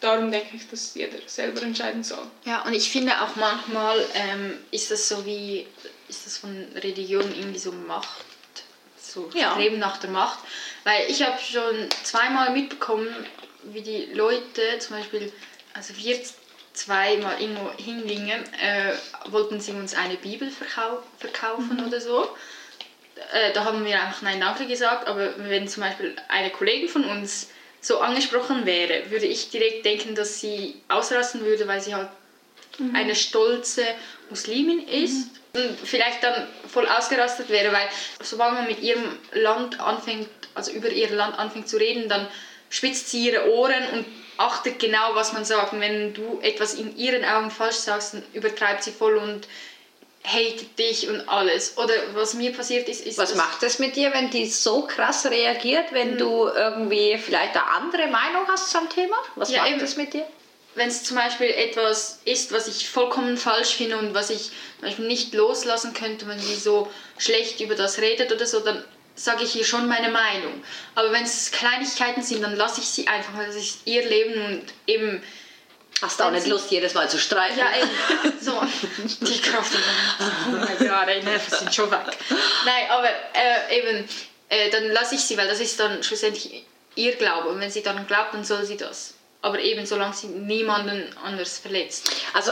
Darum 0.00 0.30
denke 0.32 0.56
ich, 0.56 0.68
dass 0.68 0.94
jeder 0.94 1.18
selber 1.26 1.62
entscheiden 1.62 2.02
soll. 2.02 2.26
Ja, 2.44 2.62
und 2.62 2.74
ich 2.74 2.90
finde 2.90 3.22
auch 3.22 3.36
manchmal 3.36 4.04
ähm, 4.14 4.58
ist 4.72 4.90
das 4.90 5.08
so 5.08 5.24
wie, 5.24 5.64
ist 6.08 6.26
das 6.26 6.38
von 6.38 6.66
Religion 6.74 7.32
irgendwie 7.34 7.60
so 7.60 7.70
Macht, 7.70 8.24
so 9.00 9.30
Ja. 9.32 9.52
Streben 9.52 9.78
nach 9.78 9.98
der 9.98 10.10
Macht. 10.10 10.40
Weil 10.82 11.08
ich 11.08 11.22
habe 11.22 11.38
schon 11.40 11.88
zweimal 12.02 12.50
mitbekommen, 12.50 13.14
wie 13.62 13.82
die 13.82 14.06
Leute 14.06 14.80
zum 14.80 14.96
Beispiel, 14.96 15.32
also 15.74 15.96
wir 15.96 16.18
zweimal 16.72 17.40
irgendwo 17.40 17.70
hingingen, 17.76 18.42
äh, 18.54 18.94
wollten 19.26 19.60
sie 19.60 19.70
uns 19.70 19.94
eine 19.94 20.16
Bibel 20.16 20.50
verkau 20.50 21.00
verkaufen 21.20 21.84
oder 21.86 22.00
so. 22.00 22.28
Äh, 23.32 23.52
da 23.52 23.64
haben 23.64 23.84
wir 23.84 24.00
einfach 24.00 24.22
Nein 24.22 24.40
Danke 24.40 24.66
gesagt, 24.66 25.06
aber 25.06 25.34
wenn 25.36 25.68
zum 25.68 25.82
Beispiel 25.82 26.14
eine 26.28 26.50
Kollegin 26.50 26.88
von 26.88 27.04
uns 27.04 27.48
so 27.80 27.98
angesprochen 27.98 28.64
wäre, 28.64 29.10
würde 29.10 29.26
ich 29.26 29.50
direkt 29.50 29.84
denken, 29.84 30.14
dass 30.14 30.40
sie 30.40 30.76
ausrasten 30.88 31.44
würde, 31.44 31.66
weil 31.66 31.80
sie 31.80 31.94
halt 31.94 32.08
eine 32.94 33.14
stolze 33.14 33.84
Muslimin 34.30 34.86
ist 34.88 35.28
und 35.54 35.76
vielleicht 35.84 36.22
dann 36.22 36.46
voll 36.72 36.86
ausgerastet 36.86 37.50
wäre, 37.50 37.72
weil 37.72 37.88
sobald 38.22 38.54
man 38.54 38.66
mit 38.66 38.80
ihrem 38.80 39.18
Land 39.32 39.78
anfängt, 39.80 40.28
also 40.54 40.70
über 40.70 40.88
ihr 40.88 41.10
Land 41.10 41.38
anfängt 41.38 41.68
zu 41.68 41.76
reden, 41.76 42.08
dann 42.08 42.28
spitzt 42.70 43.10
sie 43.10 43.26
ihre 43.26 43.50
Ohren 43.50 43.86
und 43.92 44.06
achtet 44.38 44.78
genau, 44.78 45.14
was 45.14 45.32
man 45.32 45.44
sagt. 45.44 45.74
Und 45.74 45.80
wenn 45.80 46.14
du 46.14 46.40
etwas 46.40 46.74
in 46.74 46.96
ihren 46.96 47.24
Augen 47.24 47.50
falsch 47.50 47.76
sagst, 47.76 48.14
dann 48.14 48.22
übertreibt 48.32 48.82
sie 48.82 48.92
voll 48.92 49.16
und 49.16 49.46
hatet 50.24 50.78
dich 50.78 51.08
und 51.08 51.28
alles. 51.28 51.76
Oder 51.76 51.94
was 52.14 52.34
mir 52.34 52.52
passiert 52.52 52.88
ist, 52.88 53.04
ist 53.06 53.18
Was 53.18 53.34
macht 53.34 53.62
es 53.62 53.78
mit 53.78 53.96
dir, 53.96 54.12
wenn 54.12 54.30
die 54.30 54.46
so 54.46 54.82
krass 54.82 55.26
reagiert, 55.26 55.92
wenn 55.92 56.16
du 56.16 56.46
irgendwie 56.46 57.18
vielleicht 57.18 57.54
eine 57.56 57.66
andere 57.66 58.06
Meinung 58.06 58.46
hast 58.48 58.70
zum 58.70 58.88
Thema? 58.88 59.16
Was 59.34 59.50
Ja, 59.50 59.62
macht 59.62 59.72
eben. 59.72 59.80
es 59.80 59.96
mit 59.96 60.14
dir? 60.14 60.26
wenn 60.74 60.88
es 60.88 61.04
zum 61.04 61.18
Beispiel 61.18 61.48
etwas 61.50 62.20
ist, 62.24 62.50
was 62.50 62.66
ich 62.66 62.88
vollkommen 62.88 63.36
falsch 63.36 63.74
finde 63.74 63.98
und 63.98 64.14
was 64.14 64.30
ich 64.30 64.44
zum 64.44 64.88
Beispiel 64.88 65.06
nicht 65.06 65.34
loslassen 65.34 65.92
könnte, 65.92 66.26
wenn 66.26 66.38
sie 66.38 66.54
so 66.54 66.90
schlecht 67.18 67.60
über 67.60 67.74
das 67.74 67.98
redet 67.98 68.32
oder 68.32 68.46
so, 68.46 68.60
dann 68.60 68.82
sage 69.14 69.44
ich 69.44 69.54
ihr 69.54 69.64
schon 69.66 69.86
meine 69.86 70.08
Meinung. 70.08 70.64
Aber 70.94 71.12
wenn 71.12 71.24
es 71.24 71.50
Kleinigkeiten 71.50 72.22
sind, 72.22 72.40
dann 72.42 72.56
lasse 72.56 72.80
ich 72.80 72.86
sie 72.86 73.06
einfach, 73.06 73.36
weil 73.36 73.48
das 73.48 73.56
ist 73.56 73.80
ihr 73.84 74.02
Leben 74.08 74.40
und 74.46 74.62
eben 74.86 75.22
Hast 76.02 76.18
du 76.18 76.24
auch 76.24 76.30
nicht 76.32 76.48
Lust, 76.48 76.70
jedes 76.70 76.94
Mal 76.94 77.08
zu 77.08 77.18
streichen? 77.18 77.58
ja, 77.58 77.66
eben. 77.76 78.32
So, 78.40 78.60
die 79.20 79.40
Kraft 79.40 79.72
in 79.72 80.56
meinem 80.56 80.78
gerade, 80.78 81.20
die 81.20 81.24
Nerven 81.24 81.58
sind 81.58 81.72
schon 81.72 81.90
weg. 81.92 82.18
Nein, 82.66 82.90
aber 82.90 83.08
äh, 83.08 83.78
eben, 83.78 84.08
äh, 84.48 84.68
dann 84.70 84.90
lasse 84.90 85.14
ich 85.14 85.20
sie, 85.20 85.38
weil 85.38 85.46
das 85.46 85.60
ist 85.60 85.78
dann 85.78 86.02
schlussendlich 86.02 86.64
ihr 86.96 87.14
Glaube. 87.14 87.50
Und 87.50 87.60
wenn 87.60 87.70
sie 87.70 87.82
dann 87.82 88.04
glaubt, 88.08 88.34
dann 88.34 88.44
soll 88.44 88.64
sie 88.64 88.76
das. 88.76 89.14
Aber 89.42 89.60
eben, 89.60 89.86
solange 89.86 90.12
sie 90.12 90.26
niemanden 90.26 91.04
anders 91.24 91.58
verletzt. 91.58 92.10
Also 92.34 92.50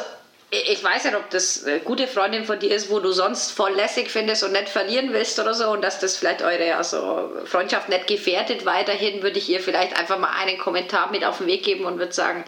ich 0.51 0.69
ich 0.69 0.85
weiß 0.85 1.05
nicht, 1.05 1.17
ob 1.17 1.31
das 1.31 1.65
eine 1.65 1.81
gute 1.81 2.07
Freundin 2.07 2.45
von 2.45 2.59
dir 2.59 2.75
ist, 2.75 2.91
wo 2.91 2.99
du 3.01 3.13
sonst 3.13 3.53
voll 3.53 3.73
lässig 3.73 4.11
findest 4.11 4.43
und 4.43 4.53
nicht 4.53 4.69
verlieren 4.69 5.13
willst 5.13 5.39
oder 5.39 5.55
so 5.55 5.71
und 5.71 5.83
dass 5.83 6.01
das 6.01 6.17
vielleicht 6.17 6.43
eure 6.43 6.77
also 6.77 7.33
Freundschaft 7.45 7.89
nicht 7.89 8.07
gefährdet 8.07 8.65
weiterhin, 8.65 9.23
würde 9.23 9.39
ich 9.39 9.49
ihr 9.49 9.61
vielleicht 9.61 9.97
einfach 9.97 10.19
mal 10.19 10.31
einen 10.31 10.59
Kommentar 10.59 11.11
mit 11.13 11.25
auf 11.25 11.39
den 11.39 11.47
Weg 11.47 11.63
geben 11.63 11.85
und 11.85 11.99
würde 11.99 12.13
sagen, 12.13 12.45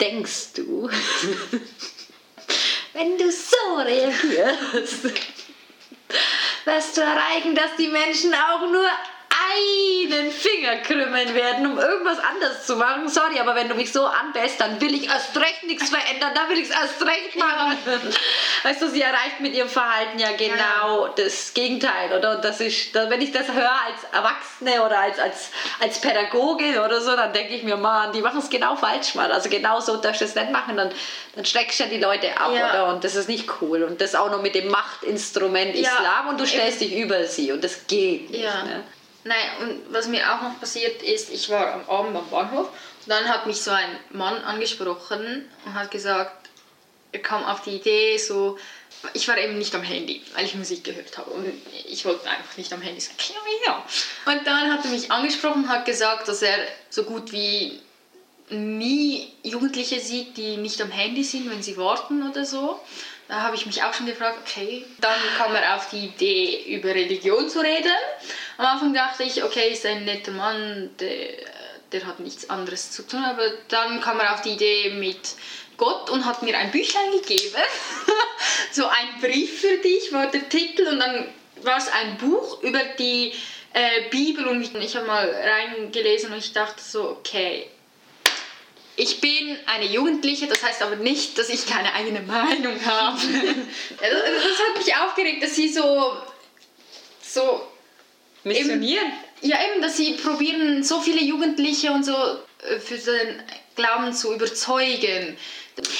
denkst 0.00 0.54
du, 0.54 0.90
wenn 2.92 3.18
du 3.18 3.30
so 3.30 3.74
reagierst, 3.76 5.04
wirst 6.64 6.96
du 6.96 7.00
erreichen, 7.00 7.54
dass 7.54 7.76
die 7.78 7.88
Menschen 7.88 8.34
auch 8.34 8.70
nur 8.70 8.88
einen 9.52 10.30
Finger 10.30 10.76
krümmeln 10.78 11.34
werden, 11.34 11.66
um 11.66 11.78
irgendwas 11.78 12.18
anders 12.18 12.66
zu 12.66 12.76
machen. 12.76 13.08
Sorry, 13.08 13.38
aber 13.40 13.54
wenn 13.54 13.68
du 13.68 13.74
mich 13.74 13.92
so 13.92 14.06
anbellst, 14.06 14.60
dann 14.60 14.80
will 14.80 14.94
ich 14.94 15.08
erst 15.08 15.36
recht 15.36 15.64
nichts 15.64 15.90
verändern, 15.90 16.32
dann 16.34 16.48
will 16.48 16.58
ich 16.58 16.68
es 16.68 16.74
erst 16.74 17.02
recht 17.04 17.36
machen. 17.36 17.76
Weißt 18.62 18.82
du, 18.82 18.88
sie 18.88 19.02
erreicht 19.02 19.40
mit 19.40 19.54
ihrem 19.54 19.68
Verhalten 19.68 20.18
ja 20.18 20.32
genau 20.32 21.08
das 21.08 21.52
Gegenteil, 21.54 22.16
oder? 22.16 22.36
Und 22.36 22.44
das 22.44 22.60
ist, 22.60 22.94
wenn 22.94 23.20
ich 23.20 23.32
das 23.32 23.48
höre 23.52 23.70
als 23.70 24.04
Erwachsene 24.12 24.84
oder 24.84 24.98
als, 24.98 25.18
als, 25.18 25.50
als 25.80 26.00
Pädagogin 26.00 26.78
oder 26.78 27.00
so, 27.00 27.14
dann 27.16 27.32
denke 27.32 27.54
ich 27.54 27.62
mir, 27.62 27.76
Mann, 27.76 28.12
die 28.12 28.22
machen 28.22 28.38
es 28.38 28.50
genau 28.50 28.76
falsch, 28.76 29.14
Mann. 29.14 29.30
Also 29.30 29.48
genau 29.48 29.80
so 29.80 29.96
darfst 29.96 30.20
du 30.20 30.24
es 30.24 30.34
nicht 30.34 30.50
machen, 30.50 30.76
dann, 30.76 30.90
dann 31.34 31.44
schreckst 31.44 31.80
du 31.80 31.84
ja 31.84 31.90
die 31.90 31.98
Leute 31.98 32.36
ab, 32.38 32.52
Ja. 32.54 32.70
oder? 32.70 32.94
Und 32.94 33.04
das 33.04 33.14
ist 33.14 33.28
nicht 33.28 33.48
cool. 33.60 33.82
Und 33.82 34.00
das 34.00 34.14
auch 34.14 34.30
noch 34.30 34.42
mit 34.42 34.54
dem 34.54 34.68
Machtinstrument 34.68 35.74
Ja, 35.74 35.90
Islam 35.90 36.28
und 36.28 36.40
du 36.40 36.46
stellst 36.46 36.80
dich 36.80 36.94
über 36.96 37.24
sie 37.24 37.52
und 37.52 37.62
das 37.64 37.86
geht 37.86 38.30
nicht. 38.30 38.44
Ja. 38.44 38.62
Ne? 38.64 38.84
Nein, 39.24 39.36
und 39.60 39.92
was 39.92 40.08
mir 40.08 40.32
auch 40.32 40.42
noch 40.42 40.58
passiert 40.58 41.02
ist, 41.02 41.30
ich 41.30 41.48
war 41.48 41.74
am 41.74 41.88
Abend 41.88 42.16
am 42.16 42.28
Bahnhof 42.28 42.68
und 42.68 43.08
dann 43.08 43.28
hat 43.28 43.46
mich 43.46 43.60
so 43.60 43.70
ein 43.70 43.96
Mann 44.10 44.42
angesprochen 44.42 45.48
und 45.64 45.74
hat 45.74 45.90
gesagt, 45.92 46.48
er 47.12 47.20
kam 47.20 47.44
auf 47.44 47.62
die 47.62 47.76
Idee, 47.76 48.16
so, 48.16 48.58
ich 49.14 49.28
war 49.28 49.38
eben 49.38 49.58
nicht 49.58 49.74
am 49.74 49.82
Handy, 49.82 50.22
weil 50.34 50.44
ich 50.44 50.54
Musik 50.54 50.82
gehört 50.84 51.16
habe 51.18 51.30
und 51.30 51.52
ich 51.88 52.04
wollte 52.04 52.28
einfach 52.28 52.56
nicht 52.56 52.72
am 52.72 52.80
Handy 52.80 53.00
sein. 53.00 53.14
Und 54.26 54.46
dann 54.46 54.72
hat 54.72 54.84
er 54.84 54.90
mich 54.90 55.10
angesprochen 55.10 55.64
und 55.64 55.68
hat 55.68 55.84
gesagt, 55.84 56.26
dass 56.26 56.42
er 56.42 56.56
so 56.90 57.04
gut 57.04 57.30
wie 57.32 57.80
nie 58.50 59.32
Jugendliche 59.42 60.00
sieht, 60.00 60.36
die 60.36 60.56
nicht 60.56 60.80
am 60.80 60.90
Handy 60.90 61.22
sind, 61.22 61.50
wenn 61.50 61.62
sie 61.62 61.76
warten 61.76 62.28
oder 62.28 62.44
so. 62.44 62.80
Da 63.28 63.40
habe 63.40 63.56
ich 63.56 63.64
mich 63.64 63.82
auch 63.82 63.94
schon 63.94 64.06
gefragt, 64.06 64.38
okay. 64.42 64.84
Dann 65.00 65.18
kam 65.38 65.54
er 65.54 65.76
auf 65.76 65.88
die 65.88 66.06
Idee, 66.06 66.76
über 66.76 66.90
Religion 66.90 67.48
zu 67.48 67.60
reden. 67.60 67.92
Am 68.62 68.68
Anfang 68.68 68.94
dachte 68.94 69.24
ich, 69.24 69.42
okay, 69.42 69.72
ist 69.72 69.84
ein 69.86 70.04
netter 70.04 70.30
Mann, 70.30 70.90
der, 71.00 71.34
der 71.90 72.06
hat 72.06 72.20
nichts 72.20 72.48
anderes 72.48 72.92
zu 72.92 73.04
tun. 73.04 73.24
Aber 73.24 73.42
dann 73.66 74.00
kam 74.00 74.20
er 74.20 74.34
auf 74.34 74.42
die 74.42 74.50
Idee 74.50 74.90
mit 74.90 75.34
Gott 75.76 76.08
und 76.10 76.24
hat 76.24 76.44
mir 76.44 76.56
ein 76.56 76.70
Büchlein 76.70 77.10
gegeben. 77.10 77.56
so 78.70 78.86
ein 78.86 79.20
Brief 79.20 79.62
für 79.62 79.78
dich 79.78 80.12
war 80.12 80.28
der 80.28 80.48
Titel 80.48 80.86
und 80.86 81.00
dann 81.00 81.26
war 81.62 81.76
es 81.76 81.88
ein 81.88 82.16
Buch 82.18 82.62
über 82.62 82.78
die 83.00 83.32
äh, 83.72 84.08
Bibel 84.10 84.46
und 84.46 84.62
ich, 84.62 84.94
habe 84.94 85.08
mal 85.08 85.28
reingelesen 85.28 86.32
und 86.32 86.38
ich 86.38 86.52
dachte 86.52 86.84
so, 86.84 87.08
okay, 87.08 87.68
ich 88.94 89.20
bin 89.20 89.58
eine 89.66 89.86
Jugendliche, 89.86 90.46
das 90.46 90.62
heißt 90.62 90.82
aber 90.82 90.94
nicht, 90.94 91.36
dass 91.36 91.48
ich 91.48 91.66
keine 91.66 91.92
eigene 91.94 92.20
Meinung 92.20 92.78
habe. 92.86 93.18
Das, 93.18 93.98
das 93.98 94.58
hat 94.68 94.78
mich 94.78 94.94
aufgeregt, 94.94 95.42
dass 95.42 95.56
sie 95.56 95.68
so, 95.68 96.16
so 97.20 97.71
Missionieren. 98.44 99.12
ja, 99.40 99.56
eben, 99.70 99.82
dass 99.82 99.96
sie 99.96 100.14
probieren, 100.14 100.82
so 100.82 101.00
viele 101.00 101.20
Jugendliche 101.20 101.92
und 101.92 102.04
so 102.04 102.12
äh, 102.14 102.78
für 102.80 102.96
den 102.96 103.42
Glauben 103.76 104.12
zu 104.12 104.34
überzeugen. 104.34 105.36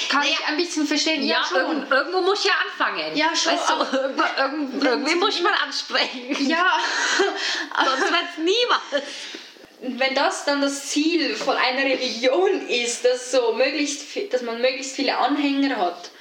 Kann 0.09 0.21
Naja, 0.21 0.35
ich 0.39 0.45
ein 0.47 0.57
bisschen 0.57 0.85
verstehen. 0.85 1.23
Ja, 1.23 1.43
schon. 1.49 1.57
irgend, 1.57 1.91
irgendwo 1.91 2.21
muss 2.21 2.43
ja 2.43 2.51
anfangen. 2.67 3.15
Ja, 3.15 3.35
schon, 3.35 3.53
Weißt 3.53 3.69
du, 3.69 3.97
irgendwo, 3.97 4.23
irgend, 4.37 4.83
irgendwie 4.83 5.15
muss 5.15 5.41
man 5.41 5.53
ansprechen. 5.65 6.47
Ja, 6.47 6.65
Sonst 7.83 8.11
wird 8.11 8.23
es 8.31 8.37
niemals. 8.37 9.97
wenn 9.99 10.13
das 10.15 10.45
dann 10.45 10.61
das 10.61 10.89
Ziel 10.89 11.35
von 11.35 11.57
einer 11.57 11.83
Religion 11.83 12.67
ist, 12.69 13.03
dass, 13.03 13.31
so 13.31 13.53
möglichst, 13.53 14.03
dass 14.31 14.43
man 14.43 14.61
möglichst 14.61 14.95
viele 14.95 15.17
Anhänger 15.17 15.75
hat, 15.77 16.11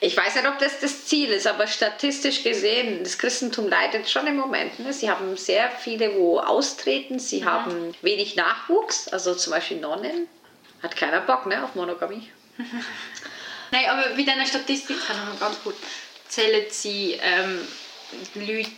Ich 0.00 0.16
weiß 0.16 0.36
nicht, 0.36 0.46
ob 0.46 0.58
das 0.58 0.80
das 0.80 1.06
Ziel 1.06 1.30
ist, 1.30 1.46
aber 1.46 1.66
statistisch 1.66 2.42
gesehen, 2.42 3.02
das 3.02 3.18
Christentum 3.18 3.68
leidet 3.68 4.08
schon 4.08 4.26
im 4.26 4.36
Moment. 4.36 4.78
Ne? 4.80 4.92
Sie 4.92 5.10
haben 5.10 5.36
sehr 5.36 5.70
viele, 5.70 6.14
wo 6.14 6.38
austreten. 6.38 7.18
Sie 7.18 7.44
haben 7.44 7.94
wenig 8.02 8.36
Nachwuchs, 8.36 9.08
also 9.08 9.34
zum 9.34 9.52
Beispiel 9.52 9.78
Nonnen. 9.78 10.28
Hat 10.82 10.96
keiner 10.96 11.20
Bock 11.20 11.46
ne, 11.46 11.64
auf 11.64 11.74
Monogamie. 11.74 12.30
Nein, 13.70 13.84
aber 13.88 14.16
wie 14.16 14.24
deine 14.24 14.46
Statistik 14.46 14.96
kann 15.06 15.16
noch 15.26 15.40
ganz 15.40 15.62
gut 15.62 15.74
zählen 16.28 16.66
sie 16.70 17.18
ähm, 17.22 17.66
Leute, 18.34 18.70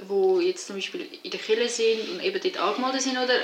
die 0.00 0.46
jetzt 0.46 0.66
zum 0.66 0.76
Beispiel 0.76 1.08
in 1.22 1.30
der 1.30 1.40
Kirche 1.40 1.68
sind 1.68 2.08
und 2.10 2.22
eben 2.22 2.40
dort 2.40 2.56
angemeldet 2.58 3.02
sind, 3.02 3.18
oder 3.18 3.34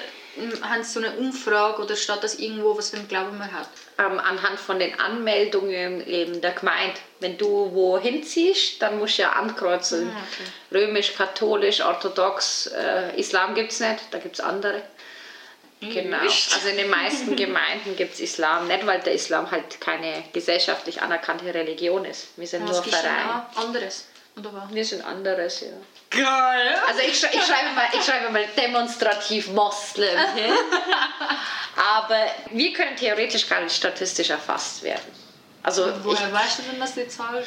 haben 0.63 0.83
sie 0.83 0.93
so 0.93 1.01
eine 1.01 1.17
Umfrage 1.17 1.83
oder 1.83 1.97
steht 1.97 2.23
das 2.23 2.37
irgendwo, 2.37 2.77
was 2.77 2.91
für 2.91 2.97
einen 2.97 3.09
Glauben 3.09 3.39
man 3.39 3.53
hat? 3.53 3.69
Ähm, 3.99 4.19
anhand 4.19 4.61
von 4.61 4.79
den 4.79 4.99
Anmeldungen 4.99 6.07
eben 6.07 6.41
der 6.41 6.53
Gemeinde. 6.53 6.97
Wenn 7.21 7.37
du 7.37 7.73
wohin 7.73 8.23
ziehst, 8.23 8.81
dann 8.81 8.99
musst 8.99 9.19
du 9.19 9.23
ja 9.23 9.33
ankreuzen. 9.33 10.11
Ah, 10.15 10.21
okay. 10.21 10.85
Römisch, 10.85 11.15
katholisch, 11.15 11.81
orthodox, 11.81 12.69
äh, 12.69 13.19
Islam 13.19 13.55
gibt 13.55 13.73
es 13.73 13.81
nicht, 13.81 14.01
da 14.11 14.19
gibt 14.19 14.37
es 14.37 14.41
andere. 14.41 14.83
Genau. 15.81 16.23
Mist. 16.23 16.55
Also 16.55 16.69
in 16.69 16.77
den 16.77 16.91
meisten 16.91 17.37
Gemeinden 17.37 17.97
gibt 17.97 18.15
es 18.15 18.21
Islam 18.21 18.67
nicht, 18.67 18.85
weil 18.87 19.01
der 19.01 19.15
Islam 19.15 19.51
halt 19.51 19.81
keine 19.81 20.25
gesellschaftlich 20.33 21.01
anerkannte 21.03 21.53
Religion 21.55 22.05
ist. 22.05 22.37
Wir 22.37 22.47
sind 22.47 22.65
nur 22.65 22.83
gibt's 22.83 23.01
denn 23.01 23.11
Verein. 23.11 23.43
anderes? 23.55 24.09
Oder 24.37 24.53
was? 24.55 24.75
Wir 24.75 24.85
sind 24.85 25.05
anderes, 25.05 25.61
ja. 25.61 25.69
Geil! 26.11 26.75
Also 26.87 27.01
ich, 27.01 27.23
ich, 27.23 27.45
schreibe 27.45 27.75
mal, 27.75 27.87
ich 27.93 28.05
schreibe 28.05 28.31
mal 28.31 28.45
demonstrativ 28.57 29.49
Moslem 29.49 30.19
hin. 30.35 30.53
Aber 32.01 32.27
wir 32.51 32.73
können 32.73 32.97
theoretisch 32.97 33.49
gar 33.49 33.61
nicht 33.61 33.77
statistisch 33.77 34.31
erfasst 34.31 34.83
werden. 34.83 35.13
Also 35.63 35.87
ich, 35.89 36.05
Woher 36.05 36.33
weißt 36.33 36.61
du 36.61 36.63
denn, 36.63 36.81
dass 36.81 36.95
die 36.95 37.07
Zahl 37.09 37.45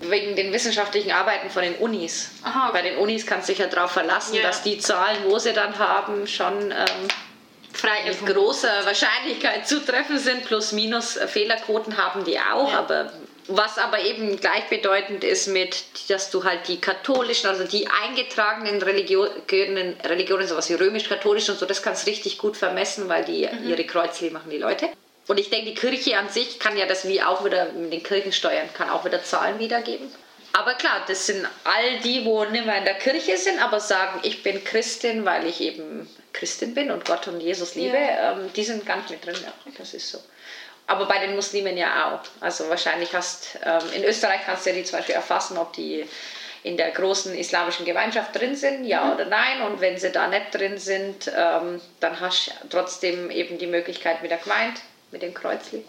wegen 0.00 0.34
den 0.34 0.52
wissenschaftlichen 0.52 1.12
Arbeiten 1.12 1.50
von 1.50 1.62
den 1.62 1.76
Unis. 1.76 2.30
Aha, 2.42 2.68
okay. 2.68 2.72
Bei 2.72 2.82
den 2.82 2.98
Unis 2.98 3.26
kannst 3.26 3.48
du 3.48 3.52
dich 3.52 3.60
ja 3.60 3.66
darauf 3.66 3.92
verlassen, 3.92 4.34
Ja. 4.34 4.42
dass 4.42 4.62
die 4.62 4.78
Zahlen, 4.78 5.18
wo 5.26 5.38
sie 5.38 5.52
dann 5.52 5.78
haben, 5.78 6.26
schon 6.26 6.70
ähm, 6.70 7.08
frei 7.72 8.04
mit 8.06 8.26
großer 8.26 8.86
Wahrscheinlichkeit 8.86 9.68
zutreffen 9.68 10.18
sind. 10.18 10.44
Plus, 10.46 10.72
minus 10.72 11.16
äh, 11.16 11.28
Fehlerquoten 11.28 11.96
haben 11.96 12.24
die 12.24 12.38
auch. 12.38 12.72
Ja. 12.72 12.78
Aber 12.78 13.12
was 13.48 13.78
aber 13.78 14.00
eben 14.00 14.38
gleichbedeutend 14.38 15.24
ist 15.24 15.48
mit, 15.48 15.84
dass 16.08 16.30
du 16.30 16.44
halt 16.44 16.68
die 16.68 16.80
katholischen, 16.80 17.48
also 17.48 17.64
die 17.64 17.88
eingetragenen 17.88 18.80
Religionen, 18.82 19.96
Religionen 20.04 20.46
sowas 20.46 20.68
wie 20.70 20.74
römisch-katholisch 20.74 21.48
und 21.48 21.58
so, 21.58 21.66
das 21.66 21.82
kannst 21.82 22.06
du 22.06 22.10
richtig 22.10 22.38
gut 22.38 22.56
vermessen, 22.56 23.08
weil 23.08 23.24
die 23.24 23.46
Mhm. 23.46 23.68
ihre 23.68 23.84
Kreuzli 23.84 24.30
machen, 24.30 24.50
die 24.50 24.58
Leute. 24.58 24.88
Und 25.26 25.38
ich 25.38 25.50
denke, 25.50 25.66
die 25.70 25.74
Kirche 25.74 26.18
an 26.18 26.28
sich 26.28 26.58
kann 26.58 26.76
ja 26.76 26.86
das 26.86 27.06
wie 27.06 27.22
auch 27.22 27.44
wieder 27.44 27.72
mit 27.72 27.92
den 27.92 28.02
Kirchensteuern, 28.02 28.68
kann 28.74 28.90
auch 28.90 29.04
wieder 29.04 29.22
Zahlen 29.22 29.58
wiedergeben. 29.58 30.12
Aber 30.52 30.74
klar, 30.74 31.04
das 31.06 31.26
sind 31.26 31.46
all 31.62 32.00
die, 32.00 32.24
wo 32.24 32.44
nicht 32.44 32.66
mehr 32.66 32.78
in 32.78 32.84
der 32.84 32.94
Kirche 32.94 33.36
sind, 33.36 33.62
aber 33.62 33.78
sagen, 33.78 34.20
ich 34.24 34.42
bin 34.42 34.64
Christin, 34.64 35.24
weil 35.24 35.46
ich 35.46 35.60
eben 35.60 36.08
Christin 36.32 36.74
bin 36.74 36.90
und 36.90 37.04
Gott 37.04 37.28
und 37.28 37.40
Jesus 37.40 37.76
liebe, 37.76 37.96
ähm, 37.96 38.50
die 38.56 38.64
sind 38.64 38.84
ganz 38.84 39.08
mit 39.10 39.24
drin, 39.24 39.36
ja, 39.44 39.52
das 39.78 39.94
ist 39.94 40.10
so. 40.10 40.18
Aber 40.90 41.06
bei 41.06 41.24
den 41.24 41.36
Muslimen 41.36 41.76
ja 41.76 42.08
auch. 42.10 42.42
Also 42.42 42.68
wahrscheinlich 42.68 43.14
hast, 43.14 43.56
ähm, 43.64 43.92
in 43.94 44.02
Österreich 44.02 44.40
kannst 44.44 44.66
du 44.66 44.70
ja 44.70 44.76
die 44.76 44.82
zum 44.82 44.98
Beispiel 44.98 45.14
erfassen, 45.14 45.56
ob 45.56 45.72
die 45.72 46.04
in 46.64 46.76
der 46.76 46.90
großen 46.90 47.32
islamischen 47.38 47.86
Gemeinschaft 47.86 48.34
drin 48.34 48.56
sind, 48.56 48.84
ja 48.84 49.14
oder 49.14 49.26
nein. 49.26 49.62
Und 49.62 49.80
wenn 49.80 49.96
sie 49.98 50.10
da 50.10 50.26
nicht 50.26 50.52
drin 50.52 50.78
sind, 50.78 51.30
ähm, 51.32 51.80
dann 52.00 52.18
hast 52.18 52.48
du 52.48 52.68
trotzdem 52.70 53.30
eben 53.30 53.56
die 53.56 53.68
Möglichkeit 53.68 54.20
mit 54.20 54.32
der 54.32 54.38
Gemeinde, 54.38 54.80
mit 55.12 55.22
dem 55.22 55.32
Kreuzli 55.32 55.84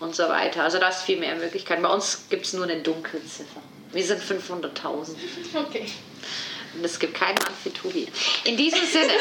und 0.00 0.16
so 0.16 0.26
weiter. 0.30 0.62
Also 0.62 0.78
da 0.78 0.88
ist 0.88 1.02
viel 1.02 1.18
mehr 1.18 1.34
Möglichkeiten. 1.34 1.82
Bei 1.82 1.90
uns 1.90 2.30
gibt 2.30 2.46
es 2.46 2.54
nur 2.54 2.64
eine 2.64 2.80
Dunkelziffer. 2.80 3.60
Wir 3.92 4.02
sind 4.02 4.22
500.000. 4.22 5.14
Okay. 5.54 5.84
Und 6.74 6.82
es 6.86 6.98
gibt 6.98 7.12
keinen 7.12 7.34
Mann 7.34 7.52
für 7.62 7.70
Tobi. 7.70 8.08
In 8.44 8.56
diesem 8.56 8.86
Sinne, 8.86 9.12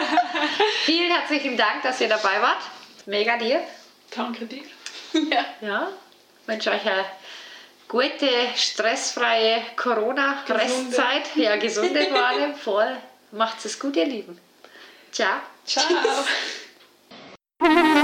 vielen 0.86 1.12
herzlichen 1.12 1.58
Dank, 1.58 1.82
dass 1.82 2.00
ihr 2.00 2.08
dabei 2.08 2.40
wart. 2.40 2.62
Mega 3.04 3.36
dir. 3.36 3.60
Danke 4.14 4.46
dir. 4.46 4.62
ja. 5.12 5.44
ja. 5.60 5.88
Ich 6.42 6.48
wünsche 6.48 6.70
euch 6.70 6.86
eine 6.86 7.04
gute, 7.88 8.28
stressfreie 8.56 9.62
Corona-Restzeit. 9.76 11.36
Ja, 11.36 11.56
gesunde 11.56 12.06
vor 12.06 12.24
allem. 12.24 12.54
Voll. 12.64 12.96
Macht 13.32 13.64
es 13.64 13.78
gut, 13.78 13.96
ihr 13.96 14.06
Lieben. 14.06 14.38
Ciao. 15.12 15.40
Ciao. 15.64 15.84